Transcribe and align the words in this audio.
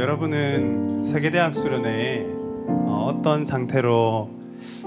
여러분은 0.00 1.02
세계대학 1.02 1.54
수련회에 1.54 2.24
어, 2.68 3.10
어떤 3.12 3.44
상태로 3.44 4.30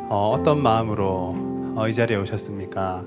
어, 0.09 0.31
어떤 0.33 0.63
마음으로 0.63 1.73
어, 1.75 1.85
이 1.89 1.93
자리에 1.93 2.15
오셨습니까? 2.15 3.03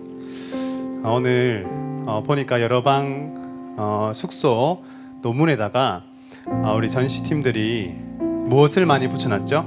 어, 1.02 1.14
오늘 1.14 1.66
어, 2.06 2.22
보니까 2.22 2.60
여러 2.60 2.82
방 2.82 3.74
어, 3.78 4.12
숙소 4.14 4.84
노문에다가 5.22 6.02
어, 6.46 6.74
우리 6.76 6.90
전시 6.90 7.24
팀들이 7.24 7.94
무엇을 8.18 8.84
많이 8.84 9.08
붙여놨죠? 9.08 9.64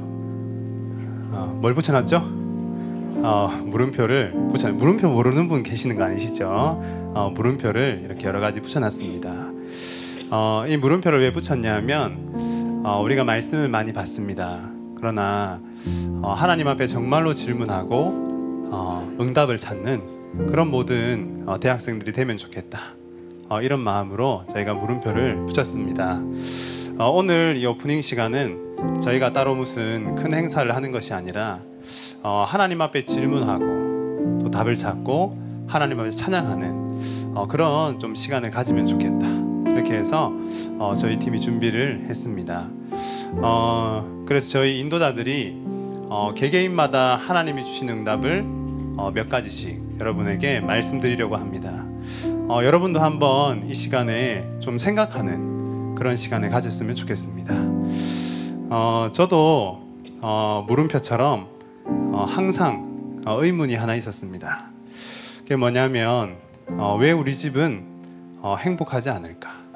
어, 1.32 1.58
뭘 1.60 1.74
붙여놨죠? 1.74 2.18
어, 3.24 3.50
물음표를 3.66 4.34
붙여 4.52 4.72
물음표 4.72 5.10
모르는 5.10 5.48
분 5.48 5.64
계시는 5.64 5.96
거 5.96 6.04
아니시죠? 6.04 6.48
어, 7.16 7.32
물음표를 7.34 8.02
이렇게 8.06 8.28
여러 8.28 8.40
가지 8.40 8.62
붙여놨습니다. 8.62 9.47
어, 10.30 10.66
이 10.68 10.76
물음표를 10.76 11.22
왜 11.22 11.32
붙였냐면 11.32 12.82
어, 12.84 13.02
우리가 13.02 13.24
말씀을 13.24 13.70
많이 13.70 13.94
받습니다. 13.94 14.60
그러나 14.96 15.62
어, 16.22 16.34
하나님 16.34 16.68
앞에 16.68 16.88
정말로 16.88 17.34
질문하고 17.34 18.68
어, 18.72 19.16
응답을 19.20 19.58
찾는 19.58 20.48
그런 20.48 20.70
모든 20.70 21.44
어, 21.46 21.60
대학생들이 21.60 22.12
되면 22.12 22.38
좋겠다. 22.38 22.80
어, 23.50 23.62
이런 23.62 23.80
마음으로 23.80 24.44
저희가 24.52 24.74
물음표를 24.74 25.46
붙였습니다. 25.46 26.20
어, 27.00 27.10
오늘 27.10 27.56
이 27.56 27.66
오프닝 27.66 28.02
시간은 28.02 29.00
저희가 29.02 29.32
따로 29.32 29.56
무슨 29.56 30.16
큰 30.16 30.34
행사를 30.34 30.76
하는 30.76 30.92
것이 30.92 31.14
아니라 31.14 31.62
어, 32.22 32.44
하나님 32.46 32.82
앞에 32.82 33.06
질문하고 33.06 34.42
또 34.44 34.52
답을 34.52 34.76
찾고 34.76 35.66
하나님 35.68 36.00
앞에 36.02 36.12
찬양하는 36.12 37.34
어, 37.36 37.48
그런 37.48 37.98
좀 38.00 38.14
시간을 38.14 38.52
가지면 38.52 38.88
좋겠다. 38.88 39.47
이렇게 39.78 39.94
해서 39.96 40.34
어, 40.80 40.96
저희 40.98 41.20
팀이 41.20 41.40
준비를 41.40 42.06
했습니다. 42.10 42.68
어, 43.34 44.24
그래서 44.26 44.50
저희 44.50 44.80
인도자들이 44.80 45.56
어, 46.10 46.32
개개인마다 46.36 47.16
하나님이 47.16 47.64
주신 47.64 47.90
응답을 47.90 48.44
어, 48.98 49.12
몇 49.14 49.30
가지씩 49.30 50.00
여러분에게 50.00 50.62
말씀드리려고 50.62 51.36
합니다. 51.38 51.86
어, 52.50 52.62
여러분도 52.64 53.00
한번 53.00 53.70
이 53.70 53.76
시간에 53.76 54.50
좀 54.60 54.80
생각하는 54.80 55.94
그런 55.94 56.16
시간을 56.16 56.50
가졌으면 56.50 56.96
좋겠습니다. 56.96 57.54
어, 58.70 59.10
저도 59.12 59.84
어, 60.22 60.66
물음표처럼 60.68 61.48
어, 61.86 62.26
항상 62.28 63.22
어, 63.28 63.44
의문이 63.44 63.76
하나 63.76 63.94
있었습니다. 63.94 64.72
그게 65.40 65.56
뭐냐면 65.56 66.38
어, 66.72 66.98
왜 67.00 67.12
우리 67.12 67.36
집은 67.36 67.98
어, 68.42 68.56
행복하지 68.56 69.10
않을까? 69.10 69.67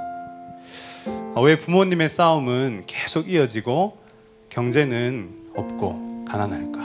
어, 1.33 1.41
왜 1.41 1.57
부모님의 1.57 2.09
싸움은 2.09 2.83
계속 2.87 3.29
이어지고 3.29 3.97
경제는 4.49 5.29
없고 5.55 6.25
가난할까? 6.27 6.81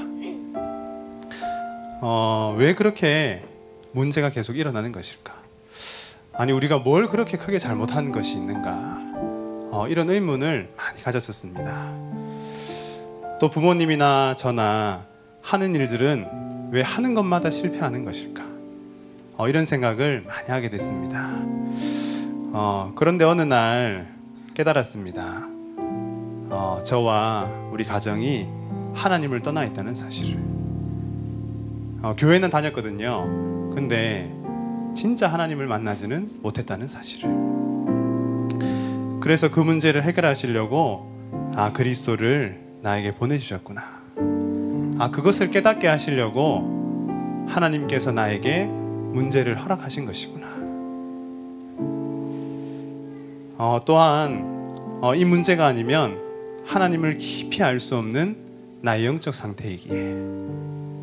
어, 2.00 2.54
왜 2.56 2.74
그렇게 2.76 3.42
문제가 3.90 4.30
계속 4.30 4.56
일어나는 4.56 4.92
것일까? 4.92 5.34
아니 6.32 6.52
우리가 6.52 6.78
뭘 6.78 7.08
그렇게 7.08 7.36
크게 7.36 7.58
잘못한 7.58 8.12
것이 8.12 8.36
있는가? 8.36 8.98
어, 9.72 9.86
이런 9.88 10.08
의문을 10.08 10.70
많이 10.76 11.02
가졌었습니다. 11.02 11.92
또 13.40 13.50
부모님이나 13.50 14.36
저나 14.36 15.06
하는 15.42 15.74
일들은 15.74 16.70
왜 16.70 16.82
하는 16.82 17.14
것마다 17.14 17.50
실패하는 17.50 18.04
것일까? 18.04 18.44
어, 19.38 19.48
이런 19.48 19.64
생각을 19.64 20.22
많이 20.24 20.48
하게 20.50 20.70
됐습니다. 20.70 21.32
어, 22.52 22.92
그런데 22.94 23.24
어느 23.24 23.42
날 23.42 24.15
깨달았습니다. 24.56 25.48
어, 26.48 26.80
저와 26.82 27.68
우리 27.70 27.84
가정이 27.84 28.48
하나님을 28.94 29.42
떠나 29.42 29.64
있다는 29.66 29.94
사실을. 29.94 30.38
어, 32.00 32.14
교회는 32.16 32.48
다녔거든요. 32.48 33.70
근데 33.74 34.32
진짜 34.94 35.28
하나님을 35.28 35.66
만나지는 35.66 36.40
못했다는 36.40 36.88
사실을. 36.88 37.28
그래서 39.20 39.50
그 39.50 39.60
문제를 39.60 40.02
해결하시려고 40.04 41.52
아 41.54 41.72
그리스도를 41.74 42.58
나에게 42.80 43.14
보내주셨구나. 43.16 43.82
아 44.98 45.10
그것을 45.10 45.50
깨닫게 45.50 45.86
하시려고 45.86 47.44
하나님께서 47.46 48.10
나에게 48.10 48.64
문제를 48.64 49.62
허락하신 49.62 50.06
것이구 50.06 50.35
어, 53.58 53.78
또한 53.86 55.00
어, 55.00 55.14
이 55.14 55.24
문제가 55.24 55.66
아니면 55.66 56.18
하나님을 56.66 57.16
깊이 57.18 57.62
알 57.62 57.80
수 57.80 57.96
없는 57.96 58.36
나의 58.82 59.06
영적 59.06 59.34
상태이기에 59.34 60.16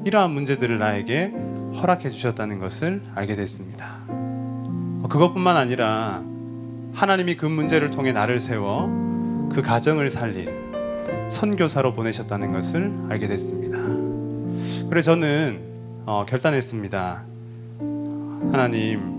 이러한 0.05 0.31
문제들을 0.31 0.77
나에게 0.77 1.31
허락해 1.75 2.09
주셨다는 2.09 2.59
것을 2.59 3.01
알게 3.15 3.35
됐습니다. 3.35 4.01
어, 4.07 5.05
그것뿐만 5.09 5.57
아니라 5.57 6.21
하나님이 6.93 7.37
그 7.37 7.45
문제를 7.45 7.89
통해 7.89 8.11
나를 8.11 8.39
세워 8.39 8.87
그 9.51 9.61
가정을 9.61 10.09
살릴 10.09 10.63
선교사로 11.29 11.93
보내셨다는 11.93 12.51
것을 12.51 12.93
알게 13.09 13.27
됐습니다. 13.27 13.77
그래서 14.89 15.13
저는 15.13 15.59
어, 16.05 16.25
결단했습니다. 16.27 17.23
하나님, 18.51 19.13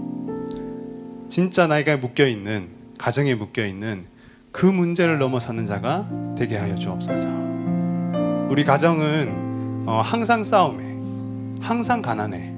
진짜 1.28 1.66
나에게 1.66 1.96
묶여 1.96 2.26
있는 2.26 2.83
가정에 2.98 3.34
묶여 3.34 3.64
있는 3.64 4.06
그 4.52 4.66
문제를 4.66 5.18
넘어서는 5.18 5.66
자가 5.66 6.08
되게 6.36 6.56
하여 6.56 6.74
주옵소서. 6.74 7.28
우리 8.48 8.64
가정은 8.64 9.84
어, 9.86 10.00
항상 10.00 10.44
싸움에, 10.44 10.84
항상 11.60 12.02
가난해, 12.02 12.52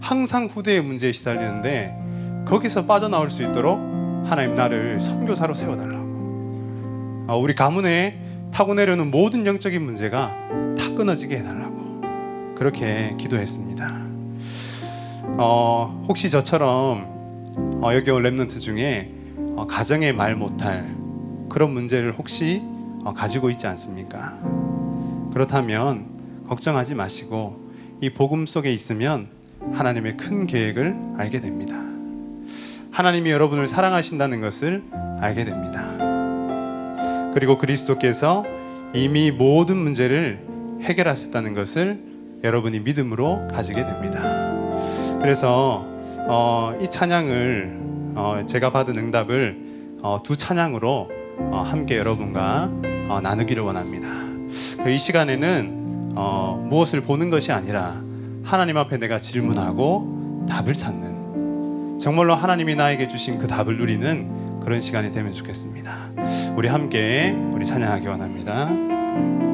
항상 0.00 0.46
후대의 0.46 0.82
문제에 0.82 1.12
시달리는데 1.12 2.44
거기서 2.46 2.86
빠져나올 2.86 3.30
수 3.30 3.42
있도록 3.42 3.78
하나님 4.24 4.54
나를 4.54 5.00
선교사로 5.00 5.54
세워달라고. 5.54 7.24
어, 7.28 7.38
우리 7.38 7.54
가문에 7.54 8.20
타고 8.52 8.74
내려오는 8.74 9.10
모든 9.10 9.44
영적인 9.46 9.82
문제가 9.82 10.28
다 10.78 10.94
끊어지게 10.94 11.38
해달라고 11.38 12.54
그렇게 12.54 13.16
기도했습니다. 13.18 14.04
어, 15.38 16.04
혹시 16.06 16.30
저처럼 16.30 17.80
어, 17.82 17.90
여기 17.94 18.10
온 18.10 18.22
랩런트 18.22 18.60
중에 18.60 19.10
어, 19.10 19.23
가정에 19.68 20.12
말 20.12 20.34
못할 20.34 20.94
그런 21.48 21.72
문제를 21.72 22.12
혹시 22.12 22.62
어, 23.04 23.12
가지고 23.12 23.50
있지 23.50 23.66
않습니까? 23.66 24.38
그렇다면 25.32 26.06
걱정하지 26.48 26.94
마시고 26.94 27.60
이 28.00 28.10
복음 28.10 28.46
속에 28.46 28.72
있으면 28.72 29.28
하나님의 29.72 30.16
큰 30.16 30.46
계획을 30.46 30.96
알게 31.16 31.40
됩니다. 31.40 31.76
하나님이 32.90 33.30
여러분을 33.30 33.66
사랑하신다는 33.66 34.40
것을 34.40 34.82
알게 35.20 35.44
됩니다. 35.44 35.84
그리고 37.32 37.58
그리스도께서 37.58 38.44
이미 38.94 39.30
모든 39.30 39.76
문제를 39.76 40.38
해결하셨다는 40.82 41.54
것을 41.54 41.98
여러분이 42.44 42.80
믿음으로 42.80 43.48
가지게 43.48 43.84
됩니다. 43.84 44.20
그래서 45.20 45.84
어, 46.28 46.78
이 46.80 46.88
찬양을 46.88 47.93
어, 48.16 48.42
제가 48.46 48.70
받은 48.70 48.96
응답을 48.96 49.98
어, 50.02 50.18
두 50.22 50.36
찬양으로 50.36 51.10
어, 51.38 51.64
함께 51.66 51.98
여러분과 51.98 52.70
어, 53.08 53.20
나누기를 53.20 53.62
원합니다. 53.62 54.08
이 54.88 54.98
시간에는 54.98 56.12
어, 56.16 56.64
무엇을 56.68 57.00
보는 57.00 57.30
것이 57.30 57.52
아니라 57.52 58.00
하나님 58.44 58.76
앞에 58.76 58.98
내가 58.98 59.18
질문하고 59.18 60.46
답을 60.48 60.74
찾는 60.74 61.98
정말로 61.98 62.34
하나님이 62.34 62.74
나에게 62.76 63.08
주신 63.08 63.38
그 63.38 63.46
답을 63.46 63.76
누리는 63.76 64.60
그런 64.60 64.80
시간이 64.80 65.12
되면 65.12 65.32
좋겠습니다. 65.32 66.10
우리 66.56 66.68
함께 66.68 67.34
우리 67.52 67.64
찬양하기 67.64 68.06
원합니다. 68.06 69.53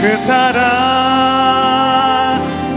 그 0.00 0.16
사랑 0.16 0.62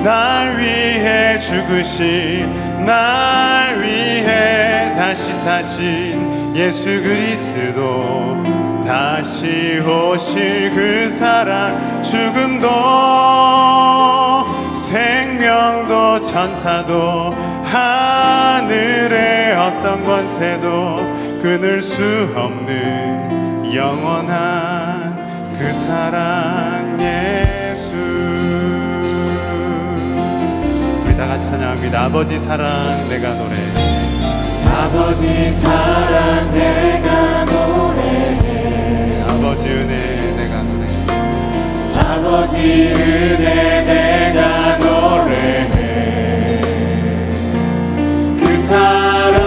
날 0.03 0.57
위해 0.57 1.37
죽으신 1.37 2.83
날 2.85 3.79
위해 3.81 4.93
다시 4.95 5.33
사신 5.33 6.55
예수 6.55 7.01
그리스도. 7.01 8.41
다시 8.85 9.79
오실 9.79 10.71
그 10.73 11.07
사랑 11.07 12.01
죽음도 12.01 12.67
생명도 14.75 16.19
천사도 16.19 17.33
하늘의 17.63 19.55
어떤 19.55 20.03
권세도 20.03 21.41
끊을 21.41 21.81
수 21.81 22.33
없는 22.35 23.73
영원한 23.73 24.80
그 25.61 25.71
사랑 25.71 26.97
예수. 26.99 27.93
우리 31.05 31.15
다 31.15 31.27
같이 31.27 31.49
찬양합니다. 31.49 32.05
아버지 32.05 32.39
사랑 32.39 32.83
내가 33.07 33.35
노래 33.35 33.53
아버지 34.65 35.45
사랑 35.51 36.51
내가 36.51 37.45
노래해. 37.45 39.21
아버지 39.21 39.67
은혜 39.69 40.17
내가 40.35 40.63
노래 40.63 40.87
아버지 41.93 42.91
은혜 42.95 43.83
내가 43.83 44.77
노래해. 44.79 46.61
그 48.39 48.57
사랑 48.57 49.41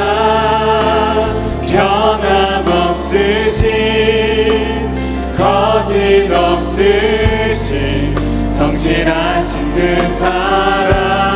변함없으신 2.64 4.33
거짓 5.36 6.30
없으신 6.32 8.14
성실하신 8.48 9.74
그 9.74 10.08
사랑 10.08 11.33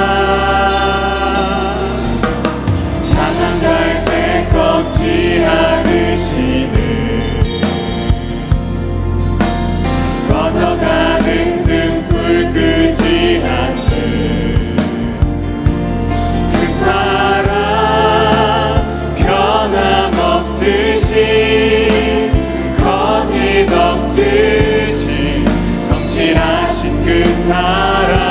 사랑 27.48 28.28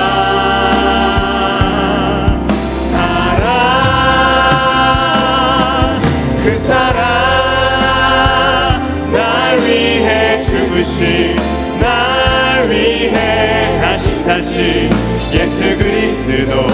사랑 2.75 3.51
그 6.43 6.55
사랑 6.55 6.95
날 9.11 9.57
위해 9.65 10.39
죽으신 10.39 11.35
날 11.79 12.69
위해 12.69 13.79
다시 13.81 14.15
사신 14.17 14.91
예수 15.33 15.63
그리스도 15.75 16.67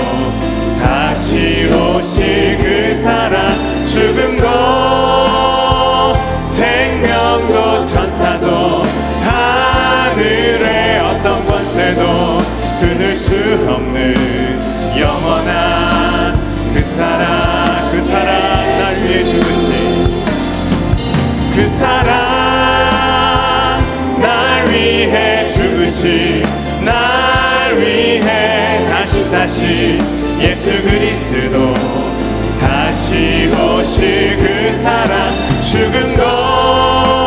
다시 0.82 1.70
오실 1.72 2.58
그 2.58 2.94
사랑 2.94 3.56
죽음도 3.86 4.44
생명도 6.44 7.82
천사도 7.84 8.83
수 13.24 13.36
없는 13.70 14.60
영원한 15.00 16.38
그 16.74 16.84
사랑 16.84 17.90
그 17.90 18.02
사랑 18.02 18.28
날 18.28 18.96
위해 19.02 19.24
죽으신 19.24 20.24
그 21.56 21.66
사랑 21.70 22.12
날 24.20 24.68
위해 24.68 25.48
죽으신 25.48 26.44
날 26.84 27.80
위해 27.80 28.86
다시 28.90 29.24
사신 29.24 30.02
예수 30.42 30.70
그리스도. 30.82 31.74
다시 32.60 33.50
오실 33.56 34.36
그 34.36 34.74
사랑 34.74 35.34
죽음도 35.62 37.23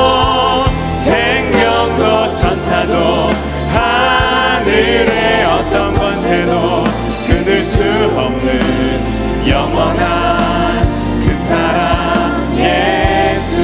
영원한 9.47 11.21
그 11.21 11.35
사랑 11.35 12.57
예수. 12.57 13.61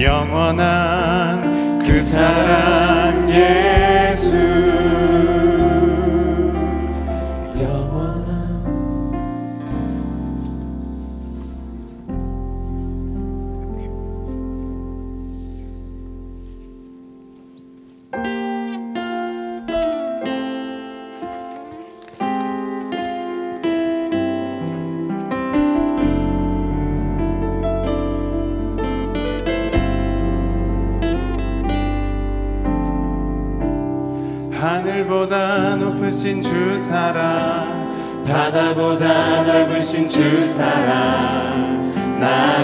영원한 0.00 1.80
그 1.84 1.96
사랑 1.96 3.28
예수 3.30 3.85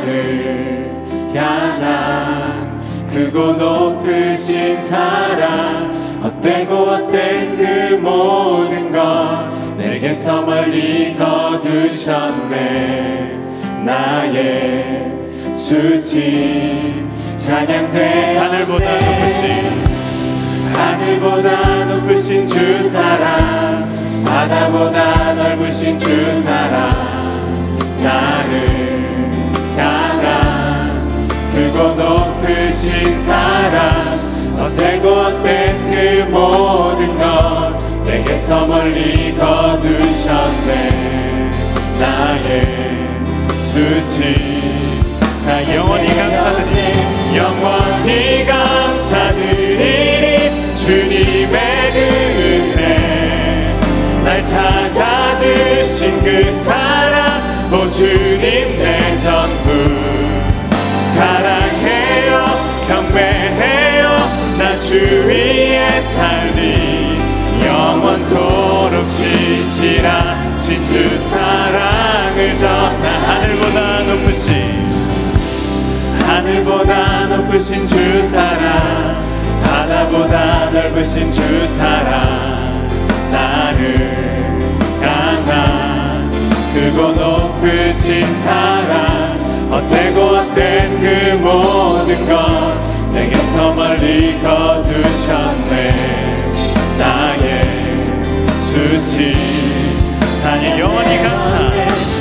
나를 0.02 1.32
향한 1.34 2.82
크고 3.12 3.52
높으신 3.54 4.82
사랑. 4.82 6.02
헛되고 6.22 6.74
헛된 6.74 7.56
그 7.56 7.96
모든 8.00 8.90
것 8.92 9.48
내게서 9.76 10.42
멀리 10.42 11.16
거두셨네. 11.16 12.58
나의 13.84 15.12
수치 15.54 17.04
찬양돼 17.36 18.36
하늘보다 18.38 18.84
높으신 19.00 19.50
하늘보다 20.74 21.84
높으신 21.86 22.46
주 22.46 22.84
사랑. 22.84 23.90
바다보다 24.24 25.34
넓으신 25.34 25.98
주 25.98 26.34
사랑. 26.40 26.90
나를 28.02 29.01
크고 31.72 31.94
높으신 31.94 33.20
사랑. 33.22 34.20
헛되고 34.58 35.08
헛된 35.08 35.90
그 35.90 36.30
모든 36.30 37.16
것 37.18 37.72
내게서 38.04 38.66
멀리 38.66 39.34
거두셨네. 39.36 40.70
나의 41.98 43.08
수치 43.58 44.62
자 45.44 45.74
영원히 45.74 46.06
감사드리 46.14 46.76
영원히 47.36 48.44
감사드리리. 48.46 49.82
주님의 50.76 51.92
그 51.92 51.98
은혜. 52.76 52.82
날 54.24 54.44
찾아주신 54.44 56.22
그 56.22 56.52
사랑. 56.52 57.40
오 57.72 57.88
주님 57.88 58.76
내 58.76 59.16
전부 59.16 60.31
위에 64.94 66.00
살리 66.00 67.18
영원토록 67.64 69.08
신실하신 69.08 70.82
주 70.82 71.18
사랑을 71.18 72.54
전하 72.54 73.08
하늘보다 73.26 74.00
높으신 74.02 74.52
하늘보다 76.26 77.26
높으신 77.28 77.86
주 77.86 78.22
사랑 78.22 79.20
바다보다 79.64 80.70
넓으신 80.70 81.30
주 81.30 81.66
사랑 81.66 82.66
나를 83.30 84.36
향한 85.00 86.30
크고 86.74 87.12
높으신 87.12 88.26
사랑 88.40 89.38
헛되고 89.70 90.20
헛된 90.20 91.00
그 91.00 91.36
모든 91.40 92.26
것 92.26 92.91
내게서 93.12 93.74
멀리 93.74 94.40
거두셨네. 94.42 95.72
나의 96.98 97.62
수치. 98.60 99.36
찬양 100.40 100.78
영원히 100.78 101.18
감사. 101.18 101.70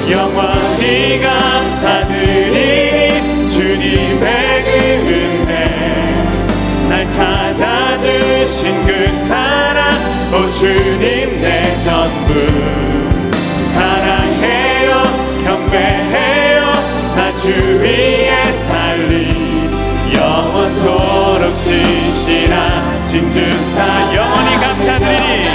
영원히 0.09 1.21
감사드리니 1.21 2.57
주님의 3.47 4.63
그 4.63 4.69
은혜 5.07 5.51
날 6.89 7.07
찾아주신 7.07 8.85
그 8.85 9.07
사랑. 9.15 9.79
오 10.33 10.49
주님 10.49 11.39
내 11.41 11.75
전부. 11.77 12.33
사랑해요 13.61 15.03
경배해요. 15.45 16.59
나 17.15 17.33
주 17.33 17.49
위에 17.81 18.50
신실하신 21.55 23.31
주사 23.31 24.15
영원히 24.15 24.55
감사드리니 24.57 25.47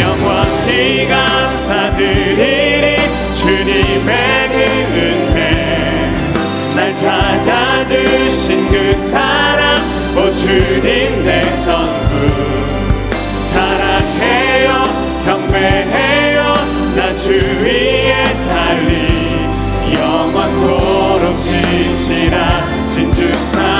영원히 0.00 1.08
감사드리니 1.08 2.84
주님의 3.32 4.48
그 4.48 4.56
은혜. 4.98 5.40
날 6.74 6.92
찾아주신 6.94 8.68
그 8.68 8.96
사랑 8.96 9.82
오 10.16 10.30
주님 10.30 11.22
내 11.24 11.56
전부. 11.58 12.12
사랑해요 13.38 14.66
경배해요 15.24 16.38
나 16.96 17.14
주 17.14 17.30
위에 17.62 18.32
살리. 18.34 19.14
영원토록 19.94 21.38
신실하신 21.38 23.12
주사 23.12 23.73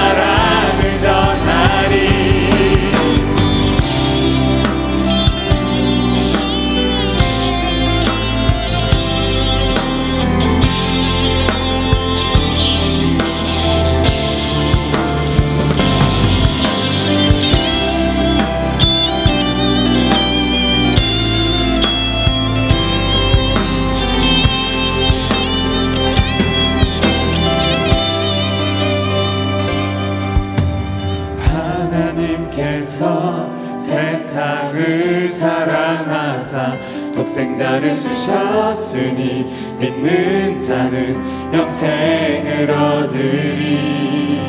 세상을 34.75 35.29
사랑하사 35.29 36.73
독생자를 37.15 37.97
주셨으니 37.97 39.45
믿는 39.79 40.59
자는 40.59 41.55
영생을 41.55 42.69
얻으리. 42.71 44.41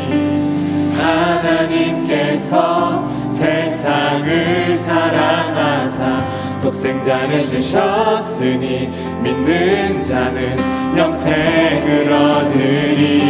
하나님께서 0.98 3.08
세상을 3.25 4.75
사랑하사 4.75 6.25
독생자를 6.60 7.44
주셨으니 7.44 8.89
믿는 9.22 10.01
자는 10.01 10.58
영생을 10.98 12.12
얻으리. 12.12 13.22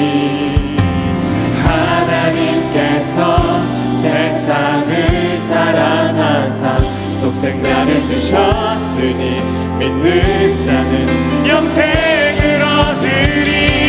하나님께서 1.61 3.35
세상을 4.05 5.37
사랑하사 5.39 6.77
독생자를 7.21 8.03
주셨으니 8.03 9.37
믿는 9.79 10.61
자는 10.63 11.47
영생을 11.47 12.61
얻으리 12.61 13.84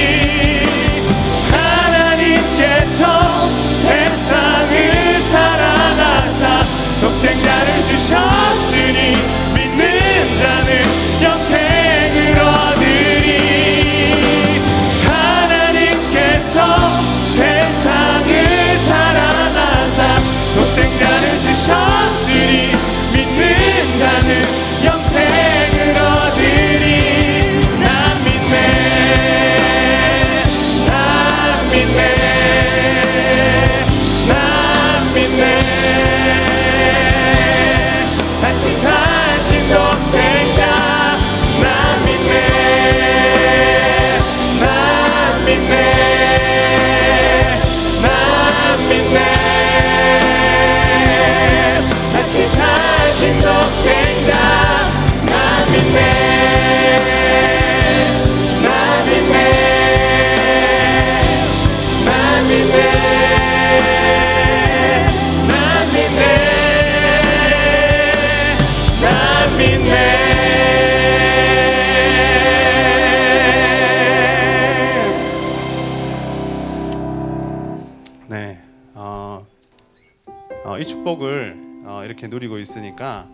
축복을 81.06 81.82
어, 81.84 82.02
이렇게 82.04 82.26
누리고 82.26 82.58
있으니까 82.58 83.28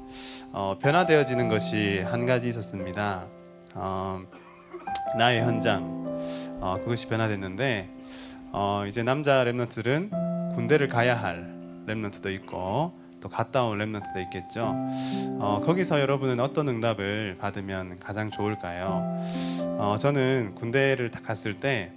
어, 0.52 0.76
변화되어지는 0.78 1.48
것이 1.48 2.00
한 2.00 2.26
가지 2.26 2.48
있었습니다. 2.48 3.26
어, 3.74 4.20
나의 5.16 5.40
현장 5.40 5.82
어, 6.60 6.76
그것이 6.80 7.08
변화됐는데 7.08 7.88
어, 8.52 8.84
이제 8.86 9.02
남자 9.02 9.42
랩런트들은 9.44 10.54
군대를 10.54 10.88
가야 10.88 11.18
할 11.20 11.50
랩런트도 11.86 12.30
있고 12.34 12.92
또 13.22 13.30
갔다 13.30 13.64
온 13.64 13.78
랩런트도 13.78 14.22
있겠죠. 14.24 14.74
어, 15.38 15.62
거기서 15.64 16.00
여러분은 16.00 16.40
어떤 16.40 16.68
응답을 16.68 17.38
받으면 17.40 17.98
가장 18.00 18.28
좋을까요? 18.28 19.18
어, 19.78 19.96
저는 19.98 20.56
군대를 20.56 21.10
딱 21.10 21.22
갔을 21.22 21.58
때 21.58 21.92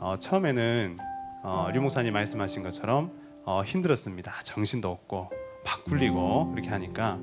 어, 0.00 0.16
처음에는 0.18 0.96
어, 1.42 1.68
류 1.72 1.82
목사님 1.82 2.14
말씀하신 2.14 2.62
것처럼 2.62 3.17
어, 3.48 3.62
힘들었습니다. 3.64 4.30
정신도 4.44 4.90
없고 4.90 5.30
막 5.64 5.84
굴리고 5.84 6.52
이렇게 6.52 6.68
하니까 6.68 7.18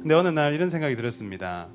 근데 0.00 0.14
어느 0.14 0.28
날 0.28 0.54
이런 0.54 0.70
생각이 0.70 0.96
들었습니다. 0.96 1.68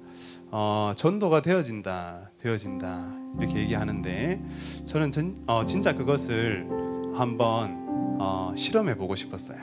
어, 0.50 0.92
전도가 0.96 1.44
되어진다, 1.44 2.32
되어진다 2.40 3.14
이렇게 3.40 3.60
얘기하는데 3.60 4.42
저는 4.88 5.12
전, 5.12 5.44
어, 5.46 5.64
진짜 5.66 5.94
그것을 5.94 6.68
한번 7.14 8.18
어, 8.20 8.52
실험해 8.58 8.98
보고 8.98 9.14
싶었어요. 9.14 9.60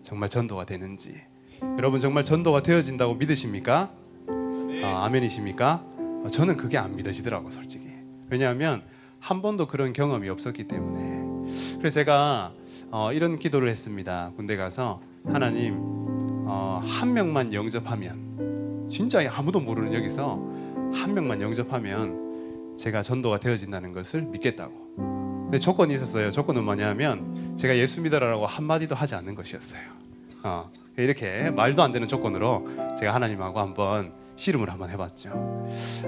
정말 0.00 0.28
전도가 0.28 0.62
되는지 0.62 1.20
여러분 1.76 1.98
정말 1.98 2.22
전도가 2.22 2.62
되어진다고 2.62 3.14
믿으십니까? 3.14 3.90
어, 4.28 4.86
아멘이십니까? 4.86 5.84
어, 6.24 6.28
저는 6.30 6.56
그게 6.56 6.78
안 6.78 6.94
믿어지더라고 6.94 7.50
솔직히. 7.50 7.88
왜냐하면 8.30 8.84
한 9.18 9.42
번도 9.42 9.66
그런 9.66 9.92
경험이 9.92 10.28
없었기 10.28 10.68
때문에. 10.68 11.21
그래서 11.78 11.94
제가 11.94 12.52
어, 12.90 13.12
이런 13.12 13.38
기도를 13.38 13.68
했습니다. 13.68 14.32
군대 14.36 14.56
가서 14.56 15.00
하나님 15.26 15.76
어, 16.46 16.82
한 16.84 17.12
명만 17.12 17.52
영접하면 17.54 18.88
진짜 18.90 19.20
아무도 19.32 19.60
모르는 19.60 19.94
여기서 19.94 20.36
한 20.92 21.14
명만 21.14 21.40
영접하면 21.40 22.76
제가 22.76 23.02
전도가 23.02 23.38
되어진다는 23.40 23.92
것을 23.92 24.22
믿겠다고. 24.22 24.72
근데 25.44 25.58
조건이 25.58 25.94
있었어요. 25.94 26.30
조건은 26.30 26.64
뭐냐면 26.64 27.56
제가 27.56 27.76
예수 27.76 28.00
믿어라라고 28.00 28.46
한 28.46 28.64
마디도 28.64 28.94
하지 28.94 29.14
않는 29.14 29.34
것이었어요. 29.34 29.80
어, 30.42 30.70
이렇게 30.96 31.50
말도 31.50 31.82
안 31.82 31.92
되는 31.92 32.08
조건으로 32.08 32.68
제가 32.98 33.14
하나님하고 33.14 33.60
한번 33.60 34.12
씨름을 34.36 34.70
한번 34.70 34.90
해봤죠. 34.90 35.30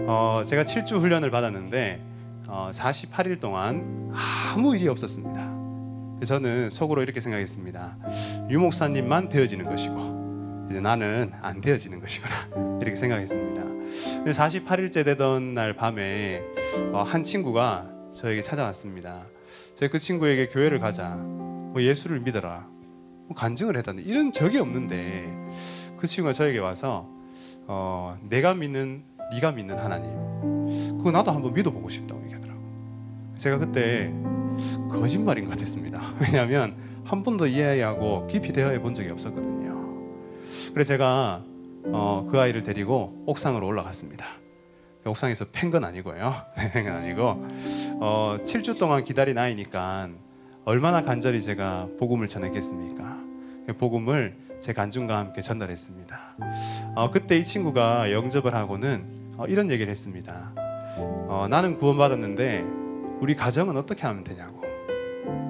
어, 0.06 0.42
제가 0.46 0.62
7주 0.64 0.98
훈련을 0.98 1.30
받았는데 1.30 2.00
어, 2.00 2.13
48일 2.72 3.40
동안 3.40 4.12
아무 4.54 4.76
일이 4.76 4.88
없었습니다. 4.88 5.64
저는 6.24 6.70
속으로 6.70 7.02
이렇게 7.02 7.20
생각했습니다. 7.20 7.96
유 8.50 8.60
목사님만 8.60 9.28
되어지는 9.28 9.66
것이고 9.66 10.66
이제 10.70 10.80
나는 10.80 11.32
안 11.42 11.60
되어지는 11.60 12.00
것이구나 12.00 12.34
이렇게 12.80 12.94
생각했습니다. 12.94 13.62
48일째 14.24 15.04
되던 15.04 15.54
날 15.54 15.74
밤에 15.74 16.42
어, 16.92 17.02
한 17.02 17.22
친구가 17.22 17.90
저에게 18.12 18.40
찾아왔습니다. 18.40 19.26
제가 19.74 19.90
그 19.90 19.98
친구에게 19.98 20.48
교회를 20.48 20.78
가자, 20.78 21.10
뭐 21.10 21.82
예수를 21.82 22.20
믿어라, 22.20 22.66
뭐 23.26 23.36
간증을 23.36 23.76
했다는 23.78 24.04
이런 24.06 24.32
적이 24.32 24.58
없는데 24.58 25.36
그 25.98 26.06
친구가 26.06 26.32
저에게 26.32 26.58
와서 26.58 27.08
어, 27.66 28.16
내가 28.22 28.54
믿는 28.54 29.04
네가 29.32 29.52
믿는 29.52 29.78
하나님 29.78 30.12
그거 30.98 31.10
나도 31.10 31.32
한번 31.32 31.52
믿어보고 31.52 31.88
싶다고. 31.88 32.23
제가 33.44 33.58
그때 33.58 34.10
거짓말인 34.90 35.44
것 35.44 35.50
같았습니다. 35.50 36.00
왜냐하면 36.18 36.76
한 37.04 37.22
번도 37.22 37.46
이해하고 37.46 38.26
깊이 38.26 38.54
대화해 38.54 38.80
본 38.80 38.94
적이 38.94 39.12
없었거든요. 39.12 39.84
그래서 40.72 40.88
제가 40.88 41.44
어, 41.88 42.26
그 42.30 42.40
아이를 42.40 42.62
데리고 42.62 43.22
옥상으로 43.26 43.66
올라갔습니다. 43.66 44.24
옥상에서 45.04 45.44
팬 45.52 45.70
건 45.70 45.84
아니고요. 45.84 46.34
팬건 46.72 46.94
아니고 46.94 47.46
어, 48.00 48.38
7주 48.42 48.78
동안 48.78 49.04
기다린 49.04 49.36
아이니까 49.36 50.08
얼마나 50.64 51.02
간절히 51.02 51.42
제가 51.42 51.88
복음을 51.98 52.26
전했겠습니까? 52.28 53.18
복음을 53.76 54.38
제 54.60 54.72
간증과 54.72 55.18
함께 55.18 55.42
전달했습니다. 55.42 56.36
어, 56.96 57.10
그때 57.10 57.36
이 57.36 57.44
친구가 57.44 58.10
영접을 58.10 58.54
하고는 58.54 59.34
어, 59.36 59.44
이런 59.48 59.70
얘기를 59.70 59.90
했습니다. 59.90 60.52
어, 60.96 61.46
나는 61.50 61.76
구원받았는데 61.76 62.83
우리 63.24 63.34
가정은 63.34 63.78
어떻게 63.78 64.02
하면 64.06 64.22
되냐고. 64.22 64.60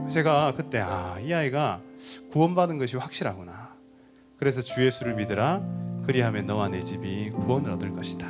제가 0.09 0.55
그때 0.55 0.79
아, 0.79 1.19
이 1.19 1.33
아이가 1.33 1.81
구원받은 2.31 2.79
것이 2.79 2.97
확실하구나. 2.97 3.75
그래서 4.37 4.63
주 4.63 4.87
예수를 4.87 5.17
믿으라. 5.17 5.61
그리하면 6.07 6.47
너와 6.47 6.69
내 6.69 6.85
집이 6.85 7.31
구원을 7.31 7.73
얻을 7.73 7.93
것이다. 7.93 8.29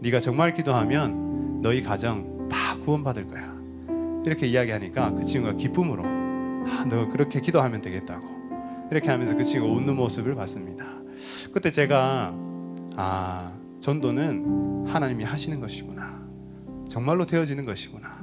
네가 0.00 0.20
정말 0.20 0.54
기도하면 0.54 1.60
너희 1.60 1.82
가정 1.82 2.48
다 2.48 2.74
구원받을 2.78 3.26
거야. 3.26 3.54
이렇게 4.24 4.46
이야기하니까 4.46 5.12
그 5.12 5.24
친구가 5.24 5.58
기쁨으로 5.58 6.04
아, 6.06 6.86
너 6.88 7.06
그렇게 7.06 7.42
기도하면 7.42 7.82
되겠다고 7.82 8.26
이렇게 8.90 9.10
하면서 9.10 9.34
그 9.34 9.44
친구가 9.44 9.70
웃는 9.74 9.94
모습을 9.94 10.34
봤습니다. 10.34 10.86
그때 11.52 11.70
제가 11.70 12.32
아 12.96 13.52
전도는 13.80 14.86
하나님이 14.88 15.24
하시는 15.24 15.60
것이구나. 15.60 16.26
정말로 16.88 17.26
되어지는 17.26 17.66
것이구나. 17.66 18.17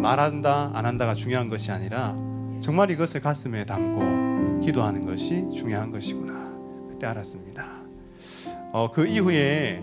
말한다 0.00 0.72
안 0.74 0.86
한다가 0.86 1.14
중요한 1.14 1.48
것이 1.48 1.72
아니라 1.72 2.14
정말 2.60 2.90
이것을 2.90 3.20
가슴에 3.20 3.64
담고 3.64 4.60
기도하는 4.60 5.06
것이 5.06 5.48
중요한 5.54 5.90
것이구나. 5.90 6.48
그때 6.90 7.06
알았습니다. 7.06 7.66
어, 8.72 8.90
그 8.92 9.06
이후에 9.06 9.80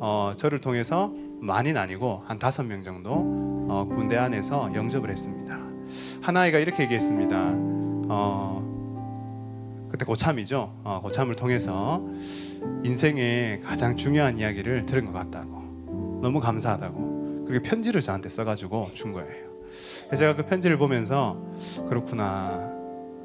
어, 0.00 0.32
저를 0.36 0.60
통해서 0.60 1.12
많이는 1.40 1.80
아니고 1.80 2.22
한 2.26 2.38
다섯 2.38 2.62
명 2.64 2.82
정도 2.82 3.12
어, 3.68 3.86
군대 3.88 4.16
안에서 4.16 4.70
영접을 4.74 5.10
했습니다. 5.10 5.58
한 6.20 6.36
아이가 6.36 6.58
이렇게 6.58 6.84
얘기했습니다. 6.84 7.36
어, 8.08 8.58
그때 9.90 10.04
고참이죠. 10.04 10.72
어, 10.84 11.00
고참을 11.02 11.34
통해서 11.34 12.02
인생의 12.82 13.60
가장 13.60 13.96
중요한 13.96 14.38
이야기를 14.38 14.86
들은 14.86 15.06
것 15.06 15.12
같다고 15.12 16.20
너무 16.22 16.40
감사하다고 16.40 17.17
그리고 17.48 17.64
편지를 17.64 18.02
저한테 18.02 18.28
써가지고 18.28 18.90
준 18.92 19.12
거예요. 19.12 19.48
제가 20.16 20.36
그 20.36 20.44
편지를 20.44 20.76
보면서 20.76 21.42
그렇구나. 21.88 22.70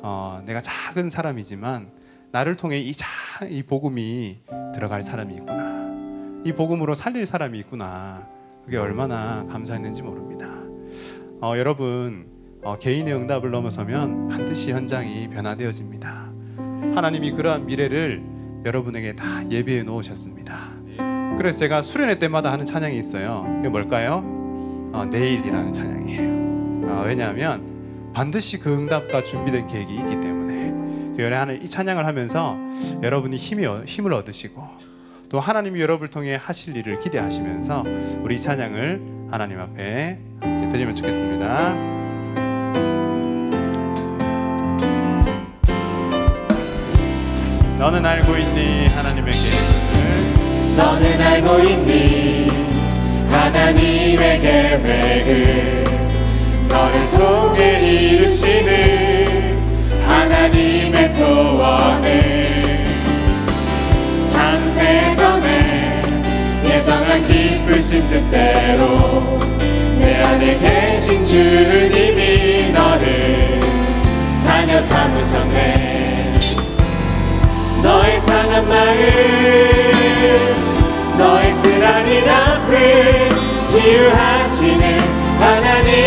어, 0.02 0.42
내가 0.46 0.62
작은 0.62 1.10
사람이지만 1.10 1.92
나를 2.32 2.56
통해 2.56 2.80
이, 2.80 2.94
자, 2.94 3.08
이 3.48 3.64
복음이 3.64 4.40
들어갈 4.74 5.04
사람이 5.04 5.36
있구나. 5.36 6.42
이 6.46 6.54
복음으로 6.54 6.94
살릴 6.94 7.26
사람이 7.26 7.60
있구나. 7.60 8.28
그게 8.66 8.78
얼마나 8.78 9.44
감사했는지 9.46 10.02
모릅니다. 10.02 10.48
어, 11.42 11.58
여러분 11.58 12.28
어, 12.64 12.78
개인의 12.80 13.14
응답을 13.14 13.52
넘어서면 13.52 14.30
반드시 14.30 14.72
현장이 14.72 15.30
변화되어집니다. 15.30 16.32
하나님이 16.96 17.32
그러한 17.34 17.66
미래를 17.66 18.24
여러분에게 18.66 19.16
다 19.16 19.50
예비해 19.50 19.84
놓으셨습니다. 19.84 20.73
그래서 21.44 21.60
제가 21.60 21.82
수련회 21.82 22.20
때마다 22.20 22.54
하는 22.54 22.64
찬양이 22.64 22.98
있어요. 22.98 23.46
이게 23.60 23.68
뭘까요? 23.68 24.24
어, 24.94 25.06
내일이라는 25.12 25.74
찬양이에요. 25.74 26.90
어, 26.90 27.04
왜냐하면 27.06 28.12
반드시 28.14 28.62
그 28.62 28.74
응답과 28.74 29.26
준비된 29.26 29.68
계획이 29.68 29.94
있기 29.94 30.22
때문에 30.22 30.72
그 31.18 31.22
연애 31.22 31.60
이 31.62 31.68
찬양을 31.68 32.06
하면서 32.06 32.58
여러분이 33.02 33.36
힘이 33.36 33.66
힘을 33.86 34.14
얻으시고 34.14 34.66
또 35.30 35.42
하나님이 35.42 35.82
여러분을 35.82 36.10
통해 36.10 36.40
하실 36.42 36.78
일을 36.78 37.00
기대하시면서 37.00 37.84
우리 38.22 38.40
찬양을 38.40 39.28
하나님 39.30 39.60
앞에 39.60 40.20
드리면 40.72 40.96
좋겠습니다. 40.96 41.74
너는 47.80 48.06
알고 48.06 48.32
있니 48.38 48.88
계획을 48.88 49.63
너는 50.76 51.22
알고 51.22 51.60
있니? 51.60 52.48
하나님의 53.30 54.40
계획을 54.40 55.84
너를 56.68 57.10
통해 57.12 57.82
이루시는 57.82 59.26
하나님의 60.08 61.10
소원을 61.10 62.86
창세전에 64.28 66.02
예정한 66.66 67.28
기쁘신 67.28 68.08
뜻대로 68.10 69.40
내 70.00 70.22
안에 70.22 70.58
계신 70.60 71.24
주님이 71.26 72.72
너를 72.72 73.60
자녀 74.44 74.82
삼으셨네 74.82 76.13
너의 77.84 78.20
상한 78.22 78.66
마음 78.66 78.98
너의 81.18 81.52
쓰라린 81.52 82.30
아픔 82.30 83.66
치유하시는 83.66 85.00
하나님 85.38 86.03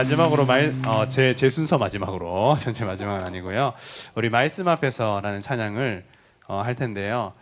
마지막으로 0.00 0.46
말, 0.46 0.72
어, 0.86 1.06
제, 1.08 1.34
제 1.34 1.50
순서 1.50 1.76
마지막으로 1.76 2.56
전체 2.58 2.86
마지막은 2.86 3.22
아니고요. 3.22 3.74
우리 4.14 4.30
말씀 4.30 4.66
앞에서라는 4.66 5.42
찬양을 5.42 6.04
어, 6.48 6.62
할 6.62 6.74
텐데요. 6.74 7.34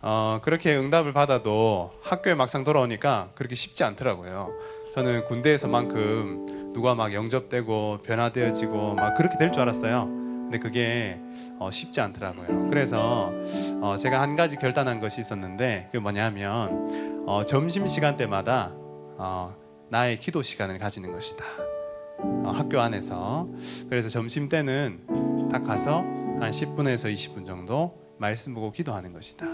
어, 0.00 0.40
그렇게 0.42 0.74
응답을 0.78 1.12
받아도 1.12 1.92
학교에 2.02 2.34
막상 2.34 2.64
돌아오니까 2.64 3.28
그렇게 3.34 3.54
쉽지 3.54 3.84
않더라고요. 3.84 4.50
저는 4.94 5.26
군대에서만큼 5.26 6.72
누가 6.72 6.94
막 6.94 7.12
영접되고 7.12 7.98
변화되어지고 8.02 8.94
막 8.94 9.14
그렇게 9.14 9.36
될 9.36 9.52
줄 9.52 9.60
알았어요. 9.62 10.06
근데 10.06 10.58
그게 10.58 11.18
어, 11.58 11.70
쉽지 11.70 12.00
않더라고요. 12.00 12.68
그래서 12.70 13.30
어, 13.82 13.96
제가 13.98 14.22
한 14.22 14.36
가지 14.36 14.56
결단한 14.56 15.00
것이 15.00 15.20
있었는데 15.20 15.88
그게 15.88 15.98
뭐냐면 15.98 17.24
어, 17.26 17.44
점심 17.44 17.86
시간 17.86 18.16
때마다 18.16 18.70
어, 18.72 19.54
나의 19.90 20.18
기도 20.18 20.40
시간을 20.40 20.78
가지는 20.78 21.12
것이다. 21.12 21.44
어, 22.18 22.52
학교 22.54 22.80
안에서 22.80 23.48
그래서 23.88 24.08
점심 24.08 24.48
때는 24.48 25.48
딱 25.50 25.64
가서 25.64 26.00
한 26.00 26.50
10분에서 26.50 27.12
20분 27.12 27.46
정도 27.46 27.94
말씀 28.18 28.54
보고 28.54 28.70
기도하는 28.70 29.12
것이다. 29.12 29.46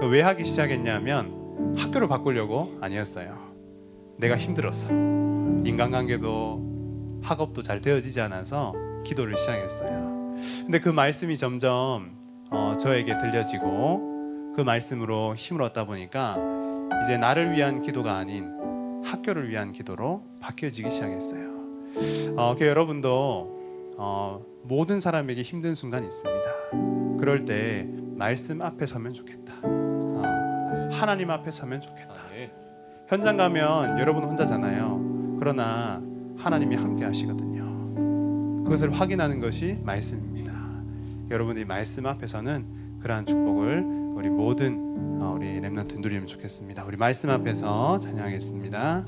그왜 0.00 0.22
하기 0.22 0.44
시작했냐면 0.44 1.74
학교를 1.76 2.08
바꾸려고 2.08 2.76
아니었어요. 2.80 3.38
내가 4.18 4.36
힘들었어. 4.36 4.90
인간관계도 4.90 7.20
학업도 7.22 7.62
잘 7.62 7.80
되어지지 7.80 8.20
않아서 8.22 8.74
기도를 9.04 9.36
시작했어요. 9.36 10.34
근데 10.64 10.80
그 10.80 10.88
말씀이 10.88 11.36
점점 11.36 12.18
어, 12.50 12.74
저에게 12.78 13.18
들려지고 13.18 14.52
그 14.56 14.62
말씀으로 14.62 15.34
힘을 15.36 15.62
얻다 15.62 15.86
보니까 15.86 16.36
이제 17.04 17.16
나를 17.16 17.52
위한 17.52 17.82
기도가 17.82 18.16
아닌 18.16 18.50
학교를 19.04 19.48
위한 19.48 19.72
기도로 19.72 20.22
바뀌어지기 20.40 20.90
시작했어요. 20.90 21.59
어, 22.36 22.54
그 22.58 22.66
여러분도 22.66 23.94
어, 23.96 24.42
모든 24.62 25.00
사람에게 25.00 25.42
힘든 25.42 25.74
순간이 25.74 26.06
있습니다. 26.06 26.50
그럴 27.18 27.44
때 27.44 27.88
말씀 28.16 28.62
앞에 28.62 28.86
서면 28.86 29.12
좋겠다. 29.12 29.54
어, 29.62 30.88
하나님 30.92 31.30
앞에 31.30 31.50
서면 31.50 31.80
좋겠다. 31.80 32.20
현장 33.10 33.36
가면 33.36 33.98
여러분 33.98 34.22
혼자잖아요. 34.22 35.36
그러나 35.40 36.00
하나님이 36.36 36.76
함께 36.76 37.04
하시거든요. 37.04 38.62
그것을 38.62 38.92
확인하는 38.92 39.40
것이 39.40 39.80
말씀입니다. 39.82 40.52
여러분이 41.28 41.64
말씀 41.64 42.06
앞에서는 42.06 43.00
그러한 43.00 43.26
축복을 43.26 43.84
우리 44.14 44.28
모든 44.28 45.18
어, 45.20 45.32
우리 45.34 45.58
렘넌트 45.58 45.96
누리면 45.96 46.28
좋겠습니다. 46.28 46.84
우리 46.84 46.96
말씀 46.96 47.30
앞에서 47.30 47.98
찬양하겠습니다. 47.98 49.04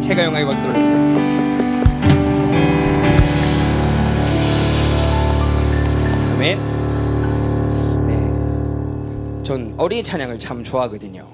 하나님께 0.00 0.06
최고 0.06 0.22
영광의 0.22 0.46
박수를 0.46 0.70
올려드리겠습니다. 0.70 1.20
아멘. 6.34 6.58
네, 8.06 9.42
전 9.42 9.74
어린이 9.76 10.02
찬양을 10.02 10.38
참 10.38 10.64
좋아하거든요. 10.64 11.28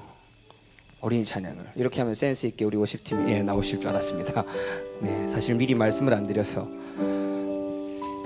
어린이 1.01 1.25
찬양을 1.25 1.73
이렇게 1.77 2.01
하면 2.01 2.15
센스 2.15 2.47
있게 2.47 2.65
우리 2.65 2.77
워십팀이 2.77 3.31
예, 3.33 3.43
나오실 3.43 3.81
줄 3.81 3.91
알았습니다. 3.91 4.45
네, 5.01 5.29
사실 5.29 5.55
미리 5.55 5.75
말씀을 5.75 6.13
안 6.13 6.27
드려서 6.27 6.67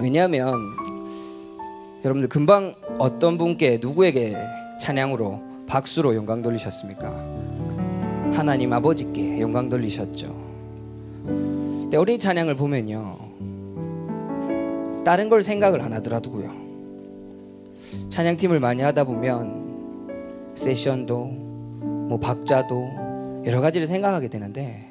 왜냐하면 0.00 0.54
여러분들 2.02 2.28
금방 2.30 2.74
어떤 2.98 3.36
분께 3.36 3.78
누구에게 3.80 4.36
찬양으로 4.80 5.66
박수로 5.66 6.14
영광 6.16 6.40
돌리셨습니까? 6.40 7.29
하나님 8.32 8.72
아버지께 8.72 9.40
영광 9.40 9.68
돌리셨죠. 9.68 10.34
근데 11.24 11.96
어린이 11.96 12.18
찬양을 12.18 12.54
보면요. 12.56 13.18
다른 15.04 15.28
걸 15.28 15.42
생각을 15.42 15.80
안 15.80 15.92
하더라도요. 15.94 16.50
찬양팀을 18.08 18.60
많이 18.60 18.82
하다 18.82 19.04
보면 19.04 20.52
세션도 20.54 21.24
뭐 22.08 22.18
박자도 22.20 23.42
여러 23.46 23.60
가지를 23.60 23.86
생각하게 23.86 24.28
되는데 24.28 24.88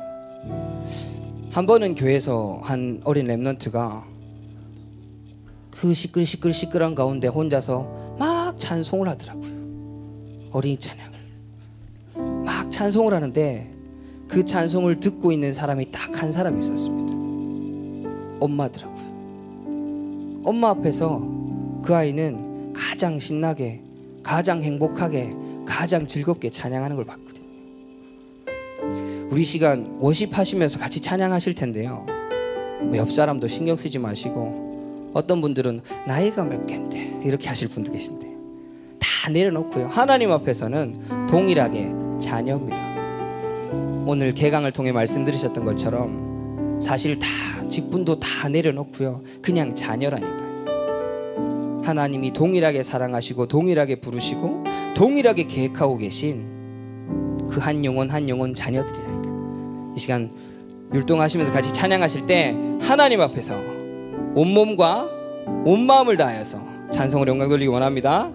한 1.51 1.65
번은 1.65 1.95
교회에서 1.95 2.59
한 2.63 3.01
어린 3.03 3.27
랩런트가 3.27 4.03
그 5.71 5.93
시끌 5.93 6.25
시끌 6.25 6.51
시끌한 6.53 6.95
가운데 6.95 7.27
혼자서 7.27 8.15
막 8.19 8.59
찬송을 8.59 9.07
하더라고요. 9.07 9.51
어린이 10.51 10.77
찬양을 10.77 11.08
막 12.69 12.71
찬송을 12.71 13.15
하는데 13.15 13.67
그 14.27 14.45
찬송을 14.45 14.99
듣고 14.99 15.31
있는 15.31 15.51
사람이 15.51 15.91
딱 15.91 16.21
한 16.21 16.31
사람이 16.31 16.59
있었습니다. 16.59 17.13
엄마더라고요. 18.39 18.99
엄마 20.43 20.69
앞에서 20.69 21.19
그 21.81 21.95
아이는 21.95 22.73
가장 22.73 23.17
신나게, 23.19 23.81
가장 24.21 24.61
행복하게, 24.61 25.33
가장 25.65 26.05
즐겁게 26.05 26.51
찬양하는 26.51 26.95
걸 26.95 27.05
봤거든요. 27.05 27.47
우리 29.31 29.43
시간 29.43 29.97
워십 29.99 30.37
하시면서 30.37 30.77
같이 30.77 31.01
찬양하실 31.01 31.55
텐데요. 31.55 32.05
뭐옆 32.83 33.11
사람도 33.11 33.47
신경 33.47 33.77
쓰지 33.77 33.97
마시고 33.97 35.11
어떤 35.13 35.41
분들은 35.41 35.81
나이가 36.05 36.43
몇 36.43 36.67
갠데 36.67 37.19
이렇게 37.23 37.47
하실 37.47 37.69
분도 37.69 37.91
계신데 37.91 38.27
다 38.99 39.31
내려놓고요. 39.31 39.87
하나님 39.87 40.31
앞에서는 40.31 41.27
동일하게 41.27 41.98
자녀입니다. 42.19 42.77
오늘 44.05 44.33
개강을 44.33 44.71
통해 44.71 44.91
말씀 44.91 45.25
들으셨던 45.25 45.63
것처럼 45.65 46.79
사실 46.81 47.19
다 47.19 47.27
직분도 47.67 48.19
다 48.19 48.49
내려놓고요. 48.49 49.21
그냥 49.41 49.75
자녀라니까요. 49.75 50.49
하나님이 51.83 52.33
동일하게 52.33 52.83
사랑하시고 52.83 53.47
동일하게 53.47 53.95
부르시고 54.01 54.63
동일하게 54.95 55.45
계획하고 55.47 55.97
계신 55.97 56.59
그 57.49 57.59
한 57.59 57.83
영혼 57.83 58.09
한 58.09 58.29
영혼 58.29 58.53
자녀들이라니까. 58.53 59.29
이 59.95 59.99
시간 59.99 60.31
율동하시면서 60.93 61.51
같이 61.51 61.73
찬양하실 61.73 62.25
때 62.27 62.55
하나님 62.81 63.21
앞에서 63.21 63.55
온 64.35 64.47
몸과 64.53 65.09
온 65.65 65.85
마음을 65.85 66.15
다하여서 66.17 66.59
찬송을 66.91 67.27
영광 67.27 67.49
돌리기 67.49 67.67
원합니다. 67.67 68.31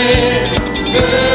성 0.00 1.29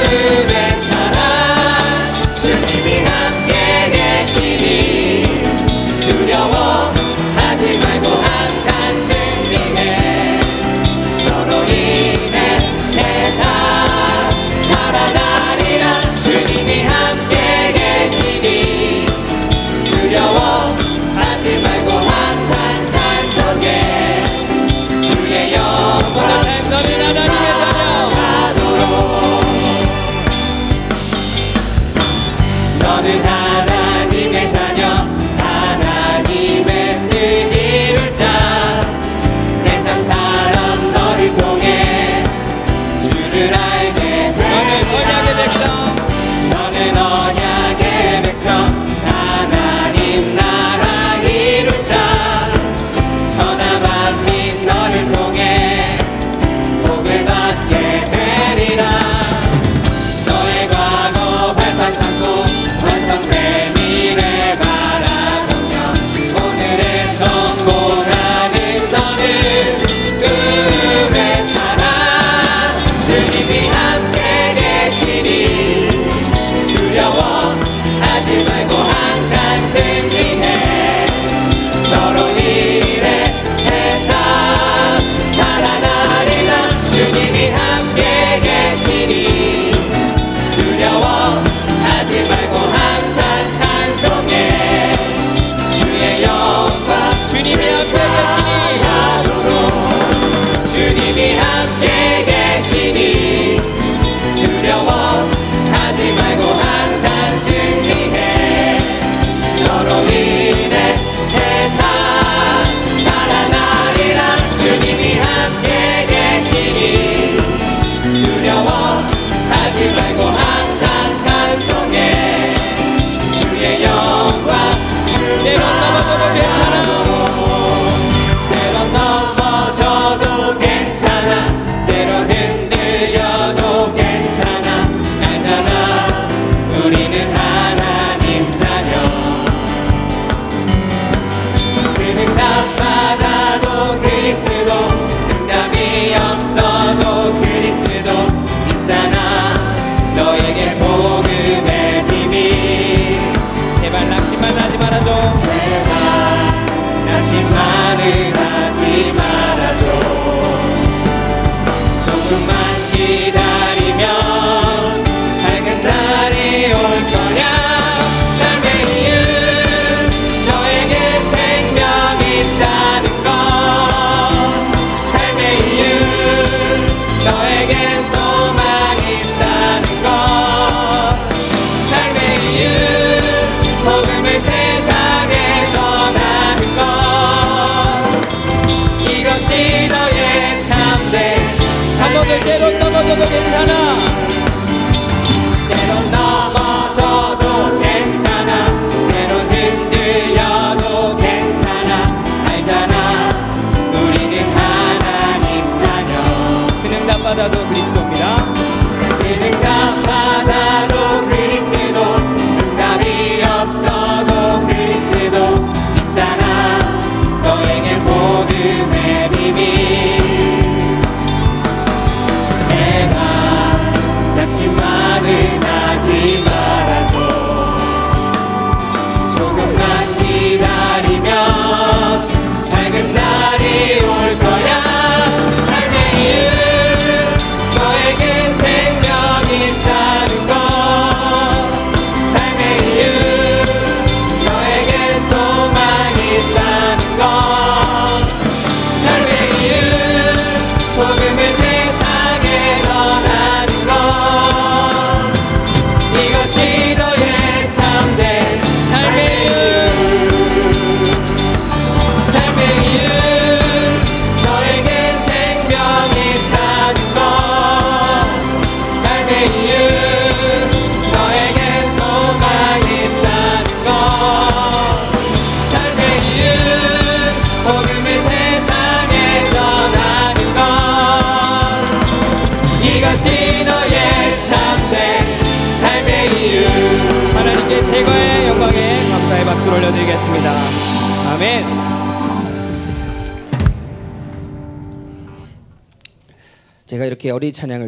사모들 192.65 192.79
때론 192.79 192.79
넘어져도 192.79 193.29
괜찮아 193.29 194.24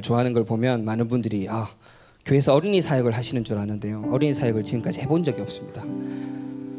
좋아하는 0.08 0.32
걸 0.32 0.46
보면 0.46 0.86
많은 0.86 1.10
분들이 1.10 1.48
아 1.50 1.68
교회에서 2.24 2.54
어린이 2.54 2.82
사역을 2.82 3.12
하시는 3.12 3.44
줄 3.44 3.58
아는데요. 3.58 4.06
어린이 4.10 4.34
사역을 4.34 4.64
지금까지 4.64 5.02
해본 5.02 5.26
적이 5.26 5.42
없습니다. 5.42 5.84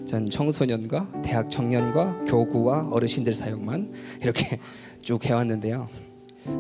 전 0.07 0.31
청소년과 0.31 1.21
대학 1.23 1.51
청년과 1.51 2.25
교구와 2.25 2.89
어르신들 2.91 3.35
사역만 3.35 3.93
이렇게 4.23 4.59
쭉 5.03 5.23
해왔는데요. 5.23 5.89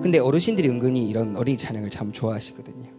근데 0.02 0.18
어르신들이 0.18 0.68
은근히 0.68 1.08
이런 1.08 1.38
어린이 1.38 1.56
찬양을 1.56 1.88
참 1.88 2.12
좋아하시거든요. 2.12 2.90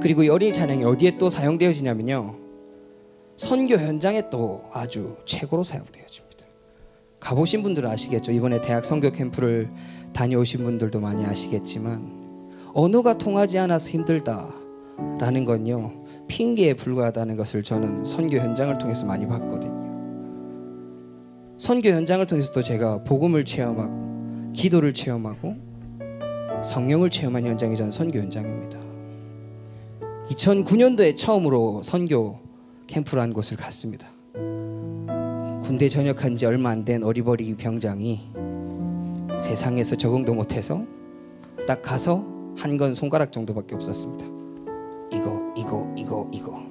그리고 0.00 0.22
이 0.22 0.30
어린이 0.30 0.54
찬양이 0.54 0.82
어디에 0.84 1.18
또 1.18 1.28
사용되어지냐면요. 1.28 2.36
선교 3.36 3.74
현장에 3.74 4.30
또 4.30 4.64
아주 4.72 5.18
최고로 5.26 5.62
사용되어집니다. 5.62 6.46
가보신 7.20 7.62
분들은 7.62 7.90
아시겠죠. 7.90 8.32
이번에 8.32 8.62
대학 8.62 8.86
선교 8.86 9.10
캠프를 9.10 9.70
다녀오신 10.14 10.64
분들도 10.64 11.00
많이 11.00 11.26
아시겠지만 11.26 12.17
언어가 12.74 13.16
통하지 13.16 13.58
않아서 13.58 13.90
힘들다라는 13.90 15.44
건요 15.44 15.92
핑계에 16.28 16.74
불과하다는 16.74 17.36
것을 17.36 17.62
저는 17.62 18.04
선교 18.04 18.36
현장을 18.38 18.76
통해서 18.78 19.06
많이 19.06 19.26
봤거든요 19.26 19.78
선교 21.56 21.88
현장을 21.90 22.26
통해서도 22.26 22.62
제가 22.62 23.04
복음을 23.04 23.44
체험하고 23.44 24.52
기도를 24.52 24.94
체험하고 24.94 25.56
성령을 26.62 27.10
체험한 27.10 27.46
현장이 27.46 27.76
저는 27.76 27.90
선교 27.90 28.18
현장입니다 28.18 28.78
2009년도에 30.30 31.16
처음으로 31.16 31.82
선교 31.82 32.38
캠프라는 32.86 33.32
곳을 33.32 33.56
갔습니다. 33.56 34.06
군대 35.62 35.88
전역한 35.88 36.36
지 36.36 36.46
얼마 36.46 36.70
안 36.70 36.84
된 36.84 37.02
어리버리 37.02 37.54
병장이 37.54 38.20
세상에서 39.40 39.96
적응도 39.96 40.34
못해서 40.34 40.82
딱 41.66 41.82
가서 41.82 42.24
한 42.58 42.76
건 42.76 42.94
손가락 42.94 43.32
정도밖에 43.32 43.74
없었습니다. 43.74 44.26
이거 45.16 45.54
이거 45.56 45.94
이거 45.96 46.30
이거 46.32 46.62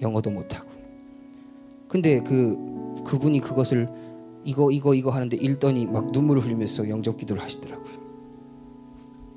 영어도 0.00 0.30
못하고. 0.30 0.70
근데 1.88 2.22
그 2.22 2.56
그분이 3.04 3.40
그것을 3.40 3.88
이거 4.44 4.70
이거 4.70 4.94
이거 4.94 5.10
하는데 5.10 5.36
읽더니 5.36 5.86
막 5.86 6.10
눈물을 6.12 6.42
흘리면서 6.42 6.88
영접 6.88 7.16
기도를 7.16 7.42
하시더라고요. 7.42 8.02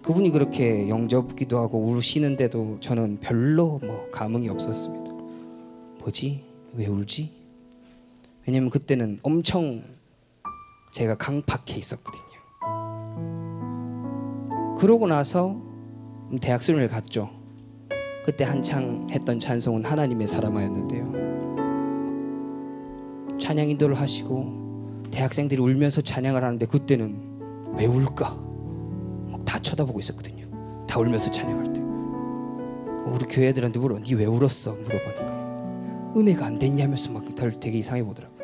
그분이 0.04 0.32
그렇게 0.32 0.88
영접 0.90 1.36
기도하고 1.36 1.80
우시는데도 1.80 2.78
저는 2.80 3.20
별로 3.22 3.80
뭐 3.84 4.08
감흥이 4.12 4.50
없었습니다. 4.50 5.12
뭐지? 6.00 6.44
왜 6.74 6.86
울지? 6.88 7.32
왜냐면 8.46 8.70
그때는 8.70 9.18
엄청 9.24 9.84
제가 10.92 11.16
강팍해 11.16 11.78
있었거든요. 11.78 12.36
그러고 14.78 15.08
나서 15.08 15.75
대학 16.42 16.62
수련을 16.62 16.88
갔죠. 16.88 17.30
그때 18.26 18.44
한창 18.44 19.08
했던 19.12 19.40
찬송은 19.40 19.86
하나님의 19.86 20.28
사람하였는데요. 20.28 21.26
찬양 23.40 23.70
인도를 23.70 23.96
하시고 24.00 25.06
대학생들이 25.12 25.62
울면서 25.62 26.02
찬양을 26.02 26.44
하는데 26.44 26.66
그때는 26.66 27.16
왜 27.78 27.86
울까? 27.86 28.36
막다 29.32 29.60
쳐다보고 29.60 30.00
있었거든요. 30.00 30.46
다 30.88 31.00
울면서 31.00 31.30
찬양할 31.32 31.74
때. 31.74 31.82
우리 33.06 33.26
교회 33.26 33.50
애들한테 33.50 33.80
물어, 33.80 34.00
니 34.00 34.14
왜 34.16 34.26
울었어? 34.26 34.74
물어보니까 34.74 36.14
은혜가 36.18 36.46
안 36.46 36.58
됐냐면서 36.58 37.12
막 37.12 37.24
되게 37.36 37.78
이상해 37.78 38.04
보더라고요. 38.04 38.36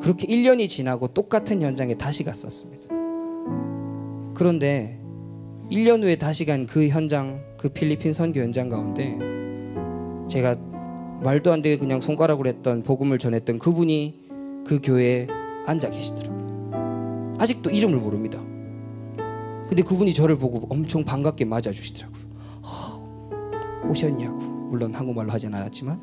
그렇게 0.00 0.26
1년이 0.26 0.68
지나고 0.68 1.06
똑같은 1.08 1.62
현장에 1.62 1.94
다시 1.94 2.24
갔었습니다. 2.24 2.82
그런데 4.34 4.98
1년 5.72 6.02
후에 6.02 6.16
다시 6.16 6.44
간 6.44 6.66
그 6.66 6.86
현장, 6.88 7.40
그 7.56 7.68
필리핀 7.70 8.12
선교 8.12 8.40
현장 8.40 8.68
가운데 8.68 9.16
제가 10.28 10.56
말도 11.22 11.50
안 11.52 11.62
되게 11.62 11.78
그냥 11.78 12.00
손가락으로 12.00 12.48
했던 12.48 12.82
복음을 12.82 13.18
전했던 13.18 13.58
그분이 13.58 14.20
그 14.66 14.80
교회에 14.82 15.28
앉아 15.66 15.90
계시더라고요. 15.90 17.36
아직도 17.38 17.70
이름을 17.70 17.98
모릅니다. 17.98 18.38
근데 19.68 19.82
그분이 19.82 20.12
저를 20.12 20.36
보고 20.36 20.66
엄청 20.68 21.04
반갑게 21.04 21.46
맞아주시더라고요. 21.46 22.22
어, 22.62 23.86
오셨냐고. 23.88 24.36
물론 24.72 24.94
한국말로 24.94 25.30
하진 25.30 25.54
않았지만, 25.54 26.00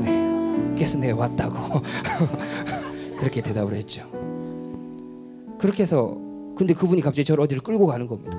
네. 0.00 0.74
그래서 0.74 0.98
네 0.98 1.10
왔다고 1.10 1.56
그렇게 3.18 3.40
대답을 3.40 3.74
했죠. 3.74 4.04
그렇게 5.58 5.82
해서 5.82 6.18
근데 6.56 6.74
그분이 6.74 7.00
갑자기 7.00 7.24
저를 7.24 7.44
어디를 7.44 7.62
끌고 7.62 7.86
가는 7.86 8.06
겁니다. 8.06 8.38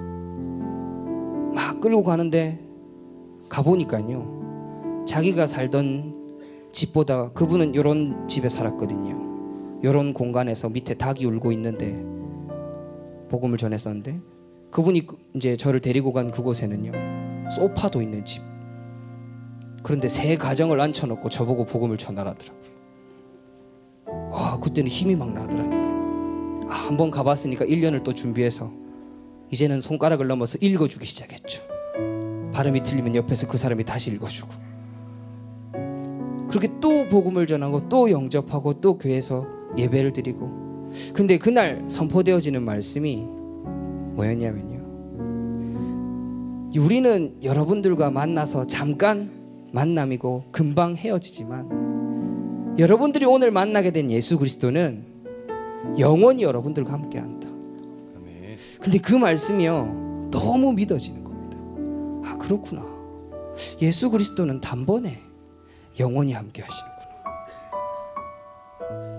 막 1.53 1.79
끌고 1.81 2.03
가는데 2.03 2.59
가 3.47 3.61
보니까요. 3.61 5.03
자기가 5.07 5.47
살던 5.47 6.17
집보다 6.71 7.29
그분은 7.31 7.73
이런 7.73 8.27
집에 8.27 8.47
살았거든요. 8.47 9.79
이런 9.81 10.13
공간에서 10.13 10.69
밑에 10.69 10.93
닭이 10.93 11.25
울고 11.25 11.51
있는데 11.53 12.05
복음을 13.29 13.57
전했었는데 13.57 14.19
그분이 14.71 15.07
그- 15.07 15.17
이제 15.33 15.55
저를 15.57 15.79
데리고 15.79 16.13
간 16.13 16.29
그곳에는요 16.31 16.91
소파도 17.51 18.01
있는 18.01 18.23
집. 18.25 18.43
그런데 19.81 20.09
새 20.09 20.35
가정을 20.37 20.79
앉혀놓고 20.81 21.29
저보고 21.29 21.65
복음을 21.65 21.97
전하라더라고요. 21.97 22.69
와 24.31 24.59
그때는 24.59 24.89
힘이 24.91 25.15
막 25.15 25.31
나더라니까요. 25.33 26.67
아, 26.69 26.73
한번 26.87 27.09
가봤으니까 27.09 27.65
1년을 27.65 28.03
또 28.03 28.13
준비해서 28.13 28.71
이제는 29.51 29.81
손가락을 29.81 30.27
넘어서 30.27 30.57
읽어주기 30.61 31.05
시작했죠. 31.05 31.61
발음이 32.53 32.83
틀리면 32.83 33.15
옆에서 33.15 33.47
그 33.47 33.57
사람이 33.57 33.85
다시 33.85 34.11
읽어주고 34.11 34.69
그렇게 36.49 36.67
또 36.79 37.07
복음을 37.07 37.47
전하고 37.47 37.87
또 37.89 38.09
영접하고 38.11 38.81
또 38.81 38.97
교회에서 38.97 39.45
예배를 39.77 40.13
드리고 40.13 40.91
근데 41.13 41.37
그날 41.37 41.85
선포되어지는 41.87 42.63
말씀이 42.63 43.17
뭐였냐면요 44.15 44.79
우리는 46.77 47.35
여러분들과 47.43 48.09
만나서 48.11 48.67
잠깐 48.67 49.31
만남이고 49.71 50.45
금방 50.51 50.95
헤어지지만 50.95 52.75
여러분들이 52.79 53.25
오늘 53.25 53.51
만나게 53.51 53.91
된 53.91 54.09
예수 54.11 54.37
그리스도는 54.37 55.05
영원히 55.97 56.43
여러분들과 56.43 56.93
함께한다. 56.93 57.38
근데 58.79 58.97
그 58.97 59.13
말씀이요 59.13 60.29
너무 60.31 60.73
믿어지는 60.73 61.23
겁니다. 61.23 61.57
아 62.29 62.37
그렇구나. 62.37 62.83
예수 63.81 64.09
그리스도는 64.09 64.61
단번에 64.61 65.19
영원히 65.99 66.33
함께 66.33 66.61
하시는구나. 66.61 66.99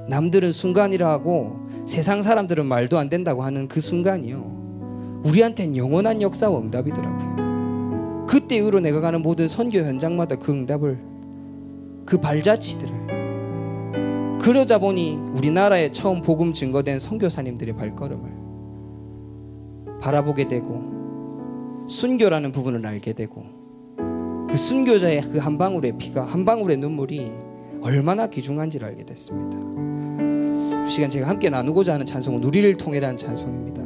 남들은 0.08 0.52
순간이라 0.52 1.10
하고 1.10 1.58
세상 1.86 2.22
사람들은 2.22 2.66
말도 2.66 2.98
안 2.98 3.08
된다고 3.08 3.42
하는 3.42 3.68
그 3.68 3.80
순간이요 3.80 5.20
우리한텐 5.24 5.76
영원한 5.76 6.22
역사와 6.22 6.58
응답이더라고요. 6.58 8.26
그때 8.26 8.56
이후로 8.56 8.80
내가 8.80 9.00
가는 9.00 9.22
모든 9.22 9.46
선교 9.46 9.80
현장마다 9.80 10.36
그 10.36 10.52
응답을 10.52 10.98
그 12.06 12.18
발자취들을 12.18 13.10
그러자 14.40 14.78
보니 14.78 15.18
우리나라에 15.34 15.92
처음 15.92 16.22
복음 16.22 16.54
증거된 16.54 16.98
선교사님들의 16.98 17.76
발걸음을 17.76 18.39
바라보게 20.00 20.48
되고 20.48 21.86
순교라는 21.88 22.52
부분을 22.52 22.84
알게 22.86 23.12
되고 23.12 23.44
그 24.48 24.56
순교자의 24.56 25.22
그 25.22 25.38
한 25.38 25.58
방울의 25.58 25.98
피가 25.98 26.24
한 26.24 26.44
방울의 26.44 26.76
눈물이 26.78 27.30
얼마나 27.82 28.26
귀중한지를 28.28 28.88
알게 28.88 29.04
됐습니다. 29.04 29.58
이 30.84 30.90
시간 30.90 31.08
제가 31.08 31.28
함께 31.28 31.48
나누고자 31.50 31.94
하는 31.94 32.04
찬송은 32.04 32.42
우리를 32.42 32.74
통해라는 32.76 33.16
찬송입니다. 33.16 33.80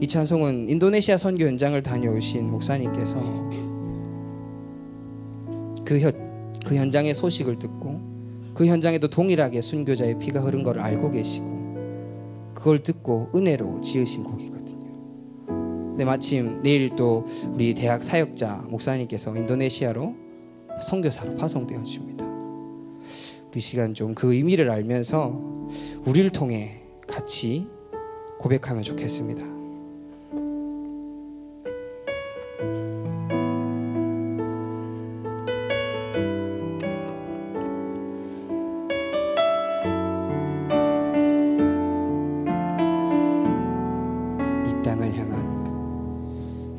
이 0.00 0.06
찬송은 0.06 0.68
인도네시아 0.68 1.18
선교 1.18 1.46
현장을 1.46 1.80
다녀오신 1.82 2.50
목사님께서 2.50 3.22
그, 5.84 6.00
현, 6.00 6.12
그 6.66 6.74
현장의 6.74 7.14
소식을 7.14 7.58
듣고 7.58 8.00
그 8.54 8.66
현장에도 8.66 9.08
동일하게 9.08 9.60
순교자의 9.60 10.18
피가 10.18 10.40
흐른 10.40 10.62
것을 10.62 10.80
알고 10.80 11.10
계시고 11.10 11.59
그걸 12.54 12.82
듣고 12.82 13.30
은혜로 13.34 13.80
지으신 13.80 14.24
곡이거든요. 14.24 14.80
근데 15.46 16.04
마침 16.04 16.60
내일 16.60 16.94
또 16.96 17.26
우리 17.52 17.74
대학 17.74 18.02
사역자 18.02 18.66
목사님께서 18.68 19.36
인도네시아로 19.36 20.14
선교사로 20.82 21.36
파송되어 21.36 21.82
집니다. 21.82 22.24
우리 23.50 23.60
시간 23.60 23.94
좀 23.94 24.14
그 24.14 24.32
의미를 24.32 24.70
알면서 24.70 25.68
우리를 26.06 26.30
통해 26.30 26.82
같이 27.06 27.66
고백하면 28.38 28.82
좋겠습니다. 28.82 29.59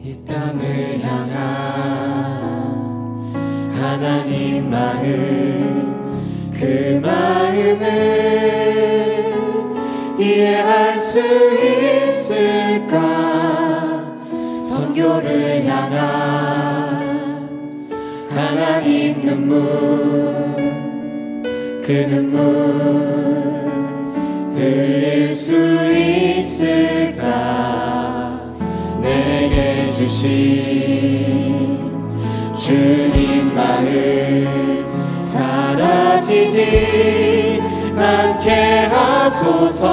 이 0.04 0.18
땅을 0.26 1.00
향한 1.00 1.38
하나님 3.80 4.68
마음 4.72 6.50
그 6.52 7.00
마음을 7.04 7.86
이해할 10.18 11.00
수 11.00 11.20
있을까? 12.08 12.98
선교를 14.58 15.66
향한 15.66 17.48
하나님 18.28 19.22
눈물 19.24 19.60
그 21.84 22.08
눈물 22.10 22.42
흘릴 24.56 25.32
수 25.36 25.54
있을까? 25.92 27.62
내게 29.02 29.91
주신 30.02 31.78
주님 32.58 33.54
마음 33.54 34.84
사라지지 35.22 36.58
않게 37.96 38.88
하소서. 38.88 39.86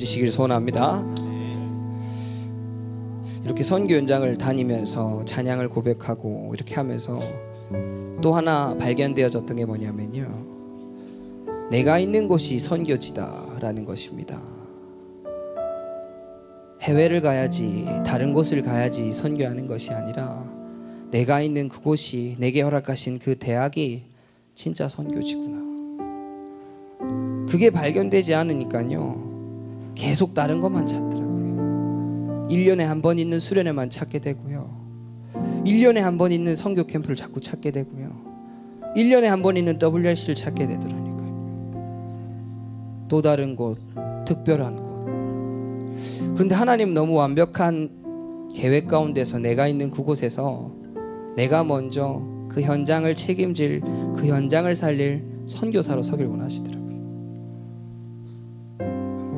되어지시길 0.00 0.32
소원합니다. 0.32 1.04
이렇게 3.44 3.62
선교 3.62 3.94
현장을 3.94 4.36
다니면서 4.38 5.24
찬양을 5.26 5.68
고백하고 5.68 6.52
이렇게 6.54 6.74
하면서 6.74 7.20
또 8.22 8.34
하나 8.34 8.74
발견되어졌던 8.78 9.56
게 9.56 9.66
뭐냐면요. 9.66 10.46
내가 11.70 11.98
있는 11.98 12.28
곳이 12.28 12.58
선교지다라는 12.58 13.84
것입니다. 13.84 14.40
해외를 16.80 17.20
가야지 17.20 17.84
다른 18.06 18.32
곳을 18.32 18.62
가야지 18.62 19.12
선교하는 19.12 19.66
것이 19.66 19.90
아니라 19.90 20.50
내가 21.10 21.42
있는 21.42 21.68
그곳이 21.68 22.36
내게 22.38 22.62
허락하신 22.62 23.18
그 23.18 23.38
대학이 23.38 24.04
진짜 24.54 24.88
선교지구나. 24.88 25.60
그게 27.48 27.70
발견되지 27.70 28.34
않으니까요. 28.34 29.29
계속 29.94 30.34
다른 30.34 30.60
것만 30.60 30.86
찾더라고요. 30.86 32.48
1년에 32.50 32.80
한 32.80 33.00
번 33.02 33.18
있는 33.18 33.38
수련회만 33.40 33.90
찾게 33.90 34.18
되고요. 34.20 34.68
1년에 35.64 35.98
한 36.00 36.18
번 36.18 36.32
있는 36.32 36.56
성교 36.56 36.84
캠프를 36.84 37.16
자꾸 37.16 37.40
찾게 37.40 37.70
되고요. 37.70 38.08
1년에 38.96 39.24
한 39.24 39.42
번 39.42 39.56
있는 39.56 39.78
WRC를 39.80 40.34
찾게 40.34 40.66
되더라니까요. 40.66 41.20
또 43.08 43.22
다른 43.22 43.54
곳, 43.56 43.78
특별한 44.26 44.76
곳. 44.76 44.90
그런데 46.34 46.54
하나님 46.54 46.94
너무 46.94 47.14
완벽한 47.14 48.48
계획 48.54 48.88
가운데서 48.88 49.38
내가 49.38 49.68
있는 49.68 49.90
그곳에서 49.90 50.72
내가 51.36 51.62
먼저 51.62 52.22
그 52.48 52.62
현장을 52.62 53.12
책임질 53.14 53.80
그 54.16 54.26
현장을 54.26 54.74
살릴 54.74 55.22
선교사로 55.46 56.02
서길 56.02 56.26
원하시더라고요. 56.26 56.89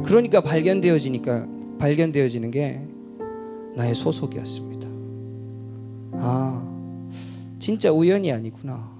그러니까 0.05 0.41
발견되어지니까 0.41 1.47
발견되어지는 1.79 2.51
게 2.51 2.81
나의 3.77 3.95
소속이었습니다. 3.95 4.89
아, 6.15 6.67
진짜 7.59 7.91
우연이 7.91 8.31
아니구나. 8.33 8.91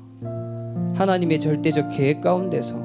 하나님의 0.95 1.41
절대적 1.41 1.91
계획 1.91 2.21
가운데서 2.21 2.77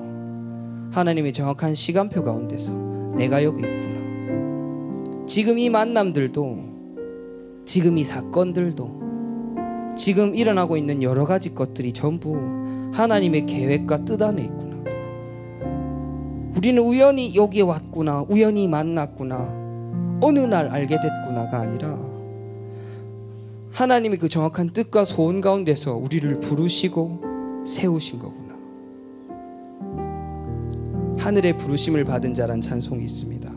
하나님의 0.92 1.34
정확한 1.34 1.76
시간표 1.76 2.24
가운데서 2.24 2.72
내가 3.16 3.44
여기 3.44 3.62
있구나. 3.62 5.26
지금 5.26 5.60
이 5.60 5.70
만남들도 5.70 6.68
지금 7.66 7.98
이 7.98 8.04
사건들도 8.04 8.98
지금 9.98 10.36
일어나고 10.36 10.78
있는 10.78 11.04
여러 11.04 11.26
가지 11.26 11.54
것들이 11.54 11.92
전부 11.92 12.38
하나님의 12.94 13.46
계획과 13.46 14.06
뜻 14.06 14.22
안에 14.22 14.44
있구나. 14.44 14.77
우리는 16.58 16.82
우연히 16.82 17.36
여기에 17.36 17.62
왔구나. 17.62 18.26
우연히 18.28 18.68
만났구나. 18.68 19.38
어느 20.24 20.40
날 20.40 20.70
알게 20.70 20.98
됐구나가 21.00 21.60
아니라 21.60 21.96
하나님이 23.72 24.18
그 24.18 24.28
정확한 24.28 24.72
뜻과 24.72 25.06
소원 25.06 25.40
가운데서 25.40 25.96
우리를 25.96 26.40
부르시고 26.40 27.22
세우신 27.68 28.18
거구나. 28.18 28.56
하늘의 31.20 31.60
부르심을 31.60 32.04
받은 32.06 32.34
자란 32.34 32.60
찬송이 32.60 33.04
있습니다. 33.04 33.52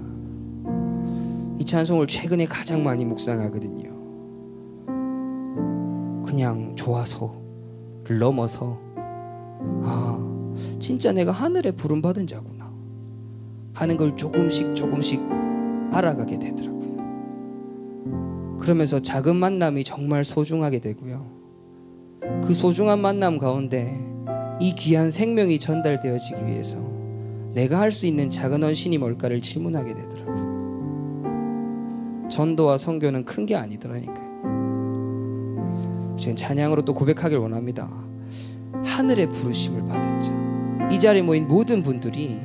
이 1.58 1.64
찬송을 1.64 2.06
최근에 2.06 2.44
가장 2.44 2.84
많이 2.84 3.06
묵상하거든요. 3.06 3.88
그냥 6.26 6.76
좋아서를 6.76 8.18
넘어서 8.18 8.78
아 9.82 10.18
진짜 10.78 11.12
내가 11.12 11.32
하늘에 11.32 11.70
부름 11.70 12.02
받은 12.02 12.26
자구나 12.26 12.59
하는 13.80 13.96
걸 13.96 14.14
조금씩 14.14 14.74
조금씩 14.74 15.22
알아가게 15.90 16.38
되더라고요. 16.38 16.96
그러면서 18.60 19.00
작은 19.00 19.36
만남이 19.36 19.84
정말 19.84 20.22
소중하게 20.22 20.80
되고요. 20.80 21.26
그 22.44 22.52
소중한 22.52 23.00
만남 23.00 23.38
가운데 23.38 23.98
이 24.60 24.74
귀한 24.74 25.10
생명이 25.10 25.58
전달되어지기 25.58 26.44
위해서 26.46 26.76
내가 27.54 27.80
할 27.80 27.90
수 27.90 28.04
있는 28.06 28.28
작은 28.28 28.62
헌신이 28.62 28.98
뭘까를 28.98 29.40
질문하게 29.40 29.94
되더라고요. 29.94 30.50
전도와 32.28 32.76
선교는 32.76 33.24
큰 33.24 33.46
게 33.46 33.56
아니더라니까요. 33.56 34.28
저는 36.18 36.36
찬양으로 36.36 36.82
또 36.82 36.92
고백하길 36.92 37.38
원합니다. 37.38 37.88
하늘의 38.84 39.30
부르심을 39.30 39.88
받은 39.88 40.20
자. 40.20 40.88
이 40.92 41.00
자리에 41.00 41.22
모인 41.22 41.48
모든 41.48 41.82
분들이 41.82 42.38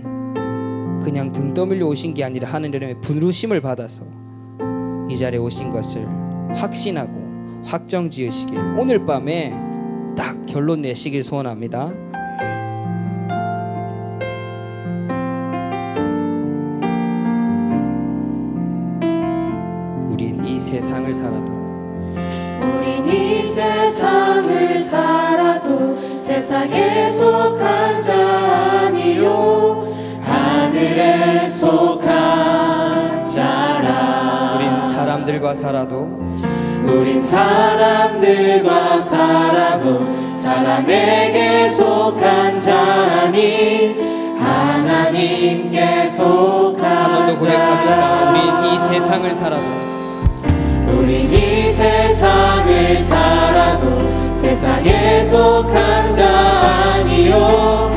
그냥 1.04 1.32
등 1.32 1.54
떠밀려 1.54 1.86
오신 1.88 2.14
게 2.14 2.24
아니라 2.24 2.50
하늘의 2.50 3.02
부르심을 3.02 3.62
받아서 3.62 4.06
이 5.10 5.18
자리에 5.18 5.40
오신 5.40 5.72
것을 5.72 6.08
확신하고 6.56 7.64
확정 7.64 8.10
지으시길 8.10 8.58
오늘 8.78 9.06
밤에 9.06 9.54
딱 10.16 10.46
결론 10.46 10.82
내시길 10.82 11.24
소원합니다. 11.24 11.92
우린 20.10 20.44
이 20.44 20.60
세상을 20.60 21.14
살아도 21.14 21.52
우린 22.62 23.06
이 23.06 23.46
세상을 23.46 24.78
살아도 24.78 26.18
세상에 26.18 27.10
속한 27.10 28.02
자 28.02 28.86
아니요 28.86 29.95
하늘에 30.56 31.50
속한 31.50 33.26
자라. 33.26 34.56
우린 34.56 34.86
사람들과 34.86 35.54
살아도 35.54 36.18
우린 36.86 37.22
사람들과 37.22 39.00
살아도 39.00 40.08
사람에게 40.34 41.68
속한 41.68 42.60
자니 42.62 43.98
하나님께 44.40 46.06
속한. 46.08 47.40
자라. 47.40 48.32
우린 48.32 48.74
이 48.74 48.80
세상을 48.80 49.36
살아도 49.36 49.64
우린 50.90 51.32
이 51.34 51.70
세상을 51.70 52.98
살아도 52.98 53.98
세상에 54.34 55.24
속한 55.24 56.14
자 56.14 56.26
아니요 56.96 57.95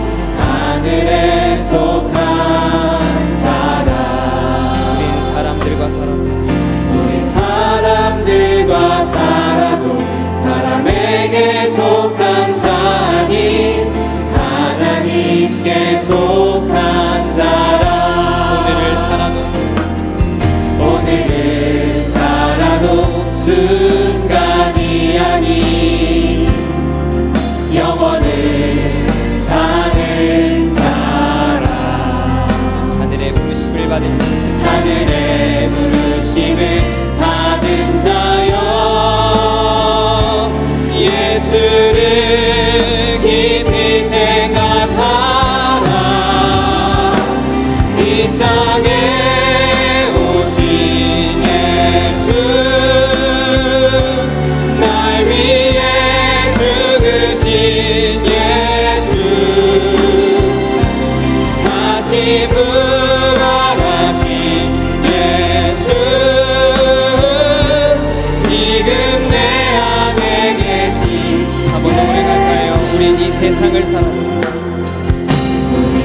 세상을 73.59 73.87
살아도 73.87 74.41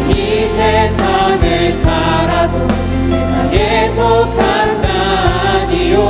이 0.10 0.48
세상을 0.48 1.72
살아도 1.72 2.68
세상에 3.08 3.90
속한 3.90 4.78
자 4.80 4.90
아니요. 5.62 6.10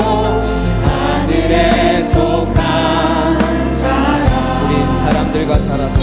하늘에 0.85 2.01
속한 2.01 3.39
자라 3.77 4.69
우린 4.69 4.95
사람들과 4.95 5.59
살아도 5.59 6.02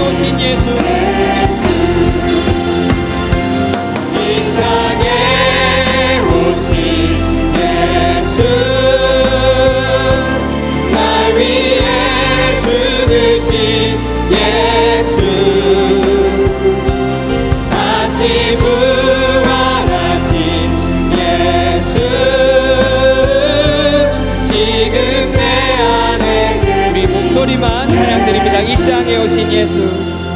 오신 0.00 0.40
예수. 0.40 0.70
이 4.14 4.20
땅에 4.56 6.20
오신 6.20 6.64
예수. 7.56 8.38
날 10.92 11.34
위해 11.36 12.58
죽으신 12.60 13.52
예수 14.30 15.17
이 29.28 30.27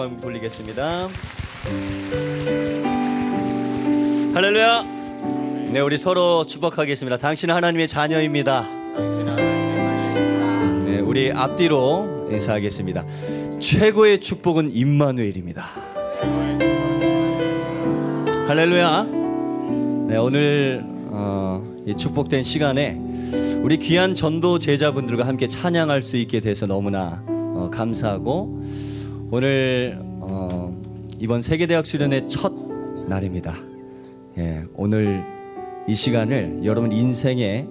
영광 0.00 0.18
돌리겠습니다. 0.18 1.08
할렐루야. 4.32 4.82
네, 5.72 5.80
우리 5.80 5.98
서로 5.98 6.46
축복하겠습니다. 6.46 7.18
당신은 7.18 7.54
하나님의 7.54 7.86
자녀입니다. 7.86 8.66
네, 10.84 11.00
우리 11.00 11.30
앞뒤로 11.30 12.26
인사하겠습니다. 12.30 13.04
최고의 13.58 14.20
축복은 14.20 14.70
임마누엘입니다. 14.74 15.62
할렐루야. 18.48 19.02
네, 20.08 20.16
오늘 20.16 20.82
어, 21.10 21.62
이 21.84 21.94
축복된 21.94 22.42
시간에 22.42 22.98
우리 23.60 23.76
귀한 23.76 24.14
전도 24.14 24.58
제자분들과 24.58 25.26
함께 25.26 25.46
찬양할 25.46 26.00
수 26.00 26.16
있게 26.16 26.40
돼서 26.40 26.66
너무나 26.66 27.22
어, 27.26 27.68
감사하고 27.70 28.62
오늘 29.32 29.96
어, 30.02 30.76
이번 31.20 31.40
세계대학 31.40 31.86
수련의 31.86 32.26
첫 32.26 32.52
날입니다. 33.06 33.54
예, 34.38 34.64
오늘 34.74 35.24
이 35.86 35.94
시간을 35.94 36.60
여러분 36.64 36.90
인생의 36.90 37.68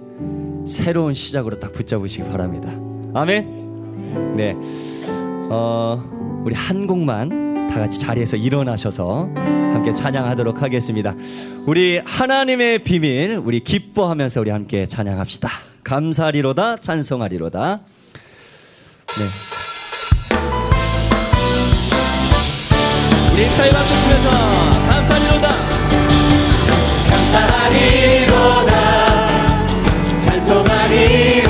새로운 0.65 1.13
시작으로 1.13 1.59
딱 1.59 1.73
붙잡으시기 1.73 2.29
바랍니다. 2.29 2.71
아멘. 3.13 4.35
네, 4.37 4.55
어, 5.49 6.41
우리 6.45 6.55
한 6.55 6.87
곡만 6.87 7.67
다 7.67 7.79
같이 7.79 7.99
자리에서 7.99 8.37
일어나셔서 8.37 9.29
함께 9.35 9.93
찬양하도록 9.93 10.61
하겠습니다. 10.61 11.13
우리 11.65 12.01
하나님의 12.05 12.83
비밀, 12.83 13.37
우리 13.37 13.59
기뻐하면서 13.59 14.39
우리 14.39 14.49
함께 14.49 14.85
찬양합시다. 14.85 15.49
감사리로다, 15.83 16.77
찬송하리로다. 16.77 17.81
네. 19.07 19.58
인사의 23.39 23.71
박수 23.71 24.01
치면서 24.01 24.29
감사리로다. 24.89 25.49
감사하리로다 27.09 28.73
찬송하리로다 30.19 31.48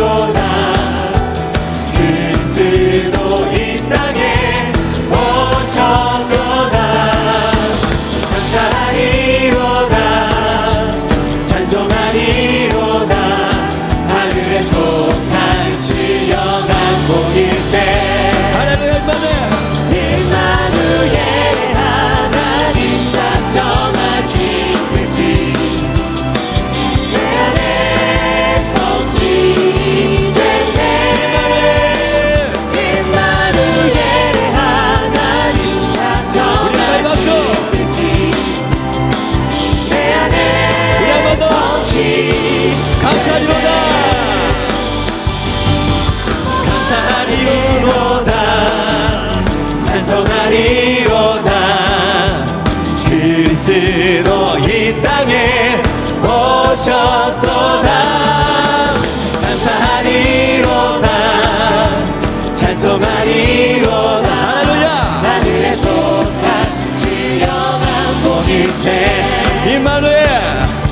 복일세 68.89 69.75
임마누엘. 69.75 70.27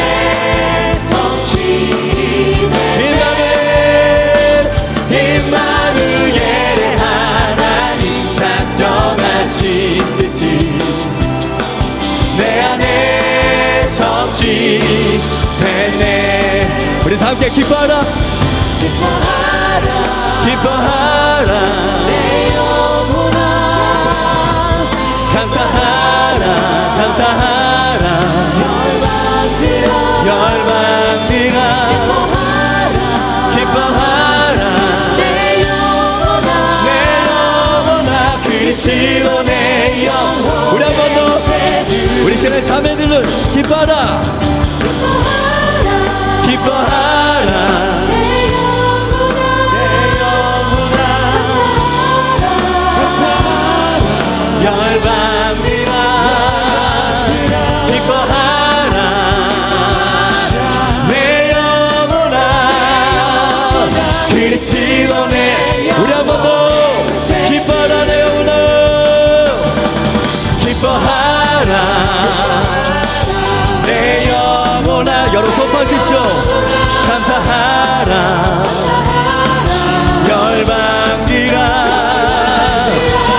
하나님 6.98 8.34
작정하신 8.36 9.64
내 12.38 12.62
안에 12.62 13.86
성취됐네 13.86 15.24
우리 17.06 17.18
다 17.18 17.28
함께 17.28 17.50
기뻐하라. 17.50 18.33
기뻐하라 19.04 19.88
기뻐하라. 20.46 21.52
내 22.06 22.12
영혼아 22.56 23.38
감사하라. 25.34 26.46
감사하라. 26.98 28.06
열방들아 28.62 29.88
열방들아. 30.28 31.58
기뻐하라. 33.56 34.62
내 35.18 35.22
영혼아 35.64 36.50
내 36.86 36.90
영혼아 37.28 38.12
그리스도 38.44 39.44
내 39.44 39.52
영혼. 40.06 40.46
우리 40.76 40.82
한 40.84 40.94
번 40.96 41.02
더. 41.16 41.20
우리 42.24 42.32
자매들은 42.62 43.52
기뻐하라. 43.52 43.52
기뻐하라. 43.54 44.63
사하라 78.04 78.64
열방이라 80.28 81.58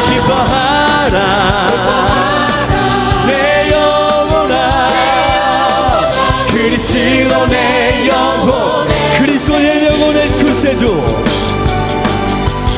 기뻐하라. 0.09 1.19
내 3.27 3.71
영혼아 3.71 4.81
그리스도 6.51 7.47
내 7.47 8.09
영혼. 8.09 8.89
그리스도의 9.19 9.87
영혼을 9.87 10.33
구세주. 10.39 10.83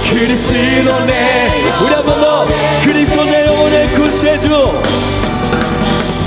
그리스도 0.09 1.01
내 1.05 1.71
우리 1.85 1.95
한번 1.95 2.21
더. 2.21 2.47
그리스도 2.83 3.25
내 3.25 3.47
영혼의 3.47 3.93
구세주. 3.93 4.83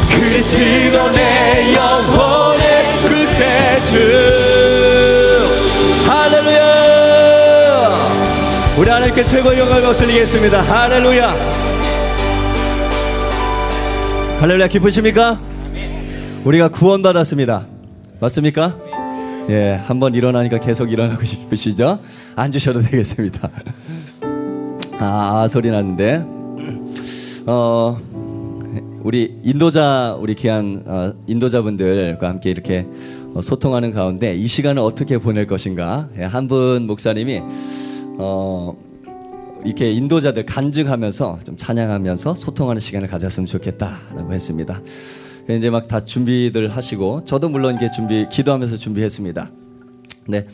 그리스도 0.09 1.11
내 1.11 1.73
영혼 1.73 2.28
우리 8.79 8.89
하나님께 8.89 9.23
최고의 9.23 9.59
영광을 9.59 9.93
드리겠습니다 9.93 10.61
할렐루야 10.61 11.33
할렐루야 14.39 14.67
기쁘십니까? 14.69 15.37
우리가 16.45 16.69
구원받았습니다 16.69 17.67
맞습니까? 18.21 18.77
예, 19.49 19.81
한번 19.85 20.13
일어나니까 20.13 20.59
계속 20.59 20.91
일어나고 20.91 21.25
싶으시죠? 21.25 21.99
앉으셔도 22.35 22.81
되겠습니다. 22.81 23.49
아, 24.99 25.41
아 25.41 25.47
소리 25.47 25.71
나는데. 25.71 26.23
어, 27.47 27.97
우리 29.01 29.39
인도자 29.43 30.15
우리 30.19 30.35
귀한 30.35 30.83
어, 30.85 31.13
인도자분들과 31.25 32.29
함께 32.29 32.51
이렇게 32.51 32.85
어, 33.33 33.41
소통하는 33.41 33.91
가운데 33.91 34.35
이 34.35 34.45
시간을 34.45 34.83
어떻게 34.83 35.17
보낼 35.17 35.47
것인가? 35.47 36.09
예, 36.17 36.23
한분 36.25 36.85
목사님이 36.85 37.41
어, 38.21 38.75
이렇게 39.65 39.91
인도자들 39.91 40.45
간증하면서 40.45 41.39
좀 41.45 41.57
찬양하면서 41.57 42.35
소통하는 42.35 42.79
시간을 42.79 43.07
가졌으면 43.07 43.47
좋겠다라고 43.47 44.33
했습니다. 44.33 44.81
이제 45.49 45.69
막 45.71 45.87
다 45.87 45.99
준비들 45.99 46.69
하시고 46.69 47.23
저도 47.25 47.49
물론 47.49 47.75
이게 47.75 47.89
준비 47.89 48.27
기도하면서 48.29 48.77
준비했습니다. 48.77 49.49
네, 50.27 50.45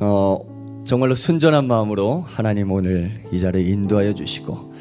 어, 0.00 0.38
정말로 0.84 1.14
순전한 1.14 1.66
마음으로 1.66 2.24
하나님 2.26 2.70
오늘 2.70 3.22
이 3.32 3.38
자리에 3.38 3.62
인도하여 3.62 4.12
주시고 4.12 4.74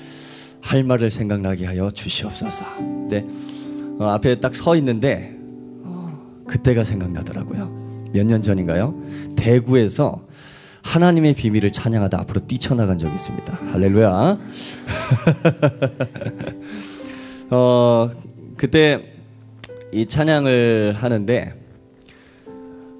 할 0.61 0.83
말을 0.83 1.09
생각나게 1.11 1.65
하여 1.65 1.89
주시옵소서. 1.91 2.65
네, 3.09 3.25
어, 3.99 4.05
앞에 4.07 4.39
딱 4.41 4.53
서 4.53 4.75
있는데 4.75 5.37
어, 5.85 6.11
그때가 6.45 6.83
생각나더라고요. 6.83 7.87
몇 8.13 8.25
년 8.25 8.41
전인가요? 8.41 8.95
대구에서 9.35 10.26
하나님의 10.87 11.33
비밀을 11.33 11.73
찬양하다 11.73 12.17
앞으로 12.21 12.39
뛰쳐나간 12.47 12.97
적이 12.97 13.15
있습니다. 13.15 13.59
할렐루야. 13.73 14.37
어, 17.51 18.09
그때 18.55 19.13
이 19.91 20.05
찬양을 20.05 20.95
하는데 20.97 21.53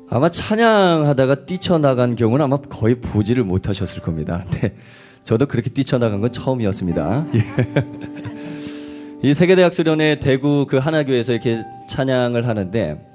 아마 0.09 0.29
찬양하다가 0.29 1.45
뛰쳐나간 1.45 2.17
경우는 2.17 2.43
아마 2.43 2.57
거의 2.57 2.95
보지를 2.95 3.45
못하셨을 3.45 4.01
겁니다. 4.01 4.43
네, 4.51 4.75
저도 5.23 5.45
그렇게 5.45 5.69
뛰쳐나간 5.69 6.19
건 6.19 6.29
처음이었습니다. 6.29 7.27
예. 7.35 7.43
이 9.23 9.33
세계대학 9.33 9.73
수련회 9.73 10.19
대구 10.19 10.65
그 10.67 10.77
하나교에서 10.77 11.31
이렇게 11.31 11.63
찬양을 11.88 12.47
하는데 12.47 13.07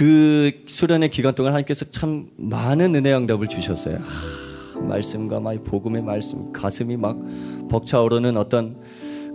그 0.00 0.62
수련회 0.64 1.08
기간 1.08 1.34
동안 1.34 1.52
하나님께서 1.52 1.84
참 1.90 2.30
많은 2.38 2.94
은혜 2.94 3.12
응답을 3.12 3.48
주셨어요. 3.48 3.98
하, 3.98 4.80
말씀과 4.80 5.40
막 5.40 5.62
복음의 5.62 6.00
말씀 6.00 6.54
가슴이 6.54 6.96
막 6.96 7.18
벅차오르는 7.68 8.38
어떤 8.38 8.78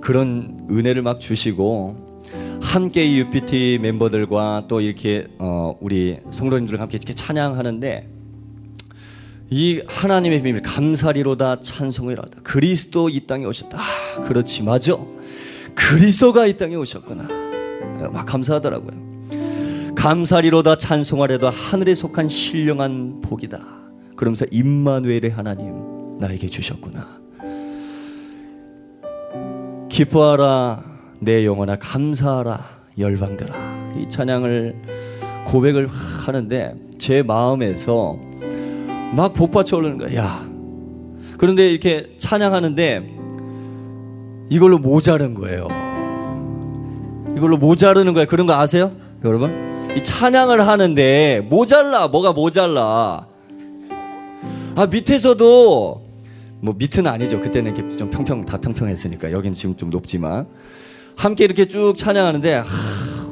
그런 0.02 0.66
은혜를 0.72 1.04
막 1.04 1.20
주시고 1.20 2.24
함께 2.64 3.06
이 3.06 3.20
UPT 3.20 3.78
멤버들과 3.80 4.66
또 4.68 4.82
이렇게 4.82 5.28
어 5.38 5.78
우리 5.82 6.18
성도님들과 6.32 6.82
함께 6.82 6.98
이렇게 6.98 7.14
찬양하는데 7.14 8.08
이 9.52 9.82
하나님의 9.86 10.42
비밀 10.42 10.64
감사리로다 10.64 11.60
찬송이로다 11.60 12.42
그리스도 12.42 13.10
이 13.10 13.28
땅에 13.28 13.46
오셨다. 13.46 13.78
아, 13.80 14.22
그렇지 14.22 14.64
맞아 14.64 14.98
그리스도가 15.76 16.48
이 16.48 16.58
땅에 16.58 16.74
오셨구나. 16.74 17.46
막 18.12 18.26
감사하더라고요 18.26 19.05
감사리로다 20.06 20.76
찬송하려다 20.76 21.50
하늘에 21.50 21.96
속한 21.96 22.30
신령한 22.30 23.22
복이다. 23.22 23.58
그러면서 24.16 24.46
임마누엘의 24.52 25.32
하나님 25.32 26.18
나에게 26.20 26.46
주셨구나. 26.46 27.08
기뻐하라 29.90 30.84
내 31.22 31.44
영혼아. 31.44 31.78
감사하라 31.78 32.64
열방들아. 33.00 33.96
이 33.98 34.08
찬양을 34.08 34.76
고백을 35.48 35.88
하는데 35.88 36.76
제 37.00 37.24
마음에서 37.24 38.20
막 39.16 39.34
복받쳐 39.34 39.78
오르는 39.78 39.98
거야. 39.98 40.16
야. 40.18 40.48
그런데 41.40 41.68
이렇게 41.68 42.14
찬양하는데 42.18 43.16
이걸로 44.52 44.78
모자른 44.78 45.34
거예요. 45.34 45.68
이걸로 47.36 47.58
모자르는 47.58 48.14
거예요 48.14 48.28
그런 48.28 48.46
거 48.46 48.54
아세요? 48.54 48.92
여러분 49.24 49.75
이 49.96 50.04
찬양을 50.04 50.68
하는데 50.68 51.46
모자라 51.50 52.08
뭐가 52.08 52.34
모자라 52.34 53.28
아 54.76 54.86
밑에서도 54.88 56.06
뭐 56.62 56.74
밑은 56.78 57.06
아니죠. 57.06 57.40
그때는 57.40 57.76
이렇게 57.76 57.96
좀 57.96 58.10
평평 58.10 58.46
다 58.46 58.58
평평했으니까 58.58 59.32
여기는 59.32 59.54
지금 59.54 59.78
좀 59.78 59.90
높지만 59.90 60.48
함께 61.16 61.46
이렇게 61.46 61.68
쭉 61.68 61.94
찬양하는데 61.96 62.56
아, 62.56 62.66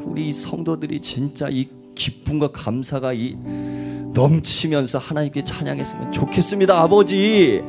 우리 0.06 0.32
성도들이 0.32 1.00
진짜 1.02 1.48
이 1.50 1.68
기쁨과 1.96 2.50
감사가 2.52 3.14
이 3.14 3.36
넘치면서 4.14 5.00
하나님께 5.00 5.44
찬양했으면 5.44 6.12
좋겠습니다, 6.12 6.80
아버지. 6.80 7.62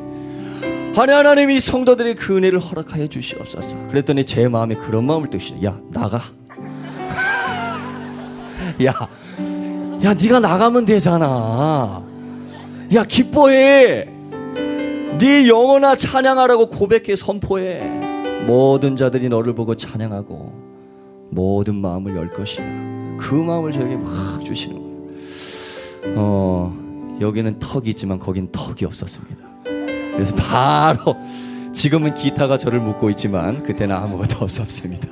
하나님 0.94 1.26
하나님 1.26 1.50
이 1.50 1.58
성도들의 1.58 2.14
그 2.14 2.36
은혜를 2.36 2.60
허락하여 2.60 3.08
주시옵소서. 3.08 3.88
그랬더니 3.88 4.24
제 4.24 4.46
마음에 4.46 4.76
그런 4.76 5.04
마음을 5.04 5.30
뜨시네. 5.30 5.64
야 5.66 5.80
나가. 5.90 6.22
야, 8.82 8.92
야 10.04 10.14
네가 10.14 10.40
나가면 10.40 10.84
되잖아. 10.86 12.04
야 12.94 13.04
기뻐해. 13.04 14.08
네 15.18 15.48
영혼아 15.48 15.96
찬양하라고 15.96 16.68
고백해 16.68 17.16
선포해. 17.16 17.88
모든 18.46 18.96
자들이 18.96 19.28
너를 19.28 19.54
보고 19.54 19.74
찬양하고 19.74 20.64
모든 21.30 21.76
마음을 21.76 22.16
열 22.16 22.32
것이야. 22.32 22.64
그 23.18 23.34
마음을 23.34 23.72
저에게 23.72 23.96
막 23.96 24.40
주시는 24.42 24.76
거예요. 24.76 26.14
어 26.16 27.16
여기는 27.20 27.58
턱이 27.58 27.90
있지만 27.90 28.18
거긴 28.18 28.48
턱이 28.50 28.84
없었습니다. 28.84 29.44
그래서 29.64 30.34
바로 30.36 31.16
지금은 31.72 32.14
기타가 32.14 32.56
저를 32.56 32.80
묶고 32.80 33.10
있지만 33.10 33.62
그때는 33.62 33.94
아무것도 33.96 34.36
없었습니다 34.44 35.08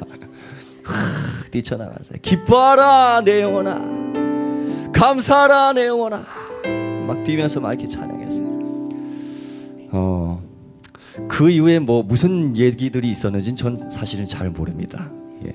뛰쳐나가서 1.51 2.15
기뻐하라 2.23 3.23
내 3.25 3.43
영혼아 3.43 4.93
감사하라 4.93 5.75
내 5.75 5.87
영혼아 5.87 6.25
막 7.07 7.25
뛰면서 7.25 7.61
막 7.61 7.73
이렇게 7.73 7.87
찬양했어요 7.87 8.53
어, 9.93 10.43
그 11.29 11.51
이후에 11.51 11.79
뭐 11.79 12.03
무슨 12.03 12.57
얘기들이 12.57 13.11
있었는지는 13.11 13.57
전 13.57 13.77
사실은 13.77 14.25
잘 14.25 14.49
모릅니다. 14.49 15.11
예. 15.45 15.55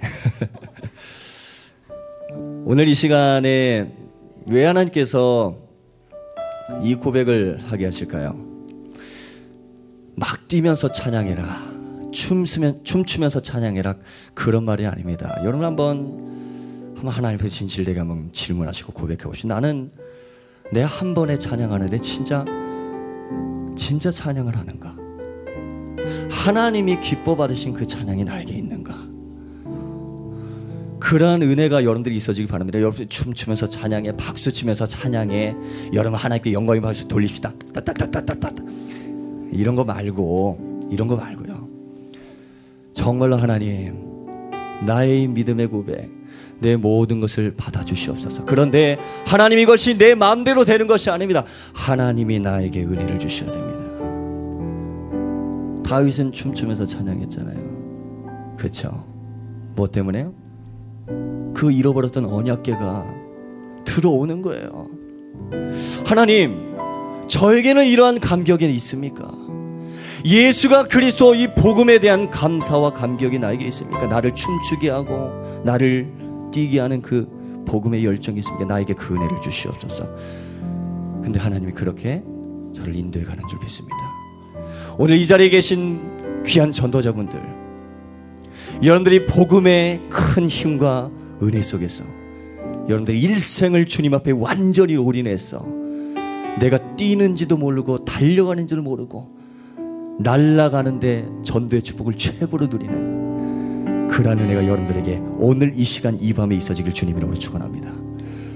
오늘 2.64 2.86
이 2.86 2.94
시간에 2.94 3.92
왜 4.46 4.64
하나님께서 4.64 5.56
이 6.84 6.94
고백을 6.94 7.60
하게 7.66 7.86
하실까요? 7.86 8.38
막 10.14 10.48
뛰면서 10.48 10.92
찬양해라. 10.92 11.67
춤추면, 12.18 12.82
춤추면서 12.82 13.40
찬양해라. 13.40 13.94
그런 14.34 14.64
말이 14.64 14.84
아닙니다. 14.86 15.36
여러분 15.44 15.64
한번, 15.64 16.92
한번 16.96 17.12
하나님 17.12 17.38
앞에 17.38 17.48
진실되게 17.48 18.00
한번 18.00 18.30
질문하시고 18.32 18.92
고백해 18.92 19.18
보시죠. 19.18 19.46
나는 19.46 19.92
내 20.72 20.82
한 20.82 21.14
번에 21.14 21.38
찬양하는데 21.38 21.98
진짜 22.00 22.44
진짜 23.76 24.10
찬양을 24.10 24.56
하는가? 24.56 24.96
하나님이 26.30 27.00
기뻐 27.00 27.36
받으신 27.36 27.72
그 27.72 27.86
찬양이 27.86 28.24
나에게 28.24 28.52
있는가? 28.54 28.94
그러한 30.98 31.40
은혜가 31.42 31.84
여러분들이 31.84 32.16
있어지길 32.16 32.48
바랍니다. 32.48 32.80
여러분들 32.80 33.08
춤추면서 33.08 33.68
찬양해, 33.68 34.16
박수 34.16 34.52
치면서 34.52 34.84
찬양해. 34.84 35.54
여러분 35.94 36.18
하나님께 36.18 36.52
영광의 36.52 36.82
박수 36.82 37.06
돌립시다. 37.06 37.52
따따따따따따. 37.72 38.50
이런 39.52 39.76
거 39.76 39.84
말고 39.84 40.88
이런 40.90 41.06
거 41.06 41.16
말고요. 41.16 41.57
정말로 42.98 43.36
하나님 43.36 43.94
나의 44.84 45.28
믿음의 45.28 45.68
고백 45.68 46.10
내 46.58 46.74
모든 46.74 47.20
것을 47.20 47.54
받아주시옵소서. 47.56 48.44
그런데 48.44 48.98
하나님 49.24 49.60
이것이 49.60 49.96
내 49.96 50.16
마음대로 50.16 50.64
되는 50.64 50.88
것이 50.88 51.08
아닙니다. 51.08 51.44
하나님이 51.74 52.40
나에게 52.40 52.82
은혜를 52.82 53.20
주셔야 53.20 53.52
됩니다. 53.52 53.78
다윗은 55.88 56.32
춤추면서 56.32 56.86
찬양했잖아요. 56.86 58.56
그렇죠? 58.58 59.06
뭐 59.76 59.86
때문에요? 59.86 60.34
그 61.54 61.70
잃어버렸던 61.70 62.24
언약계가 62.24 63.06
들어오는 63.84 64.42
거예요. 64.42 64.88
하나님, 66.04 66.74
저에게는 67.28 67.86
이러한 67.86 68.18
감격이 68.18 68.66
있습니까? 68.66 69.47
예수가 70.24 70.88
그리스도 70.88 71.34
이 71.34 71.48
복음에 71.54 71.98
대한 71.98 72.28
감사와 72.30 72.92
감격이 72.92 73.38
나에게 73.38 73.64
있습니까? 73.66 74.06
나를 74.06 74.34
춤추게 74.34 74.90
하고 74.90 75.30
나를 75.64 76.12
뛰게 76.52 76.80
하는 76.80 77.02
그 77.02 77.28
복음의 77.66 78.04
열정이 78.04 78.38
있습니까? 78.38 78.64
나에게 78.64 78.94
그 78.94 79.14
은혜를 79.14 79.40
주시옵소서. 79.40 80.08
근데 81.22 81.38
하나님이 81.38 81.72
그렇게 81.72 82.22
저를 82.74 82.94
인도해 82.94 83.24
가는 83.24 83.42
줄 83.48 83.58
믿습니다. 83.60 83.96
오늘 84.98 85.16
이 85.16 85.26
자리에 85.26 85.48
계신 85.50 86.00
귀한 86.44 86.72
전도자분들, 86.72 87.40
여러분들이 88.82 89.26
복음의 89.26 90.02
큰 90.08 90.48
힘과 90.48 91.10
은혜 91.42 91.62
속에서 91.62 92.04
여러분들의 92.88 93.20
일생을 93.20 93.86
주님 93.86 94.14
앞에 94.14 94.32
완전히 94.32 94.96
올인해서 94.96 95.64
내가 96.58 96.96
뛰는지도 96.96 97.56
모르고 97.56 98.04
달려가는지도 98.04 98.82
모르고 98.82 99.37
날아가는데 100.18 101.26
전도의 101.44 101.82
축복을 101.82 102.14
최고로 102.14 102.66
누리는 102.66 104.08
그러한 104.08 104.38
은혜가 104.38 104.64
여러분들에게 104.66 105.20
오늘 105.38 105.72
이 105.76 105.84
시간 105.84 106.18
이 106.20 106.32
밤에 106.32 106.56
있어지길 106.56 106.92
주님 106.92 107.16
이름으로 107.18 107.36
축원합니다. 107.38 107.92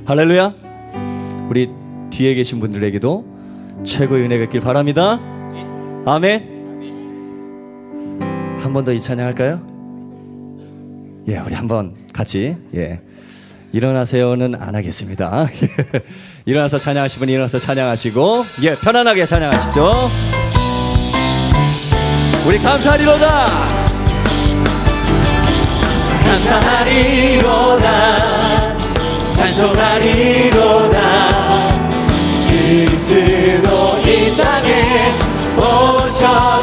할렐루야. 0.06 0.54
우리 1.48 1.70
뒤에 2.10 2.34
계신 2.34 2.58
분들에게도 2.60 3.24
최고의 3.84 4.24
은혜가 4.24 4.44
있길 4.44 4.60
바랍니다. 4.60 5.20
아멘. 6.06 6.50
한 8.60 8.72
번 8.72 8.84
더 8.84 8.92
이 8.92 9.00
찬양 9.00 9.26
할까요? 9.26 9.60
예, 11.28 11.38
우리 11.38 11.54
한번 11.54 11.94
같이 12.12 12.56
예. 12.74 13.00
일어나세요는 13.72 14.54
안 14.54 14.74
하겠습니다. 14.74 15.48
일어나서 16.46 16.78
찬양하실 16.78 17.18
분 17.20 17.28
일어나서 17.28 17.58
찬양하시고 17.58 18.42
예, 18.64 18.74
편안하게 18.84 19.24
찬양하십시오. 19.24 20.41
우리 22.44 22.58
감사하리로다. 22.58 23.46
감사하리로다 26.24 27.86
찬송하리로다 29.30 30.98
그리스도 32.48 33.98
이 33.98 34.36
땅에 34.36 35.14
오셨 35.56 36.61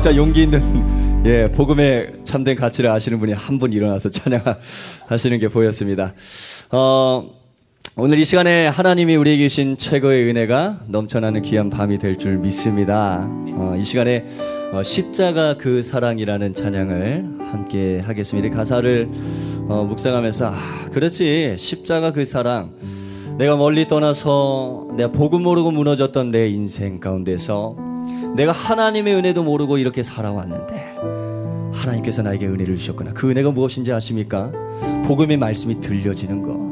진짜 0.00 0.16
용기 0.16 0.44
있는 0.44 0.62
예 1.26 1.52
복음의 1.52 2.20
참된 2.24 2.56
가치를 2.56 2.88
아시는 2.88 3.20
분이 3.20 3.32
한 3.34 3.58
분 3.58 3.70
일어나서 3.74 4.08
찬양하시는 4.08 5.38
게 5.38 5.48
보였습니다. 5.48 6.14
어 6.72 7.30
오늘 7.96 8.18
이 8.18 8.24
시간에 8.24 8.66
하나님이 8.66 9.16
우리에게 9.16 9.46
주신 9.50 9.76
최고의 9.76 10.30
은혜가 10.30 10.84
넘쳐나는 10.88 11.42
귀한 11.42 11.68
밤이 11.68 11.98
될 11.98 12.16
줄 12.16 12.38
믿습니다. 12.38 13.28
어, 13.28 13.76
이 13.78 13.84
시간에 13.84 14.24
어, 14.72 14.82
십자가 14.82 15.58
그 15.58 15.82
사랑이라는 15.82 16.54
찬양을 16.54 17.24
함께 17.52 18.00
하겠습니다. 18.00 18.48
이 18.48 18.50
가사를 18.50 19.06
어, 19.68 19.84
묵상하면서 19.84 20.46
아 20.46 20.88
그렇지 20.92 21.56
십자가 21.58 22.14
그 22.14 22.24
사랑 22.24 22.70
내가 23.36 23.54
멀리 23.58 23.86
떠나서 23.86 24.88
내가 24.96 25.12
복음 25.12 25.42
모르고 25.42 25.70
무너졌던 25.72 26.30
내 26.30 26.48
인생 26.48 27.00
가운데서 27.00 27.89
내가 28.36 28.52
하나님의 28.52 29.14
은혜도 29.14 29.42
모르고 29.42 29.78
이렇게 29.78 30.02
살아왔는데 30.02 30.96
하나님께서 31.72 32.22
나에게 32.22 32.46
은혜를 32.46 32.76
주셨구나. 32.76 33.12
그 33.12 33.30
은혜가 33.30 33.50
무엇인지 33.52 33.92
아십니까? 33.92 34.50
복음의 35.04 35.36
말씀이 35.36 35.80
들려지는 35.80 36.42
것. 36.42 36.70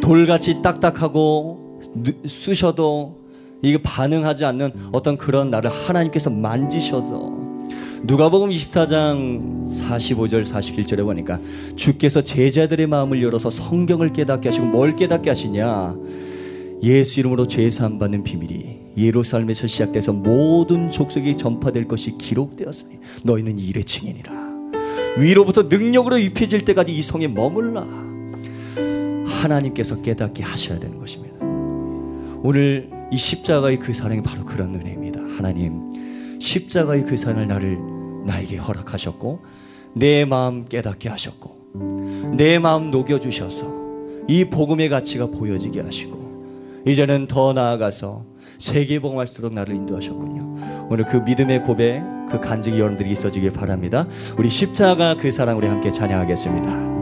돌같이 0.00 0.62
딱딱하고 0.62 1.80
누- 1.94 2.12
쑤셔도 2.28 3.16
이게 3.62 3.80
반응하지 3.82 4.44
않는 4.44 4.72
어떤 4.92 5.16
그런 5.16 5.50
나를 5.50 5.70
하나님께서 5.70 6.30
만지셔서 6.30 7.34
누가복음 8.04 8.50
24장 8.50 9.66
45절 9.66 10.44
47절에 10.44 11.02
보니까 11.02 11.40
주께서 11.74 12.20
제자들의 12.22 12.86
마음을 12.86 13.22
열어서 13.22 13.50
성경을 13.50 14.12
깨닫게 14.12 14.48
하시고 14.50 14.66
뭘 14.66 14.94
깨닫게 14.94 15.30
하시냐 15.30 15.96
예수 16.84 17.18
이름으로 17.20 17.48
죄 17.48 17.68
사함 17.70 17.98
받는 17.98 18.22
비밀이 18.22 18.85
예루살렘에서 18.96 19.66
시작돼서 19.66 20.12
모든 20.12 20.90
족속에 20.90 21.34
전파될 21.34 21.86
것이 21.86 22.16
기록되었으니 22.18 22.98
너희는 23.24 23.58
이 23.58 23.66
일의 23.68 23.84
증인이라 23.84 24.46
위로부터 25.18 25.62
능력으로 25.62 26.18
입혀질 26.18 26.64
때까지 26.64 26.92
이 26.92 27.02
성에 27.02 27.28
머물라 27.28 27.86
하나님께서 29.26 30.02
깨닫게 30.02 30.42
하셔야 30.42 30.78
되는 30.78 30.98
것입니다. 30.98 31.36
오늘 32.42 32.90
이 33.12 33.16
십자가의 33.16 33.78
그 33.78 33.94
사랑이 33.94 34.22
바로 34.22 34.44
그런 34.44 34.74
은혜입니다. 34.74 35.20
하나님, 35.20 35.90
십자가의 36.40 37.04
그 37.04 37.16
사랑을 37.16 37.48
나를 37.48 37.78
나에게 38.26 38.56
허락하셨고 38.56 39.40
내 39.94 40.24
마음 40.24 40.66
깨닫게 40.66 41.08
하셨고 41.08 42.34
내 42.36 42.58
마음 42.58 42.90
녹여 42.90 43.18
주셔서 43.18 43.72
이 44.28 44.44
복음의 44.46 44.88
가치가 44.88 45.26
보여지게 45.26 45.80
하시고 45.80 46.82
이제는 46.86 47.26
더 47.26 47.52
나아가서 47.52 48.24
세계 48.58 48.98
복음할 48.98 49.26
수 49.26 49.34
있도록 49.34 49.52
나를 49.54 49.74
인도하셨군요. 49.74 50.86
오늘 50.88 51.04
그 51.04 51.16
믿음의 51.18 51.62
고백, 51.62 52.02
그 52.30 52.40
간증이 52.40 52.78
여러분들이 52.78 53.10
있어지길 53.10 53.52
바랍니다. 53.52 54.06
우리 54.36 54.50
십자가 54.50 55.16
그 55.16 55.30
사랑 55.30 55.58
우리 55.58 55.66
함께 55.66 55.90
찬양하겠습니다. 55.90 56.96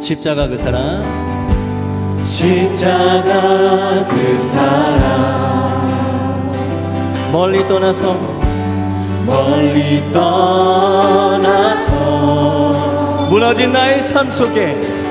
십자가 0.00 0.48
그 0.48 0.56
사랑 0.56 1.02
십자가 2.24 4.06
그 4.06 4.40
사랑 4.40 5.82
멀리 7.32 7.58
떠나서 7.66 8.14
멀리 9.26 10.00
떠나서 10.12 11.94
무너진 13.30 13.72
나의 13.72 14.02
삶 14.02 14.28
속에 14.30 15.03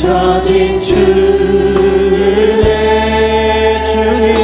잊혀진 0.00 0.80
주를 0.80 2.62
내 2.62 3.82
주님. 3.82 4.34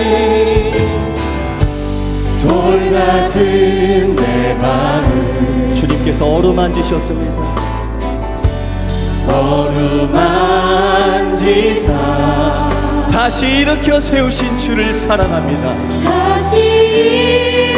돌 2.42 2.90
같은 2.92 4.14
내 4.16 4.54
마음 4.54 5.72
주님께서 5.72 6.26
어루만지셨습니다. 6.26 7.54
어루만지사 9.28 10.66
다시 13.12 13.46
일으켜 13.46 14.00
세우신 14.00 14.58
주를 14.58 14.92
사랑합니다. 14.92 15.76
다시 16.04 17.75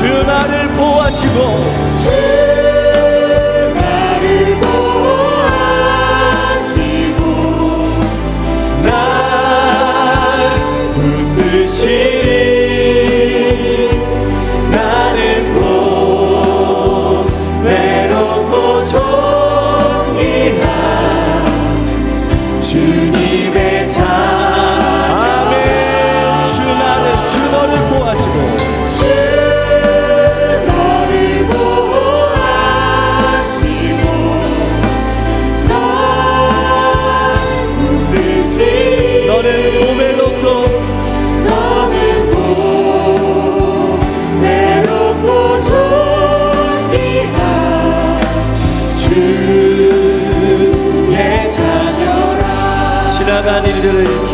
주 0.00 0.06
나를 0.22 0.72
보호하시고 0.72 2.49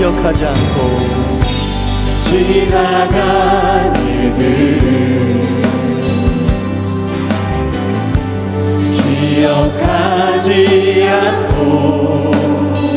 기억하지 0.06 0.46
않고 0.46 0.98
지나간 2.20 3.96
일들을 4.06 5.42
기억하지 9.34 11.08
않고 11.10 12.30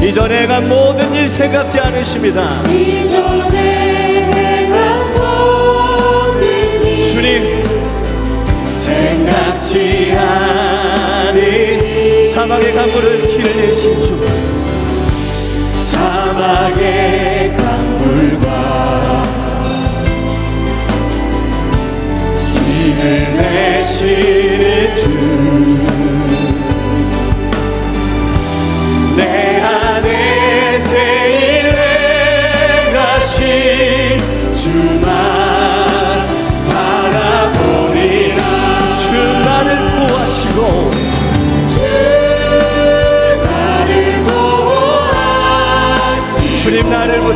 이전에 0.04 0.46
간 0.46 0.70
모든 0.70 1.12
일 1.16 1.28
생각지 1.28 1.80
않으십니다. 1.80 2.62
이전에 2.68 4.32
행한 4.32 5.14
모든 5.14 6.86
일 6.86 7.04
주님 7.04 7.64
생각지 8.72 10.14
않은 10.16 11.34
사막의 12.24 12.76
강물을 12.76 13.28
길을 13.28 13.58
내신 13.58 14.00
주 14.00 14.20
사막의 16.30 17.58
강물과 17.58 18.46
길을 22.54 23.36
내시는 23.36 24.96
주 24.96 25.99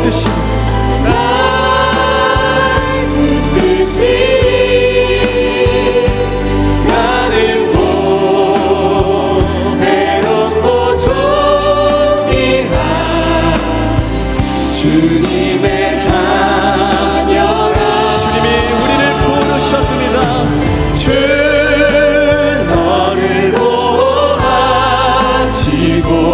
날 0.03 1.15
붙드시니 3.15 4.03
나는 6.85 7.71
곧 7.71 7.77
외롭고 9.79 10.67
존귀한 10.97 12.75
주님의 14.73 15.95
자녀라. 15.95 17.77
주님이 18.11 18.47
우리를 18.83 19.03
부르셨습니다. 19.21 20.17
주 20.93 21.03
너를 22.75 23.51
보호하시고 23.53 24.81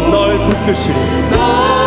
널 0.09 0.17
붙드시고 0.39 0.97
날 1.29 1.78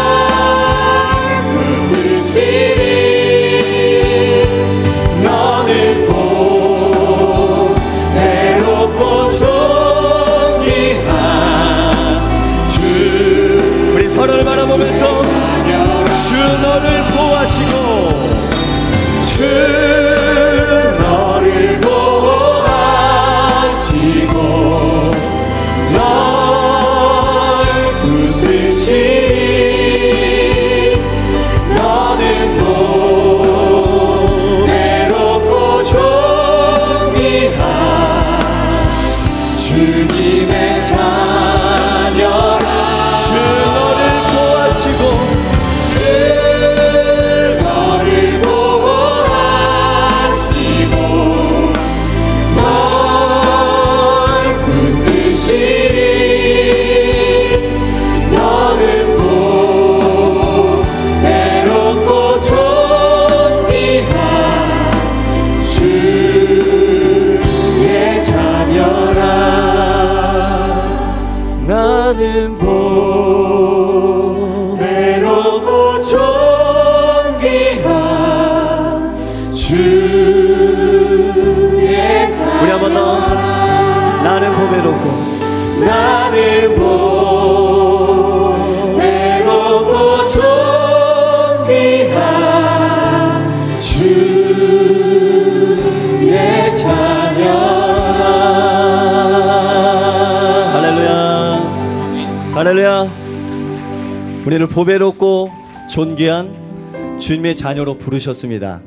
우리를 104.53 104.67
보배롭고 104.67 105.49
존귀한 105.89 107.19
주님의 107.19 107.57
자녀로 107.57 107.97
부르셨습니다. 107.97 108.83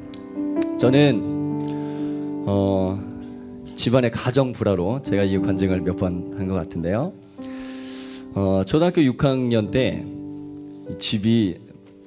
저는 0.78 2.44
어, 2.46 3.00
집안의 3.74 4.12
가정 4.12 4.54
불화로 4.54 5.02
제가 5.02 5.24
이 5.24 5.40
관증을 5.40 5.82
몇 5.82 5.98
번 5.98 6.36
한 6.38 6.48
것 6.48 6.54
같은데요. 6.54 7.14
어, 8.36 8.62
초등학교 8.68 9.02
6학년 9.02 9.72
때이 9.72 10.04
집이 11.00 11.56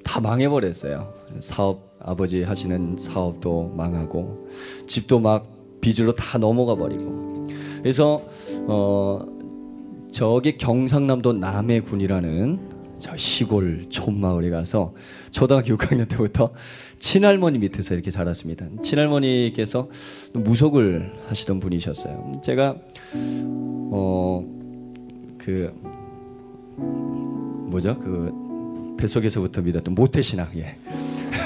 다 0.04 0.20
망해버렸어요. 0.20 1.12
사업 1.40 1.96
아버지 1.98 2.44
하시는 2.44 2.96
사업도 2.96 3.74
망하고 3.76 4.48
집도 4.86 5.18
막 5.18 5.48
빚으로 5.80 6.12
다 6.14 6.38
넘어가 6.38 6.76
버리고 6.76 7.44
그래서 7.82 8.22
어, 8.68 9.26
저기 10.12 10.56
경상남도 10.58 11.32
남해군이라는 11.32 12.77
저 12.98 13.16
시골 13.16 13.86
촌마을에 13.88 14.50
가서 14.50 14.94
초등학교 15.30 15.76
6학년 15.76 16.08
때부터 16.08 16.50
친할머니 16.98 17.58
밑에서 17.58 17.94
이렇게 17.94 18.10
자랐습니다. 18.10 18.66
친할머니께서 18.82 19.88
무속을 20.34 21.12
하시던 21.28 21.60
분이셨어요. 21.60 22.32
제가 22.42 22.76
어 23.90 24.58
그 25.48 25.72
뭐죠 27.70 27.94
그 27.94 28.96
뱃속에서부터 28.98 29.62
믿었던 29.62 29.94
모태 29.94 30.20
신앙 30.20 30.46
예. 30.56 30.76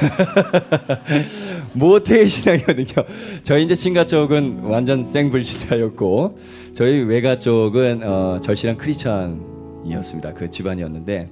모태 1.74 2.26
신앙이거든요. 2.26 3.06
저희 3.44 3.62
이제 3.62 3.76
친가 3.76 4.06
쪽은 4.06 4.60
완전 4.64 5.04
생불신자였고 5.04 6.36
저희 6.72 7.02
외가 7.02 7.38
쪽은 7.38 8.02
어, 8.02 8.38
절실한 8.40 8.76
크리스천이었습니다. 8.76 10.34
그 10.34 10.50
집안이었는데 10.50 11.30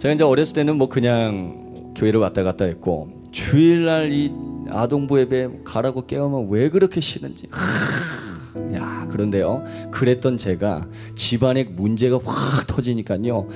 제가 0.00 0.14
이제 0.14 0.24
어렸을 0.24 0.54
때는 0.54 0.78
뭐 0.78 0.88
그냥 0.88 1.92
교회를 1.94 2.20
왔다 2.20 2.42
갔다 2.42 2.64
했고 2.64 3.20
주일날 3.32 4.10
이 4.10 4.32
아동부 4.70 5.20
예배 5.20 5.60
가라고 5.62 6.06
깨우면 6.06 6.48
왜 6.48 6.70
그렇게 6.70 7.02
싫은지 7.02 7.48
하, 7.50 8.74
야 8.74 9.06
그런데요 9.10 9.62
그랬던 9.90 10.38
제가 10.38 10.88
집안에 11.16 11.64
문제가 11.64 12.18
확 12.24 12.66
터지니까요 12.66 13.46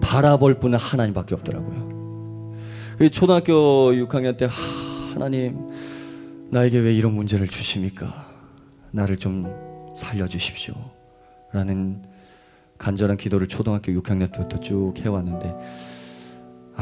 바라볼 0.00 0.58
분은 0.58 0.76
하나님밖에 0.76 1.36
없더라고요. 1.36 2.56
그 2.98 3.08
초등학교 3.08 3.92
6학년 3.92 4.36
때 4.36 4.46
하, 4.46 5.14
하나님 5.14 5.70
나에게 6.50 6.80
왜 6.80 6.92
이런 6.92 7.12
문제를 7.12 7.46
주십니까? 7.46 8.26
나를 8.90 9.18
좀 9.18 9.46
살려주십시오. 9.94 10.74
라는 11.52 12.02
간절한 12.78 13.16
기도를 13.18 13.46
초등학교 13.46 13.92
6학년 13.92 14.32
때부터 14.32 14.58
쭉 14.58 14.94
해왔는데 14.98 15.91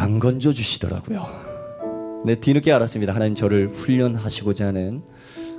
안 0.01 0.19
건져 0.19 0.51
주시더라고요. 0.51 2.23
네, 2.25 2.35
뒤늦게 2.35 2.73
알았습니다. 2.73 3.15
하나님 3.15 3.35
저를 3.35 3.69
훈련하시고자 3.69 4.69
하는 4.69 5.03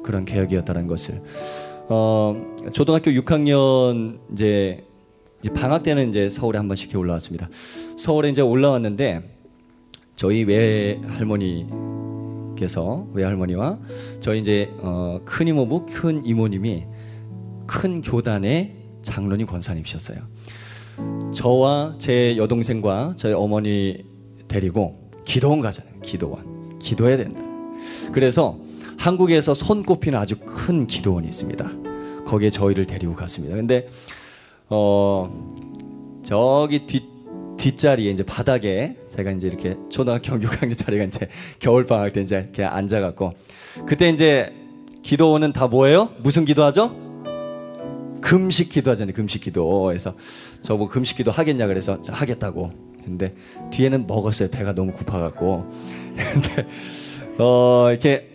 그런 0.04 0.26
계획이었다는 0.26 0.88
것을. 0.88 1.22
어, 1.90 2.56
초등학교 2.74 3.12
6학년 3.12 4.18
이제, 4.34 4.84
이제 5.42 5.54
방학 5.54 5.84
때는 5.84 6.10
이제 6.10 6.28
서울에 6.28 6.58
한 6.58 6.68
번씩 6.68 6.98
올라왔습니다. 6.98 7.50
서울에 7.98 8.30
이제 8.30 8.42
올라왔는데 8.42 9.38
저희 10.16 10.44
외할머니께서 10.44 11.60
외할머니와 13.14 13.78
저희 14.20 14.40
이제 14.40 14.72
어, 14.80 15.20
큰 15.24 15.50
이모부 15.50 15.86
큰 15.88 16.26
이모님이 16.26 16.86
큰 17.68 18.02
교단의 18.02 18.76
장로님 19.04 19.46
권사님이셨어요. 19.46 20.18
저와 21.32 21.94
제 22.00 22.38
여동생과 22.38 23.14
저희 23.16 23.34
어머니 23.34 24.11
데리고 24.52 25.10
기도원 25.24 25.62
가잖아요. 25.62 25.94
기도원. 26.02 26.78
기도해야 26.80 27.16
된다. 27.18 27.42
그래서 28.12 28.58
한국에서 28.98 29.54
손꼽히는 29.54 30.20
아주 30.20 30.36
큰 30.40 30.88
기도원이 30.88 31.28
있습니다. 31.28 31.72
거기에 32.26 32.50
저희를 32.50 32.86
데리고 32.86 33.16
갔습니다. 33.16 33.56
근데 33.56 33.88
어 34.70 35.50
저기 36.24 36.86
뒷 36.86 37.04
뒷자리에 37.58 38.12
이제 38.12 38.24
바닥에 38.24 38.98
제가 39.10 39.32
이제 39.32 39.48
이렇게 39.48 39.78
초등학교 39.90 40.34
6학년 40.40 40.78
자리가 40.78 41.06
이제 41.06 41.30
겨울 41.60 41.86
방학 41.86 42.12
때 42.12 42.22
이제 42.22 42.38
이렇게 42.38 42.64
앉아 42.64 43.00
갖고 43.00 43.34
그때 43.86 44.10
이제 44.10 44.54
기도원은 45.04 45.54
다 45.54 45.68
뭐예요? 45.68 46.10
무슨 46.20 46.46
기도하죠? 46.46 46.96
금식 48.22 48.70
기도하잖아요. 48.70 49.14
금식 49.14 49.42
기도. 49.42 49.84
그래서 49.84 50.14
저보고 50.62 50.90
금식 50.90 51.18
기도 51.18 51.32
하겠냐 51.32 51.68
그래서 51.68 52.02
저 52.02 52.14
하겠다고. 52.14 52.91
근데 53.04 53.34
뒤에는 53.72 54.08
먹었어요. 54.08 54.50
배가 54.50 54.74
너무 54.74 54.92
고파갖고. 54.92 55.68
근데 56.16 56.68
어 57.38 57.88
이렇게 57.90 58.28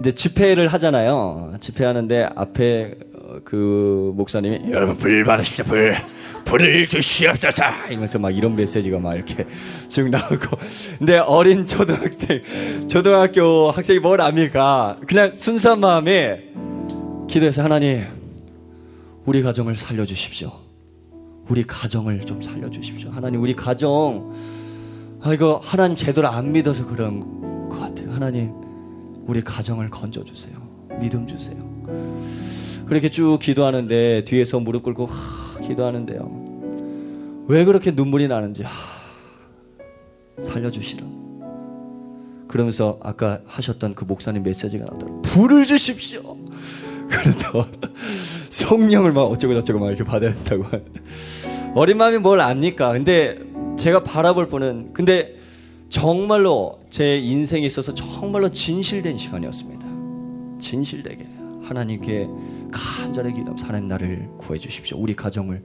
이제 0.00 0.12
집회를 0.12 0.68
하잖아요. 0.68 1.54
집회하는데 1.60 2.30
앞에 2.34 2.94
어, 3.14 3.38
그 3.44 4.12
목사님이 4.14 4.70
여러분 4.70 4.96
불 4.96 5.24
받으십시오 5.24 5.64
불 5.64 5.96
불을 6.44 6.86
주시옵소서 6.86 7.64
이러면서 7.88 8.18
막 8.18 8.34
이런 8.36 8.54
메시지가 8.54 8.98
막 9.00 9.14
이렇게 9.14 9.46
쭉 9.88 10.08
나오고 10.08 10.56
근데 10.98 11.18
어린 11.18 11.66
초등학생 11.66 12.40
초등학교 12.86 13.70
학생이 13.70 13.98
뭘 13.98 14.20
압니까? 14.20 14.98
그냥 15.06 15.32
순수한 15.32 15.80
마음에 15.80 16.44
기도해서 17.28 17.62
하나님 17.64 18.04
우리 19.24 19.42
가정을 19.42 19.74
살려주십시오. 19.76 20.65
우리 21.48 21.64
가정을 21.64 22.20
좀 22.20 22.40
살려주십시오. 22.40 23.10
하나님 23.10 23.40
우리 23.40 23.54
가정 23.54 24.34
아 25.22 25.32
이거 25.32 25.60
하나님 25.62 25.96
제대로 25.96 26.28
안 26.28 26.52
믿어서 26.52 26.86
그런 26.86 27.68
것 27.68 27.80
같아요. 27.80 28.12
하나님 28.12 28.52
우리 29.26 29.42
가정을 29.42 29.90
건져 29.90 30.24
주세요. 30.24 30.56
믿음 31.00 31.26
주세요. 31.26 31.56
그렇게 32.86 33.10
쭉 33.10 33.38
기도하는데 33.40 34.24
뒤에서 34.24 34.60
무릎 34.60 34.84
꿇고 34.84 35.06
하, 35.06 35.60
기도하는데요. 35.60 37.44
왜 37.48 37.64
그렇게 37.64 37.90
눈물이 37.90 38.28
나는지 38.28 38.62
하, 38.62 38.70
살려주시라. 40.40 41.04
그러면서 42.48 42.98
아까 43.02 43.40
하셨던 43.46 43.94
그 43.94 44.04
목사님 44.04 44.42
메시지가 44.44 44.84
나더라고요. 44.84 45.22
불을 45.22 45.64
주십시오. 45.64 46.22
그래도 47.10 47.66
성령을 48.56 49.12
막 49.12 49.22
어쩌고 49.24 49.52
저쩌고 49.54 49.80
막 49.80 49.88
이렇게 49.88 50.02
받아야 50.02 50.32
된다고. 50.32 50.64
어린 51.74 51.98
마음이 51.98 52.18
뭘 52.18 52.40
압니까? 52.40 52.92
근데 52.92 53.38
제가 53.76 54.02
바라볼 54.02 54.48
분은 54.48 54.94
근데 54.94 55.36
정말로 55.90 56.80
제 56.88 57.18
인생에 57.18 57.66
있어서 57.66 57.92
정말로 57.92 58.50
진실된 58.50 59.18
시간이었습니다. 59.18 59.86
진실되게 60.58 61.26
하나님께 61.64 62.28
간절히 62.72 63.32
기도하면서 63.32 63.66
하나님 63.66 63.88
나를 63.88 64.28
구해 64.38 64.58
주십시오. 64.58 64.98
우리 64.98 65.14
가정을 65.14 65.62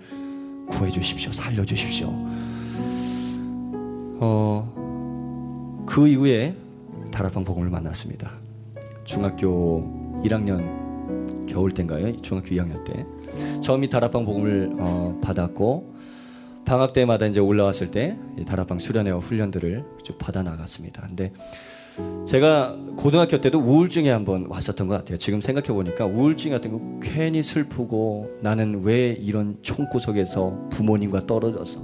구해 0.70 0.92
주십시오. 0.92 1.32
살려 1.32 1.64
주십시오. 1.64 2.10
어, 4.20 5.86
그 5.88 6.10
이후에 6.10 6.56
다락방 7.12 7.46
복음을 7.46 7.70
만났습니다. 7.70 8.32
중학교 9.06 10.22
1학년 10.26 10.82
겨울 11.52 11.74
때인가요? 11.74 12.16
중학교 12.18 12.50
2학년 12.50 12.84
때 12.86 13.06
처음이 13.60 13.90
다락방 13.90 14.26
복음을 14.26 14.72
어, 14.80 15.20
받았고 15.22 15.96
방학 16.66 16.94
때마다 16.94 17.26
이제 17.26 17.40
올라왔을 17.40 17.92
때이 17.92 18.46
다락방 18.46 18.80
수련회와 18.80 19.20
훈련들을 19.20 19.84
쭉 20.04 20.18
받아 20.18 20.44
나갔습니다. 20.44 21.06
근데 21.08 21.34
제가 22.26 22.78
고등학교 22.96 23.42
때도 23.42 23.60
우울증에 23.60 24.10
한번 24.10 24.46
왔었던 24.48 24.88
것 24.88 24.96
같아요. 24.96 25.18
지금 25.18 25.42
생각해 25.42 25.68
보니까 25.68 26.06
우울증 26.06 26.52
같은 26.52 26.72
거 26.72 27.00
괜히 27.02 27.44
슬프고 27.44 28.30
나는 28.42 28.84
왜 28.84 29.10
이런 29.10 29.58
총구석에서 29.62 30.70
부모님과 30.72 31.28
떨어져서 31.28 31.82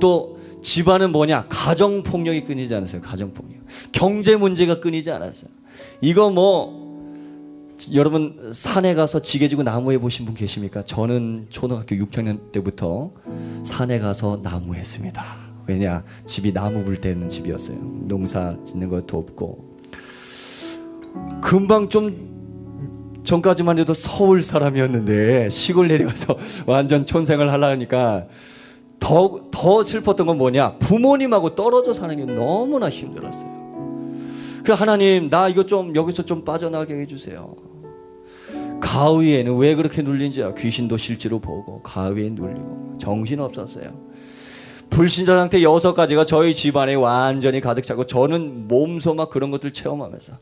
또 0.00 0.38
집안은 0.62 1.12
뭐냐 1.12 1.46
가정 1.48 2.02
폭력이 2.02 2.42
끊이지 2.44 2.74
않았어요. 2.74 3.00
가정 3.00 3.32
폭력, 3.32 3.60
경제 3.92 4.36
문제가 4.36 4.80
끊이지 4.80 5.12
않았어요. 5.12 5.50
이거 6.00 6.30
뭐 6.30 6.87
여러분 7.94 8.50
산에 8.52 8.94
가서 8.94 9.20
지게 9.22 9.48
지고 9.48 9.62
나무해 9.62 9.98
보신 9.98 10.26
분 10.26 10.34
계십니까? 10.34 10.82
저는 10.84 11.46
초등학교 11.48 11.94
6학년 11.96 12.50
때부터 12.52 13.12
산에 13.64 13.98
가서 13.98 14.40
나무했습니다. 14.42 15.24
왜냐 15.66 16.02
집이 16.24 16.52
나무 16.52 16.84
불 16.84 17.00
때는 17.00 17.28
집이었어요. 17.28 17.78
농사 18.02 18.56
짓는 18.64 18.88
것도 18.88 19.18
없고 19.18 19.78
금방 21.40 21.88
좀 21.88 23.20
전까지만 23.22 23.78
해도 23.78 23.94
서울 23.94 24.42
사람이었는데 24.42 25.48
시골 25.50 25.88
내려가서 25.88 26.36
완전 26.66 27.04
촌생을 27.04 27.52
하려니까 27.52 28.26
더, 28.98 29.42
더 29.52 29.82
슬펐던 29.82 30.26
건 30.26 30.38
뭐냐? 30.38 30.78
부모님하고 30.78 31.54
떨어져 31.54 31.92
사는 31.92 32.16
게 32.16 32.24
너무나 32.24 32.88
힘들었어요. 32.88 33.58
그 34.64 34.72
하나님, 34.72 35.30
나 35.30 35.48
이거 35.48 35.64
좀 35.64 35.94
여기서 35.94 36.24
좀 36.24 36.44
빠져나게 36.44 36.94
해주세요. 36.94 37.67
가위에는 38.80 39.56
왜 39.56 39.74
그렇게 39.74 40.02
눌린지 40.02 40.42
귀신도 40.56 40.96
실제로 40.96 41.38
보고 41.38 41.82
가위에 41.82 42.30
눌리고 42.30 42.96
정신 42.98 43.40
없었어요. 43.40 44.08
불신자 44.90 45.36
상태 45.36 45.62
여섯 45.62 45.94
가지가 45.94 46.24
저희 46.24 46.54
집안에 46.54 46.94
완전히 46.94 47.60
가득 47.60 47.82
차고 47.82 48.06
저는 48.06 48.68
몸소 48.68 49.14
막 49.14 49.30
그런 49.30 49.50
것들 49.50 49.72
체험하면서 49.72 50.32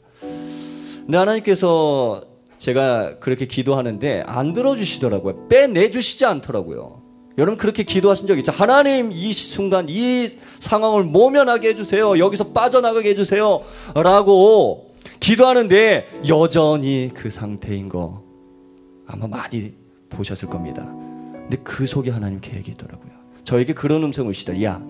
근데 1.04 1.18
하나님께서 1.18 2.22
제가 2.58 3.18
그렇게 3.18 3.46
기도하는데 3.46 4.24
안 4.26 4.52
들어주시더라고요. 4.52 5.48
빼내주시지 5.48 6.24
않더라고요. 6.24 7.02
여러분 7.38 7.58
그렇게 7.58 7.82
기도하신 7.82 8.26
적 8.26 8.38
있죠? 8.38 8.50
하나님 8.50 9.10
이 9.12 9.32
순간 9.32 9.86
이 9.88 10.26
상황을 10.58 11.04
모면하게 11.04 11.70
해주세요. 11.70 12.18
여기서 12.18 12.52
빠져나가게 12.52 13.10
해주세요. 13.10 13.60
라고 13.94 14.88
기도하는데 15.20 16.22
여전히 16.28 17.10
그 17.14 17.30
상태인 17.30 17.88
거 17.88 18.26
아마 19.06 19.26
많이 19.26 19.74
보셨을 20.08 20.48
겁니다. 20.48 20.84
근데 20.84 21.56
그 21.62 21.86
속에 21.86 22.10
하나님 22.10 22.40
계획이 22.40 22.72
있더라고요. 22.72 23.12
저에게 23.44 23.72
그런 23.74 24.02
음성을 24.02 24.32
주시다. 24.32 24.62
야, 24.62 24.82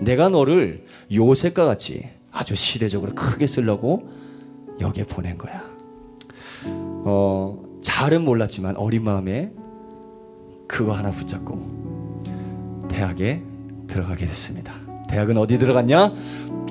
내가 0.00 0.28
너를 0.28 0.86
요셉과 1.12 1.66
같이 1.66 2.08
아주 2.32 2.54
시대적으로 2.54 3.14
크게 3.14 3.46
쓰려고 3.46 4.08
여기에 4.80 5.04
보낸 5.04 5.36
거야. 5.36 5.62
어, 6.66 7.62
잘은 7.82 8.24
몰랐지만 8.24 8.76
어린 8.76 9.04
마음에 9.04 9.52
그거 10.66 10.92
하나 10.92 11.10
붙잡고 11.10 12.86
대학에 12.88 13.42
들어가게 13.86 14.26
됐습니다. 14.26 14.72
대학은 15.08 15.36
어디 15.36 15.58
들어갔냐? 15.58 16.14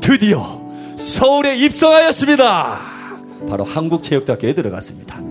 드디어 0.01 0.61
서울에 0.95 1.57
입성하였습니다. 1.57 2.79
바로 3.49 3.63
한국체육대학교에 3.63 4.53
들어갔습니다. 4.53 5.21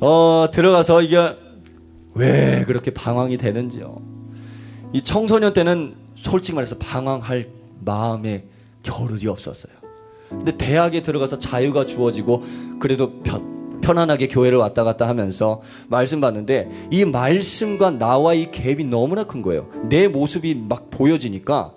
어, 0.00 0.46
들어가서 0.52 1.02
이게 1.02 1.36
왜 2.14 2.64
그렇게 2.66 2.90
방황이 2.92 3.36
되는지요. 3.36 4.00
이 4.92 5.02
청소년 5.02 5.52
때는 5.52 5.94
솔직히 6.14 6.54
말해서 6.54 6.76
방황할 6.78 7.48
마음의 7.84 8.44
겨를이 8.82 9.26
없었어요. 9.28 9.74
근데 10.30 10.56
대학에 10.56 11.02
들어가서 11.02 11.38
자유가 11.38 11.84
주어지고 11.84 12.42
그래도 12.80 13.20
편, 13.22 13.80
편안하게 13.80 14.28
교회를 14.28 14.58
왔다 14.58 14.84
갔다 14.84 15.08
하면서 15.08 15.60
말씀 15.88 16.20
받는데 16.20 16.70
이 16.90 17.04
말씀과 17.04 17.90
나와 17.92 18.34
이 18.34 18.50
갭이 18.50 18.86
너무나 18.88 19.24
큰 19.24 19.42
거예요. 19.42 19.68
내 19.88 20.08
모습이 20.08 20.54
막 20.68 20.90
보여지니까 20.90 21.72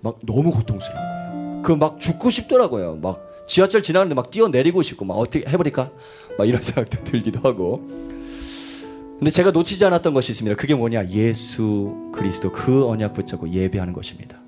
막 0.00 0.18
너무 0.26 0.50
고통스러운 0.50 0.96
거예요. 0.96 1.62
그 1.62 1.76
막 1.76 2.00
죽고 2.00 2.30
싶더라고요. 2.30 2.96
막 2.96 3.20
지하철 3.46 3.82
지나가는데 3.82 4.14
막 4.14 4.30
뛰어내리고 4.30 4.80
싶고 4.82 5.04
막 5.04 5.14
어떻게 5.14 5.44
해버릴까? 5.48 5.90
막 6.40 6.46
이런 6.46 6.60
생각도 6.62 7.04
들기도 7.04 7.40
하고. 7.40 7.84
근데 9.18 9.30
제가 9.30 9.50
놓치지 9.50 9.84
않았던 9.84 10.14
것이 10.14 10.32
있습니다. 10.32 10.56
그게 10.56 10.74
뭐냐? 10.74 11.10
예수 11.10 12.10
그리스도 12.14 12.50
그 12.50 12.86
언약 12.86 13.12
붙잡고 13.12 13.50
예배하는 13.50 13.92
것입니다. 13.92 14.38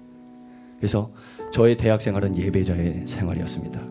그래서 0.79 1.11
저의 1.51 1.77
대학 1.77 2.01
생활은 2.01 2.39
예배자의 2.39 3.03
생활이었습니다. 3.05 3.83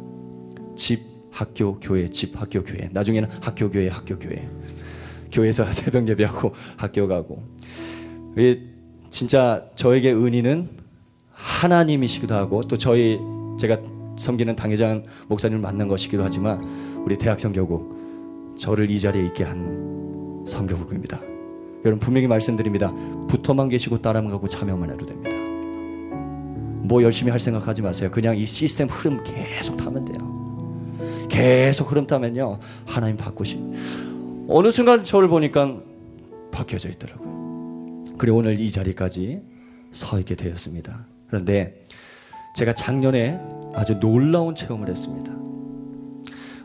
집, 0.76 1.02
학교, 1.30 1.80
교회, 1.80 2.10
집, 2.10 2.42
학교, 2.42 2.64
교회. 2.64 2.90
나중에는 2.92 3.30
학교, 3.44 3.70
교회, 3.70 3.88
학교, 3.88 4.18
교회. 4.18 4.50
교회에서 5.32 5.66
새벽 5.72 6.08
예배하고 6.08 6.52
학교 6.78 7.08
가고. 7.08 7.44
진짜 9.12 9.68
저에게 9.76 10.14
은희는 10.14 10.70
하나님이시기도 11.32 12.34
하고 12.34 12.68
또 12.68 12.78
저희 12.78 13.20
제가 13.60 13.78
섬기는 14.18 14.56
당회장 14.56 15.04
목사님을 15.28 15.62
만난 15.62 15.88
것이기도 15.88 16.24
하지만 16.24 16.91
우리 17.04 17.18
대학 17.18 17.40
성교국 17.40 18.56
저를 18.58 18.90
이 18.90 19.00
자리에 19.00 19.26
있게 19.26 19.44
한 19.44 20.44
성교국입니다. 20.46 21.20
여러분 21.84 22.00
분명히 22.00 22.28
말씀드립니다. 22.28 22.94
붙어만 23.28 23.70
계시고 23.70 24.02
따라만 24.02 24.32
가고 24.32 24.48
참여만 24.48 24.92
해도 24.92 25.06
됩니다. 25.06 25.30
뭐 26.88 27.02
열심히 27.04 27.32
할 27.32 27.40
생각하지 27.40 27.82
마세요. 27.82 28.10
그냥 28.12 28.38
이 28.38 28.46
시스템 28.46 28.88
흐름 28.88 29.24
계속 29.24 29.78
타면 29.78 30.06
돼요. 30.06 31.28
계속 31.30 31.90
흐름 31.92 32.06
타면요 32.06 32.60
하나님 32.86 33.18
바꾸신 33.18 33.76
어느 34.48 34.72
순간 34.72 35.04
저를 35.04 35.30
보니까 35.30 35.78
바뀌어져 36.52 36.90
있더라고요. 36.90 38.04
그리고 38.18 38.38
오늘 38.38 38.60
이 38.60 38.70
자리까지 38.70 39.42
서 39.92 40.20
있게 40.20 40.36
되었습니다. 40.36 41.06
그런데 41.28 41.82
제가 42.56 42.74
작년에 42.74 43.40
아주 43.74 44.00
놀라운 44.00 44.54
체험을 44.54 44.90
했습니다. 44.90 45.32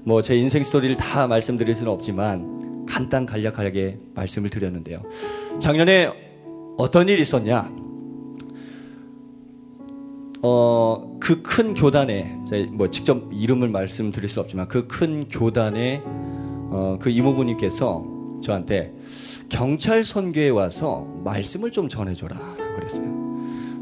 뭐 0.07 0.23
제 0.23 0.37
인생 0.37 0.63
스토리를 0.63 0.97
다 0.97 1.27
말씀드릴 1.27 1.75
수는 1.75 1.91
없지만 1.91 2.87
간단 2.87 3.27
간략하게 3.27 3.99
말씀을 4.15 4.51
드렸는데요. 4.51 5.03
작년에 5.59 6.11
어떤 6.79 7.09
일이 7.09 7.23
있었냐? 7.23 7.69
어, 10.43 11.19
그 11.19 11.43
큰 11.43 11.75
교단에, 11.75 12.39
뭐 12.71 12.89
직접 12.89 13.33
이름을 13.33 13.69
말씀드릴 13.69 14.29
수 14.29 14.39
없지만 14.41 14.69
그 14.69 14.87
큰 14.87 15.27
교단에 15.29 16.03
어, 16.05 16.99
그 17.01 17.11
이모부님께서 17.11 18.07
저한테 18.41 18.95
경찰 19.49 20.05
선교에 20.05 20.51
와서 20.51 21.05
말씀을 21.25 21.73
좀 21.73 21.89
전해줘라 21.89 22.37
그랬어요. 22.77 23.09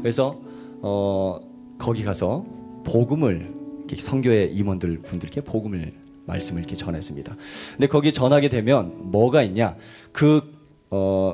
그래서 0.01 0.39
어, 0.81 1.39
거기 1.77 2.03
가서 2.03 2.45
복음을 2.83 3.53
성교의 3.95 4.55
임원들 4.55 4.99
분들께 4.99 5.41
복음을 5.41 5.93
말씀을 6.25 6.61
이렇게 6.61 6.75
전했습니다. 6.75 7.35
근데 7.73 7.87
거기 7.87 8.11
전하게 8.11 8.49
되면 8.49 9.11
뭐가 9.11 9.43
있냐? 9.43 9.75
그 10.11 10.51
어, 10.89 11.33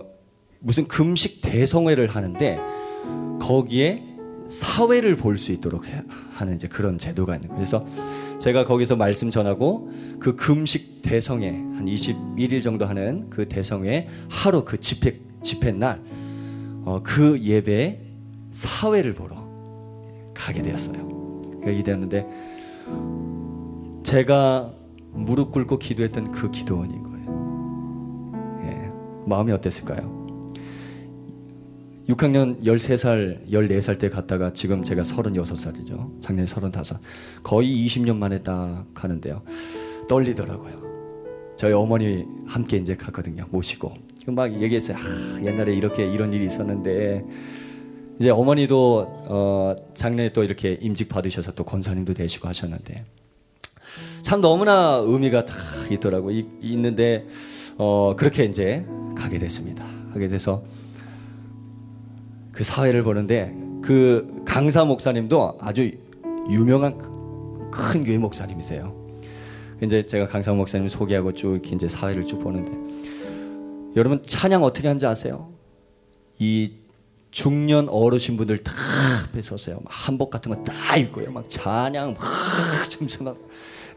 무슨 0.60 0.88
금식 0.88 1.42
대성회를 1.42 2.08
하는데 2.08 2.60
거기에 3.42 4.04
사회를 4.50 5.16
볼 5.16 5.38
수 5.38 5.52
있도록 5.54 5.86
하는 6.34 6.56
이제 6.56 6.68
그런 6.68 6.98
제도가 6.98 7.36
있는 7.36 7.48
거예요. 7.50 7.58
그래서 7.58 7.86
제가 8.38 8.66
거기서 8.66 8.96
말씀 8.96 9.30
전하고 9.30 9.90
그 10.20 10.36
금식 10.36 11.02
대성회 11.04 11.50
한 11.50 11.86
21일 11.86 12.62
정도 12.62 12.86
하는 12.86 13.30
그 13.30 13.48
대성회 13.48 14.08
하루 14.30 14.66
그 14.66 14.80
집회 14.80 15.20
집회 15.42 15.72
날그 15.72 16.02
어, 16.86 17.02
그 17.04 17.40
예배 17.42 18.02
사회를 18.52 19.14
보러 19.14 19.48
가게 20.34 20.62
되었어요. 20.62 21.42
가게 21.64 21.82
되었는데 21.82 22.28
제가 24.04 24.74
무릎 25.14 25.52
꿇고 25.52 25.80
기도했던 25.80 26.32
그 26.32 26.50
기도원인 26.52 27.04
거예요. 27.04 28.62
예, 28.64 28.92
마음이 29.28 29.52
어땠을까요? 29.52 30.22
6학년 32.10 32.62
13살, 32.64 33.50
14살 33.50 34.00
때 34.00 34.10
갔다가 34.10 34.52
지금 34.54 34.84
제가 34.84 35.04
36살이죠. 35.04 36.22
작년에 36.22 36.48
35. 36.48 37.00
거의 37.44 37.86
20년 37.86 38.18
만에 38.18 38.42
딱 38.42 38.86
가는데요. 38.94 39.44
떨리더라고요. 40.10 40.82
저희 41.56 41.74
어머니 41.74 42.26
함께 42.48 42.78
이제 42.78 42.96
갔거든요. 42.96 43.46
모시고. 43.52 43.94
막 44.28 44.52
얘기했어요. 44.62 44.98
아, 44.98 45.42
옛날에 45.44 45.74
이렇게 45.74 46.06
이런 46.06 46.34
일이 46.34 46.46
있었는데 46.46 47.24
이제 48.20 48.30
어머니도 48.30 49.26
어, 49.30 49.76
작년에 49.94 50.34
또 50.34 50.44
이렇게 50.44 50.78
임직 50.82 51.08
받으셔서 51.10 51.54
또 51.54 51.64
권사님도 51.64 52.14
되시고 52.14 52.48
하셨는데 52.48 53.06
참 54.22 54.42
너무나 54.42 54.96
의미가 55.04 55.46
다 55.46 55.56
있더라고 55.90 56.32
이, 56.32 56.46
있는데 56.62 57.28
어, 57.78 58.16
그렇게 58.18 58.44
이제 58.46 58.86
가게 59.18 59.38
됐습니다. 59.38 59.86
가게 60.14 60.28
돼서 60.28 60.64
그 62.52 62.64
사회를 62.64 63.04
보는데 63.04 63.56
그 63.82 64.44
강사 64.46 64.86
목사님도 64.86 65.58
아주 65.60 65.92
유명한 66.50 66.98
큰 67.72 68.04
교회 68.04 68.18
목사님이세요. 68.18 69.00
이제 69.84 70.06
제가 70.06 70.28
강사 70.28 70.54
목사님 70.54 70.90
소개하고 70.90 71.34
쭉 71.34 71.60
이제 71.72 71.88
사회를 71.88 72.26
쭉 72.26 72.40
보는데 72.40 72.72
여러분 73.96 74.22
찬양 74.22 74.64
어떻게 74.64 74.88
하는지 74.88 75.06
아세요? 75.06 75.50
이 76.38 76.74
중년 77.32 77.88
어르신 77.90 78.38
분들 78.38 78.64
다 78.64 78.74
앞에 79.30 79.42
서세요. 79.42 79.80
한복 79.86 80.30
같은 80.30 80.52
거 80.54 80.64
다 80.64 80.98
입고요. 80.98 81.32
막 81.32 81.50
찬양 81.50 82.14
막 82.14 82.90
춤추 82.90 83.24
막 83.24 83.38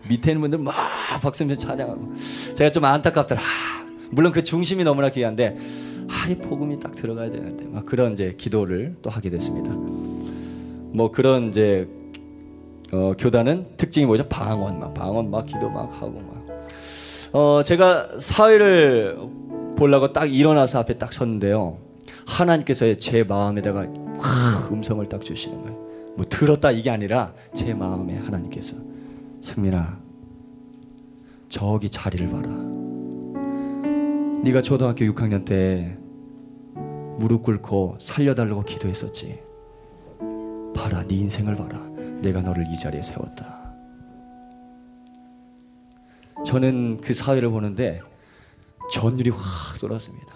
밑에 0.09 0.33
있는 0.33 0.41
분들 0.43 0.59
막 0.59 0.75
박수며 1.23 1.55
찬양하고 1.55 2.15
제가 2.55 2.71
좀 2.71 2.85
안타깝더라. 2.85 3.41
물론 4.11 4.33
그 4.33 4.43
중심이 4.43 4.85
너무나 4.85 5.09
귀한데 5.11 5.57
아 6.09 6.29
이 6.29 6.37
복음이 6.37 6.81
딱 6.81 6.95
들어가야 6.95 7.31
되는데 7.31 7.65
막 7.67 7.85
그런 7.85 8.13
이제 8.13 8.35
기도를 8.37 8.97
또 9.03 9.11
하게 9.11 9.31
됐습니다. 9.31 9.71
뭐 10.95 11.11
그런 11.11 11.49
이제 11.49 11.89
어, 12.93 13.13
교단은 13.19 13.77
특징이 13.77 14.07
뭐죠? 14.07 14.27
방언 14.29 14.79
막 14.79 14.95
방언 14.95 15.31
막 15.31 15.45
기도 15.47 15.69
막 15.69 15.91
하고 16.01 16.13
막 16.13 16.45
어, 17.33 17.63
제가 17.63 18.19
사회를 18.19 19.19
보려고 19.77 20.13
딱 20.13 20.33
일어나서 20.33 20.79
앞에 20.81 20.99
딱 20.99 21.13
섰는데요. 21.13 21.79
하나님께서 22.27 22.95
제 22.97 23.25
마음에다가 23.25 23.87
확 24.19 24.73
음성을 24.73 25.05
딱 25.07 25.21
주시는 25.21 25.63
거예요. 25.63 25.79
뭐 26.17 26.25
들었다 26.29 26.71
이게 26.71 26.91
아니라 26.91 27.35
제 27.53 27.75
마음에 27.75 28.17
하나님께서 28.17 28.77
승민아 29.45 30.01
저기 31.49 31.91
자리를 31.91 32.31
봐라. 32.31 32.49
네가 34.43 34.63
초등학교 34.63 35.05
6학년 35.05 35.45
때 35.45 35.99
무릎 37.19 37.43
꿇고 37.43 37.99
살려달라고 38.01 38.65
기도했었지. 38.65 39.39
봐라, 40.75 41.05
네 41.07 41.17
인생을 41.17 41.57
봐라. 41.57 41.79
내가 42.23 42.41
너를 42.41 42.67
이 42.73 42.77
자리에 42.77 43.03
세웠다. 43.03 43.75
저는 46.45 47.03
그 47.03 47.13
사회를 47.13 47.51
보는데 47.51 48.01
전율이 48.93 49.29
확 49.29 49.79
돌았습니다. 49.79 50.35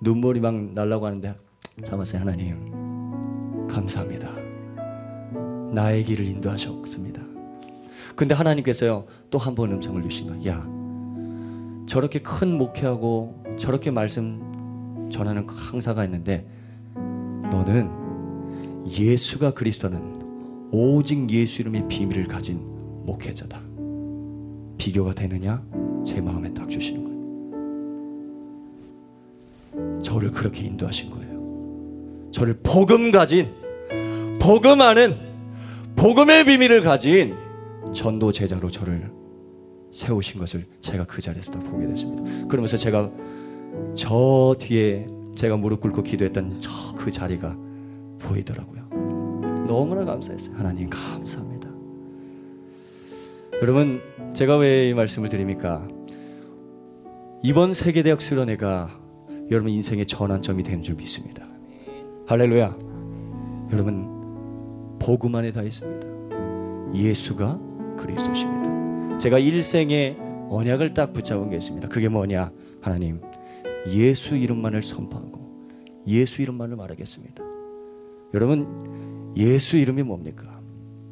눈물이 0.00 0.40
막 0.40 0.54
날라고 0.54 1.06
하는데 1.06 1.38
참았어요 1.84 2.22
하나님 2.22 3.66
감사합니다. 3.68 4.30
나의 5.70 6.02
길을 6.04 6.24
인도하셨습니다. 6.26 7.37
근데 8.16 8.34
하나님께서요 8.34 9.04
또 9.30 9.38
한 9.38 9.54
번 9.54 9.72
음성을 9.72 10.02
주신 10.02 10.26
거야. 10.42 10.52
야 10.54 10.66
저렇게 11.86 12.18
큰 12.20 12.58
목회하고 12.58 13.44
저렇게 13.56 13.90
말씀 13.90 15.08
전하는 15.10 15.46
강사가 15.46 16.04
있는데 16.04 16.44
너는 17.50 17.88
예수가 18.88 19.54
그리스도는 19.54 20.18
오직 20.70 21.30
예수 21.30 21.62
이름의 21.62 21.88
비밀을 21.88 22.26
가진 22.26 22.58
목회자다. 23.06 23.58
비교가 24.76 25.14
되느냐? 25.14 25.62
제 26.04 26.20
마음에 26.20 26.52
딱 26.52 26.68
주시는 26.68 27.04
거예요. 27.04 27.18
저를 30.02 30.30
그렇게 30.30 30.66
인도하신 30.66 31.10
거예요. 31.10 32.28
저를 32.30 32.60
복음 32.62 33.10
가진 33.10 33.48
복음 34.40 34.82
아는 34.82 35.16
복음의 35.96 36.44
비밀을 36.44 36.82
가진 36.82 37.34
전도 37.92 38.32
제자로 38.32 38.68
저를 38.70 39.10
세우신 39.92 40.38
것을 40.40 40.66
제가 40.80 41.04
그 41.04 41.20
자리에서 41.20 41.52
다 41.52 41.60
보게 41.60 41.86
됐습니다. 41.86 42.46
그러면서 42.48 42.76
제가 42.76 43.10
저 43.94 44.54
뒤에 44.58 45.06
제가 45.36 45.56
무릎 45.56 45.80
꿇고 45.80 46.02
기도했던 46.02 46.58
저 46.60 46.88
그 46.98 47.12
자리가 47.12 47.56
보이더라고요. 48.18 48.88
너무나 49.68 50.04
감사했어요. 50.04 50.56
하나님 50.56 50.90
감사합니다. 50.90 51.68
여러분 53.62 54.00
제가 54.34 54.56
왜 54.56 54.90
이 54.90 54.94
말씀을 54.94 55.28
드립니까? 55.28 55.86
이번 57.42 57.72
세계대학 57.72 58.20
수련회가 58.20 58.98
여러분 59.50 59.70
인생의 59.70 60.06
전환점이 60.06 60.64
되는 60.64 60.82
줄 60.82 60.96
믿습니다. 60.96 61.46
할렐루야. 62.26 62.76
여러분 63.72 64.98
복음 64.98 65.36
안에 65.36 65.52
다 65.52 65.62
있습니다. 65.62 66.06
예수가 66.94 67.60
그리스도십니다. 67.98 69.18
제가 69.18 69.38
일생의 69.38 70.16
언약을 70.48 70.94
딱 70.94 71.12
붙잡은 71.12 71.50
게 71.50 71.56
있습니다. 71.56 71.88
그게 71.88 72.08
뭐냐? 72.08 72.50
하나님 72.80 73.20
예수 73.90 74.36
이름만을 74.36 74.80
선포하고 74.82 75.68
예수 76.06 76.40
이름만을 76.40 76.76
말하겠습니다. 76.76 77.42
여러분 78.32 79.34
예수 79.36 79.76
이름이 79.76 80.02
뭡니까? 80.02 80.50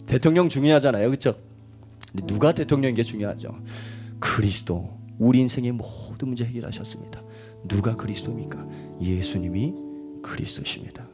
대통령 0.06 0.48
중요하잖아요. 0.48 1.08
그렇죠? 1.08 1.34
누가 2.26 2.52
대통령인 2.52 2.94
게 2.94 3.02
중요하죠. 3.02 3.54
그리스도 4.18 4.96
우리 5.18 5.40
인생의 5.40 5.72
모든 5.72 6.28
문제 6.28 6.44
해결하셨습니다. 6.44 7.22
누가 7.68 7.96
그리스도입니까? 7.96 8.66
예수님이 9.02 9.74
그리스도십니다. 10.22 11.08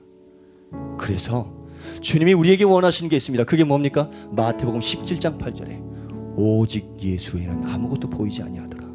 그래서 0.99 1.62
주님이 2.01 2.33
우리에게 2.33 2.65
원하시는 2.65 3.09
게 3.09 3.17
있습니다. 3.17 3.45
그게 3.45 3.65
뭡니까? 3.65 4.11
마태복음 4.31 4.81
17장 4.81 5.39
8절에 5.39 6.37
오직 6.37 6.87
예수 7.03 7.39
에는 7.39 7.65
아무것도 7.65 8.09
보이지 8.09 8.43
아니하더라. 8.43 8.87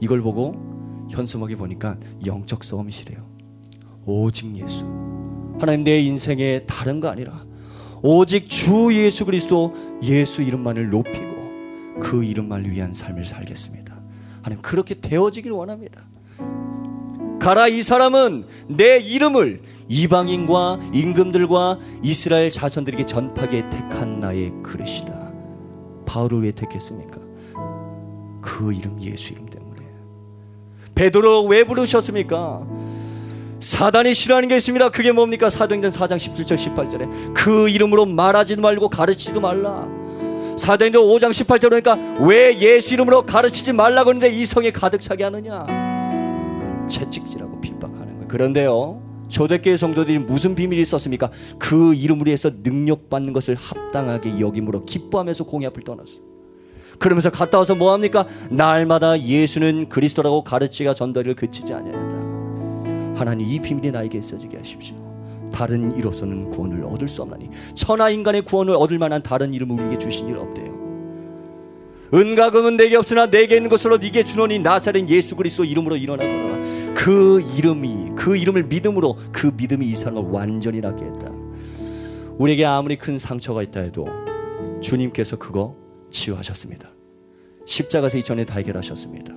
이걸 0.00 0.20
보고 0.22 0.54
현수막에 1.10 1.56
보니까 1.56 1.96
영적 2.24 2.64
싸움이시래요. 2.64 3.24
오직 4.04 4.56
예수. 4.56 4.84
하나님 5.60 5.84
내 5.84 6.00
인생에 6.00 6.64
다른 6.66 7.00
거 7.00 7.08
아니라 7.08 7.44
오직 8.02 8.48
주 8.48 8.90
예수 8.92 9.24
그리스도 9.24 9.74
예수 10.02 10.42
이름만을 10.42 10.90
높이고 10.90 12.00
그 12.00 12.24
이름만을 12.24 12.70
위한 12.72 12.92
삶을 12.92 13.24
살겠습니다. 13.24 13.96
하나님 14.42 14.60
그렇게 14.60 15.00
되어지길 15.00 15.52
원합니다. 15.52 16.02
가라 17.38 17.68
이 17.68 17.82
사람은 17.82 18.44
내 18.68 18.98
이름을 18.98 19.62
이방인과 19.92 20.80
임금들과 20.94 21.78
이스라엘 22.02 22.48
자손들에게 22.48 23.04
전파하게 23.04 23.68
택한 23.68 24.20
나의 24.20 24.50
그릇이다. 24.62 25.30
바울을 26.06 26.42
왜 26.44 26.52
택했습니까? 26.52 27.20
그 28.40 28.72
이름 28.72 28.98
예수 29.02 29.34
이름 29.34 29.46
때문에. 29.46 29.82
베드로 30.94 31.44
왜 31.44 31.64
부르셨습니까? 31.64 32.66
사단이 33.60 34.14
싫어하는 34.14 34.48
게 34.48 34.56
있습니다. 34.56 34.88
그게 34.90 35.12
뭡니까? 35.12 35.50
사도행전 35.50 35.90
4장 35.90 36.16
17절 36.16 36.56
18절에 36.56 37.34
그 37.34 37.68
이름으로 37.68 38.06
말하지도 38.06 38.62
말고 38.62 38.88
가르치지도 38.88 39.40
말라. 39.40 39.86
사도행전 40.56 41.02
5장 41.02 41.30
18절 41.30 41.68
그러니까 41.68 41.98
왜 42.24 42.58
예수 42.58 42.94
이름으로 42.94 43.26
가르치지 43.26 43.74
말라고 43.74 44.10
하는데 44.10 44.28
이 44.30 44.46
성에 44.46 44.70
가득 44.70 45.02
차게 45.02 45.24
하느냐? 45.24 45.66
채찍질하고 46.88 47.60
핍박하는 47.60 48.14
거예요. 48.14 48.28
그런데요. 48.28 49.01
초대교회 49.32 49.78
성도들이 49.78 50.18
무슨 50.18 50.54
비밀이 50.54 50.82
있었습니까? 50.82 51.30
그 51.58 51.94
이름으로 51.94 52.30
해서 52.30 52.50
능력받는 52.62 53.32
것을 53.32 53.56
합당하게 53.56 54.38
여김으로 54.38 54.84
기뻐하면서 54.84 55.44
공의 55.44 55.66
앞을 55.68 55.82
떠났어. 55.82 56.20
그러면서 56.98 57.30
갔다 57.30 57.58
와서 57.58 57.74
뭐 57.74 57.92
합니까? 57.92 58.26
날마다 58.50 59.18
예수는 59.18 59.88
그리스도라고 59.88 60.44
가르치가 60.44 60.92
전도를 60.92 61.34
그치지 61.34 61.72
아니하다. 61.72 63.16
하나님 63.16 63.46
이 63.46 63.58
비밀이 63.60 63.90
나에게 63.90 64.18
있어지게 64.18 64.58
하십시오. 64.58 64.96
다른 65.50 65.96
이로서는 65.96 66.50
구원을 66.50 66.84
얻을 66.84 67.08
수 67.08 67.22
없나니 67.22 67.48
천하 67.74 68.10
인간의 68.10 68.42
구원을 68.42 68.74
얻을 68.74 68.98
만한 68.98 69.22
다른 69.22 69.54
이름을 69.54 69.76
우리에게 69.76 69.98
주신 69.98 70.28
일 70.28 70.36
없대요. 70.36 70.72
은과 72.14 72.50
금은 72.50 72.76
내게 72.76 72.96
없으나 72.96 73.30
내게 73.30 73.56
있는 73.56 73.70
것으로 73.70 73.96
네게 73.96 74.24
주노니 74.24 74.58
나사렛 74.58 75.08
예수 75.08 75.36
그리스도 75.36 75.64
이름으로 75.64 75.96
일어나거라. 75.96 76.71
그 76.94 77.40
이름이 77.56 78.12
그 78.16 78.36
이름을 78.36 78.64
믿음으로 78.64 79.16
그 79.32 79.52
믿음이 79.56 79.86
이 79.86 79.94
사람을 79.94 80.30
완전히 80.30 80.80
낫게 80.80 81.04
했다. 81.04 81.32
우리에게 82.38 82.64
아무리 82.64 82.96
큰 82.96 83.18
상처가 83.18 83.62
있다 83.62 83.80
해도 83.80 84.06
주님께서 84.80 85.38
그거 85.38 85.76
치유하셨습니다. 86.10 86.88
십자가에서 87.64 88.18
이전에 88.18 88.44
다 88.44 88.56
해결하셨습니다. 88.56 89.34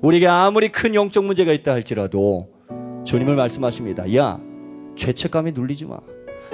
우리에게 0.00 0.26
아무리 0.28 0.68
큰 0.68 0.94
영적 0.94 1.24
문제가 1.24 1.52
있다 1.52 1.72
할지라도 1.72 2.48
주님을 3.04 3.36
말씀하십니다. 3.36 4.14
야, 4.14 4.40
죄책감에 4.96 5.52
눌리지 5.52 5.86
마. 5.86 5.98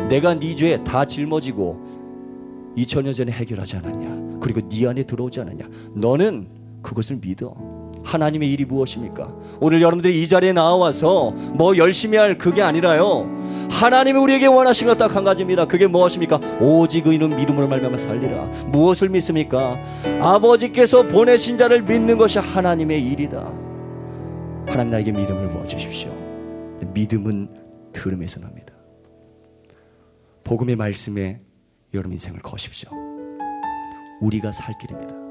내가 0.08 0.38
네 0.38 0.54
죄에 0.54 0.82
다 0.84 1.04
짊어지고 1.04 2.74
2000년 2.76 3.14
전에 3.14 3.32
해결하지 3.32 3.76
않았냐? 3.76 4.38
그리고 4.40 4.68
네 4.68 4.86
안에 4.86 5.04
들어오지 5.04 5.40
않았냐? 5.40 5.68
너는 5.94 6.48
그것을 6.82 7.18
믿어. 7.20 7.54
하나님의 8.04 8.50
일이 8.50 8.64
무엇입니까? 8.64 9.32
오늘 9.60 9.80
여러분들이 9.80 10.22
이 10.22 10.28
자리에 10.28 10.52
나와서 10.52 11.30
뭐 11.30 11.76
열심히 11.76 12.18
할 12.18 12.38
그게 12.38 12.62
아니라요. 12.62 13.28
하나님이 13.70 14.18
우리에게 14.18 14.46
원하시는 14.46 14.92
것딱 14.92 15.16
한 15.16 15.24
가지입니다. 15.24 15.64
그게 15.64 15.86
무엇입니까? 15.86 16.38
오직 16.60 17.06
의는 17.06 17.36
믿음으로 17.36 17.66
말미암아 17.66 17.96
살리라. 17.96 18.44
무엇을 18.68 19.08
믿습니까? 19.08 19.76
아버지께서 20.20 21.02
보내신 21.04 21.56
자를 21.56 21.82
믿는 21.82 22.18
것이 22.18 22.38
하나님의 22.38 23.02
일이다. 23.02 23.52
하나님 24.66 24.90
나에게 24.90 25.12
믿음을 25.12 25.48
부어 25.48 25.64
주십시오. 25.64 26.14
믿음은 26.92 27.48
들음에서 27.92 28.40
납니다. 28.40 28.74
복음의 30.44 30.76
말씀에 30.76 31.40
여러분 31.94 32.12
인생을 32.12 32.40
거십시오. 32.40 32.90
우리가 34.20 34.52
살 34.52 34.74
길입니다. 34.80 35.23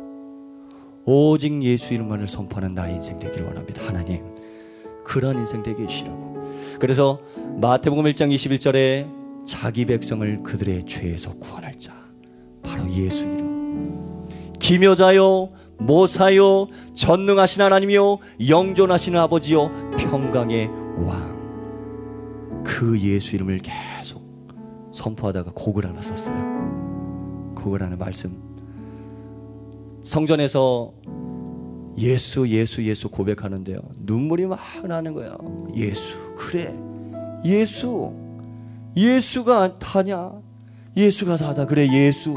오직 1.05 1.61
예수 1.63 1.93
이름만을 1.93 2.27
선포하는 2.27 2.73
나의 2.73 2.95
인생 2.95 3.19
되기를 3.19 3.47
원합니다. 3.47 3.85
하나님, 3.85 4.23
그러한 5.03 5.37
인생 5.37 5.63
되게 5.63 5.83
해주시라고. 5.83 6.33
그래서 6.79 7.19
마태복음 7.59 8.05
1장 8.05 8.33
21절에 8.33 9.45
자기 9.45 9.85
백성을 9.85 10.43
그들의 10.43 10.85
죄에서 10.85 11.33
구원할 11.35 11.77
자, 11.77 11.93
바로 12.63 12.89
예수 12.91 13.25
이름. 13.25 14.27
기묘자요, 14.59 15.51
모사요, 15.77 16.67
전능하신 16.93 17.61
하나님이요, 17.61 18.19
영존하시는 18.47 19.19
아버지요, 19.19 19.91
평강의 19.97 20.69
왕. 21.05 22.63
그 22.65 22.97
예수 22.99 23.35
이름을 23.35 23.59
계속 23.59 24.23
선포하다가 24.93 25.51
곡을 25.53 25.85
하나 25.85 26.01
썼어요. 26.01 27.53
곡을 27.55 27.83
하나 27.83 27.97
말씀. 27.97 28.52
성전에서 30.03 30.93
예수 31.97 32.47
예수 32.49 32.83
예수 32.83 33.09
고백하는데요. 33.09 33.79
눈물이 33.99 34.45
막 34.45 34.59
나는 34.85 35.13
거예요. 35.13 35.37
예수 35.75 36.35
그래 36.35 36.73
예수 37.45 38.13
예수가 38.95 39.79
다냐 39.79 40.33
예수가 40.95 41.37
다다 41.37 41.65
그래 41.65 41.87
예수 41.91 42.35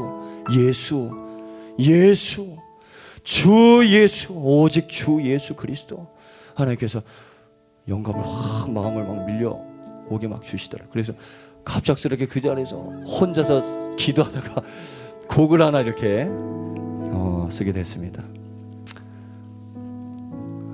예수 0.57 1.11
예수 1.79 2.57
주 3.23 3.83
예수 3.85 4.33
오직 4.33 4.87
주 4.87 5.21
예수 5.21 5.55
그리스도 5.55 6.07
하나님께서 6.55 7.01
영감을 7.87 8.21
확 8.23 8.71
마음을 8.71 9.03
막 9.03 9.25
밀려 9.25 9.59
오게 10.09 10.27
막 10.27 10.43
주시더라. 10.43 10.85
그래서 10.91 11.13
갑작스럽게 11.65 12.27
그 12.27 12.39
자리에서 12.39 12.77
혼자서 12.77 13.91
기도하다가 13.97 14.61
곡을 15.29 15.61
하나 15.61 15.81
이렇게 15.81 16.27
어, 16.29 16.56
쓰게 17.51 17.71
됐습니다. 17.71 18.23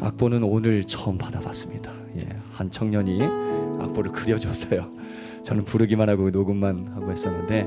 악보는 0.02 0.44
오늘 0.44 0.84
처음 0.86 1.18
받아봤습니다. 1.18 1.92
예, 2.18 2.28
한 2.52 2.70
청년이 2.70 3.22
악보를 3.22 4.12
그려줬어요. 4.12 4.92
저는 5.44 5.64
부르기만 5.64 6.10
하고 6.10 6.30
녹음만 6.30 6.90
하고 6.94 7.12
했었는데 7.12 7.66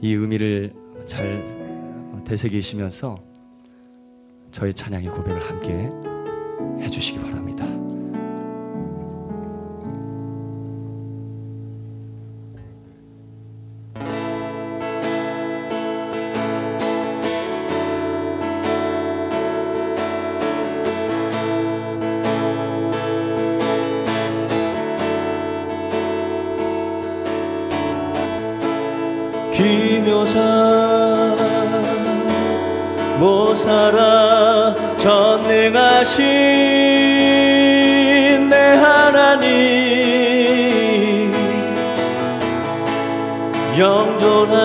이 0.00 0.14
의미를 0.14 0.72
잘 1.06 1.44
되새기시면서 2.24 3.18
저희 4.50 4.72
찬양의 4.72 5.10
고백을 5.10 5.42
함께 5.42 5.90
해주시기 6.84 7.18
바랍니다. 7.18 7.39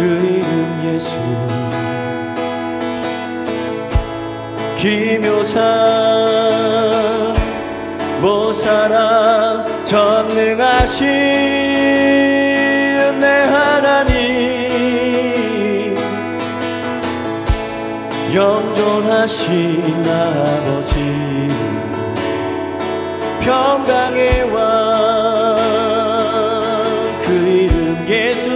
이름 0.00 0.94
예수. 0.94 1.18
기묘사 4.78 5.60
모사라 8.22 9.62
전능하신 9.84 11.06
내 13.20 13.26
하나님. 13.52 14.16
영존하신 18.34 20.04
아버지 20.06 20.95
평강의 23.46 24.42
왕그 24.52 25.62
이름 27.46 28.04
예수. 28.08 28.50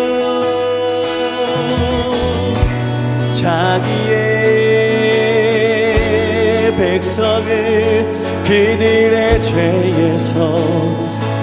자기의 3.31 4.11
백성을 6.77 8.05
그들의 8.45 9.41
죄에서 9.41 10.57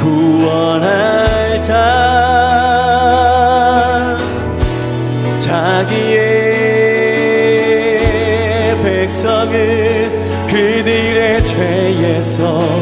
구원할 0.02 1.61
자. 1.61 1.78
자기의 5.38 6.18
백성을 8.84 10.11
그들의 10.48 11.45
죄에서 11.45 12.76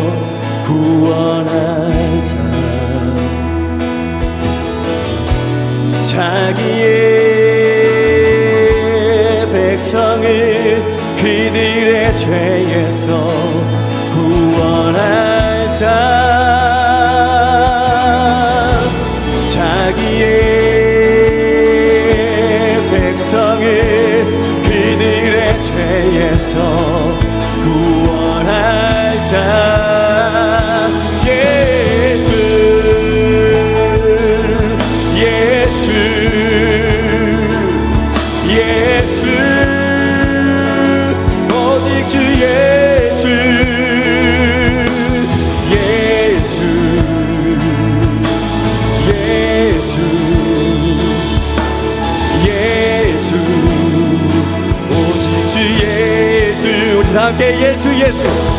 죄에서 12.26 13.28
구원할 14.12 15.72
자 15.72 15.86
자기의 19.46 20.26
백성을 22.90 24.26
그들의 24.64 25.62
죄에서 25.62 26.85
예수 57.76 57.94
예수 57.94 58.55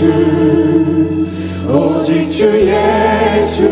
예수 0.00 1.26
오직 1.68 2.30
주 2.30 2.46
예수 2.46 3.68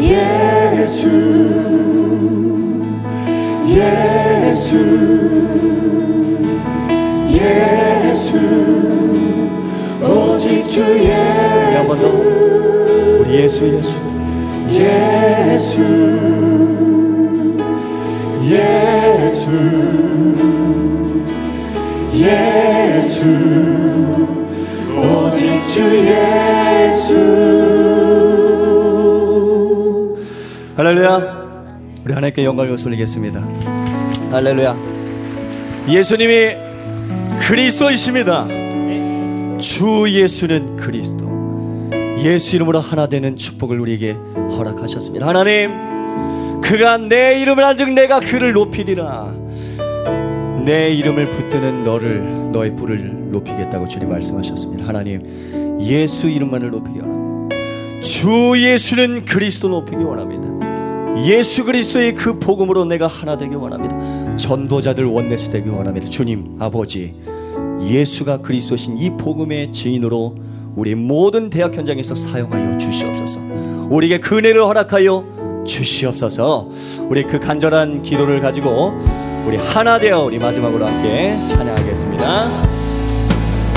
예수 0.00 1.06
예수 3.68 4.76
예수 7.30 8.38
오직 10.02 10.64
주 10.64 10.80
우리 10.82 11.76
한번 11.76 11.96
더. 12.00 12.08
예수 12.08 12.34
우리 13.20 13.36
예수 13.36 13.66
예수. 13.68 13.94
예수 14.68 15.80
예수 18.42 19.52
예수 22.14 22.75
오직 24.96 25.66
주 25.66 25.80
예수 26.06 27.36
할렐루야. 30.76 31.46
우리 32.04 32.12
하나님께 32.12 32.44
영광을 32.44 32.76
돌리겠습니다. 32.76 33.40
할렐루야. 34.32 34.76
예수님이 35.88 36.56
그리스도이십니다. 37.38 38.48
주 39.58 40.04
예수는 40.08 40.76
그리스도. 40.76 41.26
예수 42.18 42.56
이름으로 42.56 42.80
하나 42.80 43.06
되는 43.06 43.36
축복을 43.36 43.78
우리에게 43.78 44.16
허락하셨습니다. 44.50 45.28
하나님, 45.28 46.60
그가 46.60 46.98
내 46.98 47.40
이름을 47.40 47.62
알즉 47.62 47.90
내가 47.92 48.18
그를 48.18 48.52
높이리라. 48.52 49.32
내 50.64 50.90
이름을 50.90 51.30
붙드는 51.30 51.84
너를 51.84 52.45
너의 52.56 52.74
부를 52.74 53.30
높이겠다고 53.30 53.86
주님 53.86 54.08
말씀하셨습니다. 54.08 54.86
하나님, 54.86 55.78
예수 55.82 56.28
이름만을 56.28 56.70
높이기 56.70 57.00
원합니다. 57.00 57.56
주 58.00 58.54
예수는 58.56 59.26
그리스도 59.26 59.68
높이기 59.68 60.02
원합니다. 60.02 60.46
예수 61.26 61.64
그리스도의 61.64 62.14
그 62.14 62.38
복음으로 62.38 62.84
내가 62.86 63.06
하나 63.06 63.36
되기 63.36 63.54
원합니다. 63.54 64.36
전도자들 64.36 65.04
원내수 65.04 65.50
되기 65.50 65.68
원합니다. 65.68 66.08
주님 66.08 66.56
아버지 66.58 67.14
예수가 67.82 68.38
그리스도신 68.38 68.98
이 68.98 69.10
복음의 69.10 69.72
증인으로 69.72 70.36
우리 70.76 70.94
모든 70.94 71.50
대학 71.50 71.74
현장에서 71.74 72.14
사용하여 72.14 72.76
주시옵소서. 72.78 73.40
우리에게 73.90 74.18
그 74.18 74.38
은혜를 74.38 74.62
허락하여 74.62 75.64
주시옵소서. 75.66 76.70
우리 77.08 77.24
그 77.24 77.38
간절한 77.38 78.02
기도를 78.02 78.40
가지고 78.40 78.94
우리 79.46 79.56
하나 79.58 79.96
되어 79.96 80.22
우리 80.24 80.40
마지막으로 80.40 80.88
함께 80.88 81.32
찬양하겠습니다. 81.46 82.26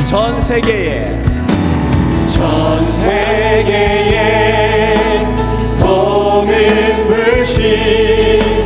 전 0.04 0.42
세계에 0.42 1.06
전 2.26 2.92
세계에 2.92 4.16
복음 5.80 7.08
불신 7.08 8.59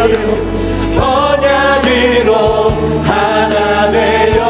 하나 0.00 0.08
되고 0.08 0.32
언약으로 0.96 2.70
하나 3.04 3.90
되어 3.90 4.40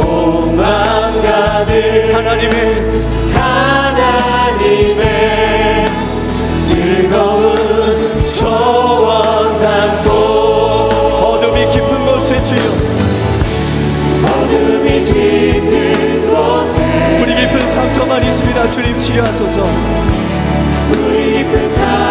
온 0.00 0.56
망가들 0.56 2.12
하나님의 2.12 2.90
하나님의 3.32 5.04
뜨거운 6.68 8.26
소원 8.26 9.60
담고 9.60 10.10
어둠이 10.10 11.66
깊은 11.70 12.04
곳에 12.04 12.42
주여. 12.42 12.64
어둠이 14.26 15.04
짙은 15.04 16.34
곳에 16.34 17.16
뿌리 17.16 17.32
깊은 17.36 17.64
상처만 17.64 18.24
있습니다. 18.24 18.70
주님 18.70 18.98
치유하소서. 18.98 19.64
우리 20.90 21.36
깊은 21.38 21.68
상 21.68 22.03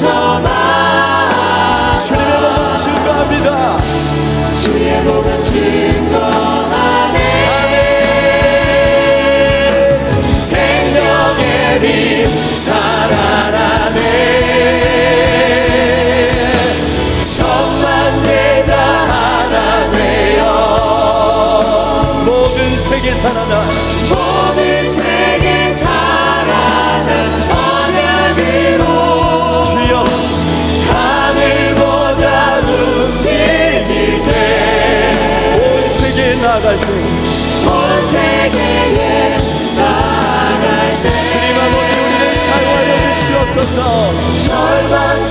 처만 0.00 1.96
주님의 1.96 2.32
복음 2.40 2.74
증거합니다. 2.74 3.78
주의 4.60 5.02
복음 5.02 5.42
증거하네. 5.42 7.18
생명의 10.36 11.80
빛 11.80 12.28
살아나네. 12.54 14.00
천만 17.22 18.20
대자 18.22 18.76
하나 18.76 19.90
되어 19.90 20.44
모든 22.24 22.76
세계 22.76 23.14
살아나 23.14 23.64
나갈 36.66 36.80
때, 36.80 36.86
온 37.64 38.04
세계에 38.06 39.38
나갈 39.76 41.00
때, 41.00 41.16
주님 41.16 41.60
아버지 41.60 41.94
우리를 41.94 42.34
사용하여 42.34 43.10
주시옵소서. 43.12 44.34
절망 44.34 45.22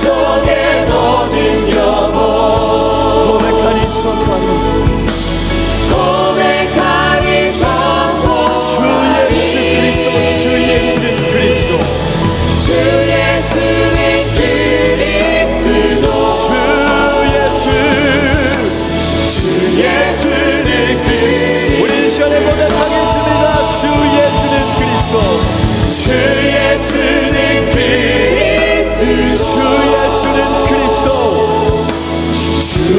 주 29.06 29.12
예수는 29.12 30.64
그리스도. 30.64 31.08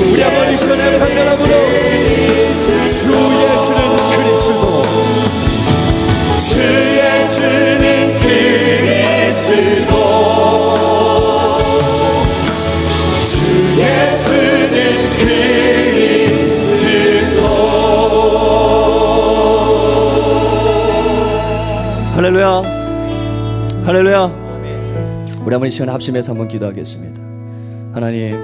우리 0.10 0.24
아버지 0.24 0.56
시간에 0.56 0.98
간절함으로 0.98 1.54
주 2.86 3.10
예수는 3.12 3.82
그리스도. 4.12 4.84
주 6.38 6.60
예수는 6.62 8.20
그리스도. 8.20 9.92
주 13.22 13.34
예수는 13.78 14.76
그리스도. 15.18 16.78
할렐루야. 22.16 22.48
할렐루야 23.86 24.47
우리 25.48 25.54
한번 25.54 25.70
이 25.70 25.72
시간 25.72 25.88
합심해서 25.88 26.34
한번 26.34 26.50
기도하겠습니다. 26.50 27.22
하나님 27.94 28.36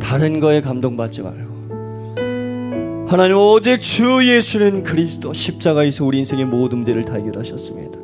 다른 0.00 0.38
거에 0.38 0.60
감동받지 0.60 1.22
말고 1.22 1.50
하나님 3.08 3.36
오직 3.36 3.80
주 3.80 4.20
예수는 4.22 4.84
그리스도 4.84 5.32
십자가에서 5.32 6.04
우리 6.04 6.18
인생의 6.20 6.44
모든 6.44 6.78
문제를 6.78 7.04
다 7.04 7.14
해결하셨습니다. 7.14 7.98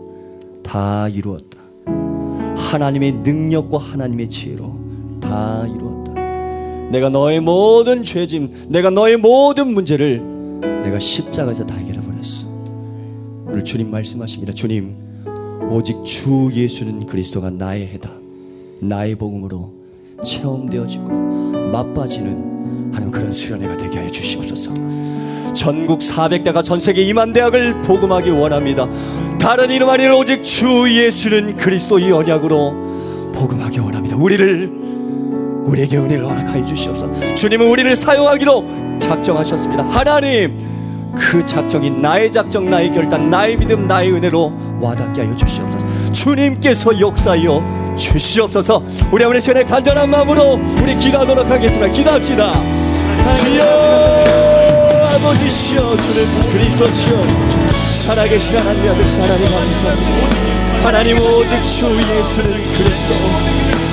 다 0.64 1.08
이루었다. 1.08 1.56
하나님의 2.56 3.12
능력과 3.12 3.78
하나님의 3.78 4.28
지혜로 4.28 5.20
다 5.20 5.64
이루었다. 5.68 6.14
내가 6.90 7.10
너의 7.10 7.38
모든 7.38 8.02
죄짐 8.02 8.50
내가 8.70 8.90
너의 8.90 9.18
모든 9.18 9.72
문제를 9.72 10.20
내가 10.82 10.98
십자가에서 10.98 11.64
다 11.64 11.76
해결해 11.76 12.00
버렸어. 12.00 12.48
오늘 13.46 13.62
주님 13.62 13.92
말씀하십니다. 13.92 14.52
주님, 14.52 15.05
오직 15.76 16.02
주 16.06 16.48
예수는 16.54 17.04
그리스도가 17.04 17.50
나의 17.50 17.88
해답, 17.88 18.10
나의 18.80 19.14
복음으로 19.14 19.74
체험되어지고 20.22 21.06
맛빠지는 21.70 22.92
하나님 22.94 23.10
그런 23.10 23.30
수련회가 23.30 23.76
되게 23.76 23.98
하여 23.98 24.08
주시옵소서. 24.08 24.72
전국 25.52 25.98
400대가 25.98 26.64
전 26.64 26.80
세계 26.80 27.04
2만 27.04 27.34
대학을 27.34 27.82
복음하기 27.82 28.30
원합니다. 28.30 28.88
다른 29.38 29.70
이름 29.70 29.90
아니라 29.90 30.16
오직 30.16 30.42
주 30.42 30.86
예수는 30.88 31.58
그리스도 31.58 31.98
이 31.98 32.10
언약으로 32.10 33.32
복음하기 33.34 33.78
원합니다. 33.80 34.16
우리를 34.16 34.72
우리에게 35.66 35.98
은혜를 35.98 36.24
허락하여 36.24 36.62
주시옵소서. 36.62 37.34
주님은 37.34 37.68
우리를 37.68 37.94
사용하기로 37.94 38.98
작정하셨습니다. 38.98 39.84
하나님, 39.90 40.58
그 41.14 41.44
작정이 41.44 41.90
나의 41.90 42.32
작정, 42.32 42.64
나의 42.64 42.90
결단, 42.92 43.28
나의 43.28 43.58
믿음, 43.58 43.86
나의 43.86 44.12
은혜로 44.12 44.65
와닿게 44.80 45.22
하여 45.22 45.36
주시옵소서. 45.36 46.12
주님께서 46.12 47.00
역사하여 47.00 47.94
주시옵소서. 47.96 48.82
우리 49.12 49.24
아버지 49.24 49.40
시간에 49.40 49.64
간절한 49.64 50.08
마음으로 50.10 50.60
우리 50.82 50.96
기도하도록 50.96 51.50
하겠습니다. 51.50 51.86
기도합시다. 51.92 52.52
주여 53.34 53.64
아버지시여 55.14 55.96
주는 55.96 56.50
그리스도시여 56.52 57.22
살아계신 57.90 58.56
하나님 58.58 58.90
아들 58.90 59.06
하나님 59.06 59.50
감사합니다. 59.50 60.65
하나님 60.86 61.18
오직 61.18 61.60
주 61.64 61.86
예수는 62.00 62.70
그리스도. 62.72 63.14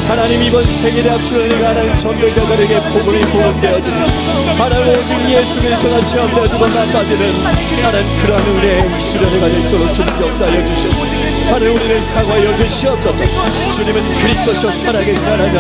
하나님 0.08 0.44
이번 0.44 0.68
세계대학 0.68 1.24
수련회가 1.24 1.70
하나님 1.70 1.96
전도자들에게 1.96 2.80
복음이 2.92 3.22
보급되어지는 3.22 4.06
하나님 4.60 4.90
오직 4.90 5.30
예수 5.32 5.60
그리스도가 5.60 6.00
체험되어지고 6.04 6.68
나빠지는 6.68 7.34
하나님 7.82 8.18
그러한 8.18 8.46
은혜의 8.46 9.00
수련회가 9.00 9.48
될 9.48 9.62
수 9.64 9.70
있도록 9.70 9.94
주님 9.94 10.22
역사하여 10.22 10.64
주시옵소서 10.64 11.23
하나님 11.46 11.76
우리를 11.76 12.02
사과하여 12.02 12.56
주시옵소서. 12.56 13.24
주님은 13.76 14.18
그리스도시여 14.20 14.72
살아계신 14.72 15.28
하나님 15.28 15.56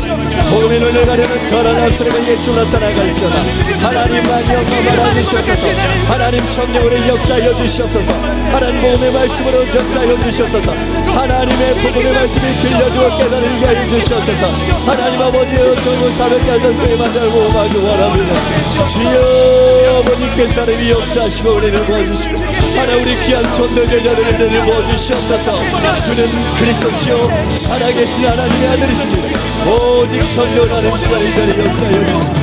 복음의 0.49 0.79
눈을 0.79 1.05
가려는 1.05 1.49
거란 1.49 1.83
앞서가 1.83 2.27
예수 2.27 2.53
나타나갈지어다. 2.53 3.35
하나님만 3.79 4.53
영광 4.53 4.85
받아 4.85 5.11
주시옵소서. 5.11 5.67
하나님 6.07 6.43
성령으로 6.43 7.07
역사하여 7.07 7.55
주시옵소서. 7.55 8.13
하나님 8.13 8.81
복음의 8.81 9.11
말씀으로 9.11 9.67
역사하여 9.67 10.19
주시옵소서. 10.19 10.71
하나님의 10.71 11.71
복음의 11.71 12.13
말씀이 12.13 12.53
들려주어 12.55 13.17
깨달으게 13.17 13.65
하여 13.65 13.87
주시옵소서. 13.89 14.47
하나님 14.85 15.21
아버지여 15.21 15.75
전부 15.81 16.11
사백달 16.11 16.61
전세에 16.61 16.95
만들고 16.95 17.39
오마기 17.47 17.77
원합니다. 17.77 18.85
주여 18.85 19.99
아버지께서 19.99 20.61
하나님이 20.61 20.91
역사하시고 20.91 21.53
우리를 21.53 21.79
모아주시고 21.83 22.43
하나 22.75 22.95
우리 22.95 23.19
귀한 23.19 23.51
전도제자들을 23.53 24.63
모아주시옵소서 24.63 25.51
주는 25.95 26.29
그리스도시여 26.57 27.29
살아계신 27.53 28.25
하나님의 28.25 28.67
아들이십니다 28.69 29.39
오직 29.69 30.23
선교하는 30.23 30.97
시간이 30.97 31.33
전에 31.33 31.65
역사하여 31.65 32.05
주시고 32.07 32.35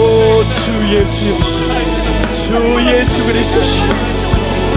오주 0.00 0.96
예수여 0.96 1.38
주 2.30 2.78
예수 2.90 3.24
그리스도시여 3.24 4.14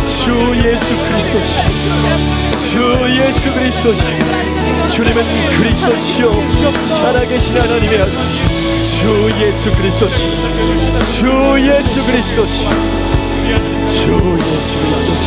주 0.08 0.56
예수 0.66 0.96
그리스도시 0.96 1.60
주 2.70 3.06
예수 3.20 3.54
그리스도시 3.54 4.04
주님은 4.88 5.24
그리스도시요. 5.58 6.32
살아계신 6.82 7.58
하나님의 7.58 8.02
아들. 8.02 8.14
주 8.84 9.30
예수 9.40 9.72
그리스도시 9.74 10.22
주 11.04 11.56
예수 11.60 12.06
그리스도시 12.06 12.64
주 13.88 14.14
예수 14.40 14.78
그리스도시 14.80 15.27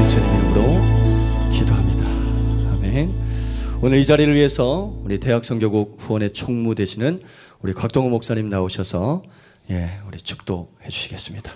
예수님 0.00 0.28
이름으로 0.34 1.50
기도합니다 1.52 2.04
아멘 2.72 3.12
오늘 3.82 3.98
이 3.98 4.04
자리를 4.04 4.34
위해서 4.34 4.94
우리 5.02 5.18
대학 5.18 5.44
성교국 5.44 5.96
후원의 5.98 6.32
총무 6.32 6.74
되시는 6.74 7.22
우리 7.60 7.72
곽동호 7.72 8.08
목사님 8.08 8.48
나오셔서 8.48 9.22
예, 9.70 10.00
우리 10.06 10.16
축도해 10.16 10.88
주시겠습니다. 10.88 11.52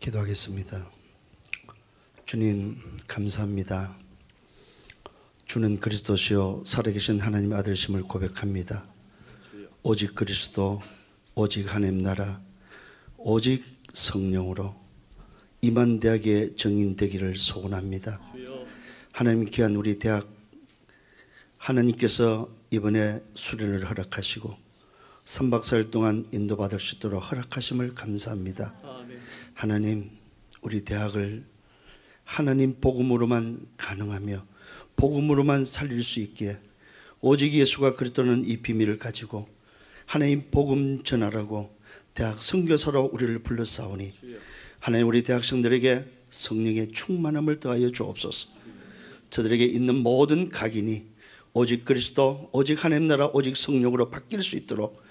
기도하겠습니다. 0.00 0.90
주님 2.24 2.80
감사합니다. 3.06 3.96
주는 5.48 5.80
그리스도시요 5.80 6.62
살아계신 6.66 7.20
하나님 7.20 7.54
아들심을 7.54 8.02
고백합니다. 8.02 8.86
오직 9.82 10.14
그리스도, 10.14 10.82
오직 11.34 11.74
하나님 11.74 12.02
나라, 12.02 12.42
오직 13.16 13.64
성령으로 13.94 14.76
이만 15.62 16.00
대학의 16.00 16.54
정인 16.56 16.96
되기를 16.96 17.36
소원합니다. 17.36 18.20
하나님 19.10 19.46
귀한 19.46 19.74
우리 19.74 19.98
대학 19.98 20.28
하나님께서 21.56 22.54
이번에 22.70 23.22
수련을 23.32 23.88
허락하시고 23.88 24.54
3박 25.24 25.62
4일 25.62 25.90
동안 25.90 26.28
인도받을 26.30 26.78
수 26.78 26.96
있도록 26.96 27.22
허락하심을 27.22 27.94
감사합니다. 27.94 28.74
하나님 29.54 30.10
우리 30.60 30.84
대학을 30.84 31.46
하나님 32.24 32.78
복음으로만 32.82 33.66
가능하며 33.78 34.57
복음으로만 34.98 35.64
살릴 35.64 36.02
수 36.02 36.20
있기에 36.20 36.58
오직 37.20 37.54
예수가 37.54 37.94
그리스도는 37.94 38.44
이 38.44 38.58
비밀을 38.58 38.98
가지고 38.98 39.48
하나님 40.04 40.50
복음 40.50 41.02
전하라고 41.04 41.74
대학 42.14 42.38
선교사로 42.38 43.10
우리를 43.12 43.38
불러싸오니 43.44 44.12
하나님 44.80 45.06
우리 45.06 45.22
대학생들에게 45.22 46.04
성령의 46.30 46.92
충만함을 46.92 47.60
더하여 47.60 47.90
주옵소서. 47.90 48.50
저들에게 49.30 49.64
있는 49.64 49.96
모든 49.96 50.48
각인이 50.48 51.06
오직 51.52 51.84
그리스도, 51.84 52.48
오직 52.52 52.84
하나님 52.84 53.06
나라, 53.06 53.30
오직 53.32 53.56
성령으로 53.56 54.10
바뀔 54.10 54.42
수 54.42 54.56
있도록 54.56 55.02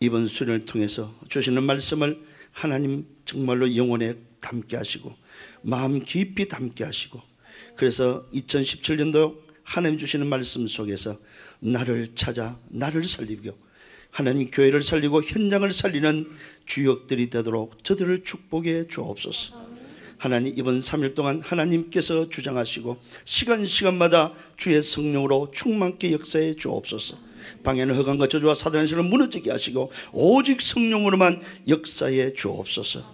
이번 0.00 0.26
수련을 0.26 0.64
통해서 0.64 1.14
주시는 1.28 1.62
말씀을 1.62 2.20
하나님 2.52 3.06
정말로 3.24 3.74
영혼에 3.74 4.16
담게 4.40 4.76
하시고 4.76 5.14
마음 5.62 6.00
깊이 6.00 6.48
담게 6.48 6.84
하시고 6.84 7.29
그래서 7.80 8.26
2017년도 8.34 9.38
하나님 9.62 9.96
주시는 9.96 10.26
말씀 10.26 10.66
속에서 10.66 11.16
나를 11.60 12.08
찾아 12.14 12.58
나를 12.68 13.04
살리고 13.04 13.56
하나님 14.10 14.50
교회를 14.50 14.82
살리고 14.82 15.22
현장을 15.22 15.72
살리는 15.72 16.26
주역들이 16.66 17.30
되도록 17.30 17.82
저들을 17.82 18.22
축복해 18.22 18.86
주옵소서. 18.88 19.64
하나님 20.18 20.52
이번 20.58 20.80
3일 20.80 21.14
동안 21.14 21.40
하나님께서 21.40 22.28
주장하시고 22.28 23.00
시간 23.24 23.64
시간마다 23.64 24.34
주의 24.58 24.82
성령으로 24.82 25.48
충만케 25.50 26.12
역사해 26.12 26.56
주옵소서. 26.56 27.16
방해는 27.62 27.94
허강과 27.94 28.26
저주와 28.26 28.54
사단의 28.54 28.88
실을 28.88 29.04
무너지게 29.04 29.50
하시고 29.50 29.90
오직 30.12 30.60
성령으로만 30.60 31.40
역사해 31.66 32.34
주옵소서. 32.34 33.10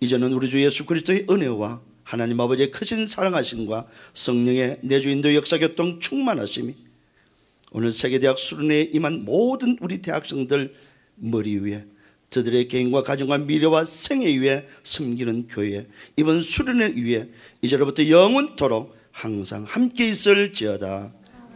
이제는 0.00 0.34
우리 0.34 0.50
주 0.50 0.62
예수 0.62 0.84
그리스도의 0.84 1.24
은혜와 1.30 1.93
하나님 2.04 2.40
아버지의 2.40 2.70
크신 2.70 3.06
사랑하심과 3.06 3.88
성령의 4.12 4.78
내주인도 4.82 5.34
역사교통 5.34 6.00
충만하심이 6.00 6.74
오늘 7.72 7.90
세계대학 7.90 8.38
수련회에 8.38 8.90
임한 8.92 9.24
모든 9.24 9.76
우리 9.80 10.00
대학생들 10.00 10.74
머리 11.16 11.56
위에 11.58 11.86
저들의 12.30 12.68
개인과 12.68 13.02
가정과 13.02 13.38
미래와 13.38 13.84
생애 13.84 14.36
위에 14.38 14.66
섬기는 14.82 15.48
교회 15.48 15.86
이번 16.16 16.40
수련회 16.40 16.94
위에 16.96 17.28
이제로부터 17.62 18.08
영원토록 18.08 18.96
항상 19.10 19.64
함께 19.64 20.08
있을지어다. 20.08 21.12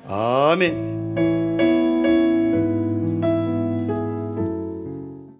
아멘 0.07 1.48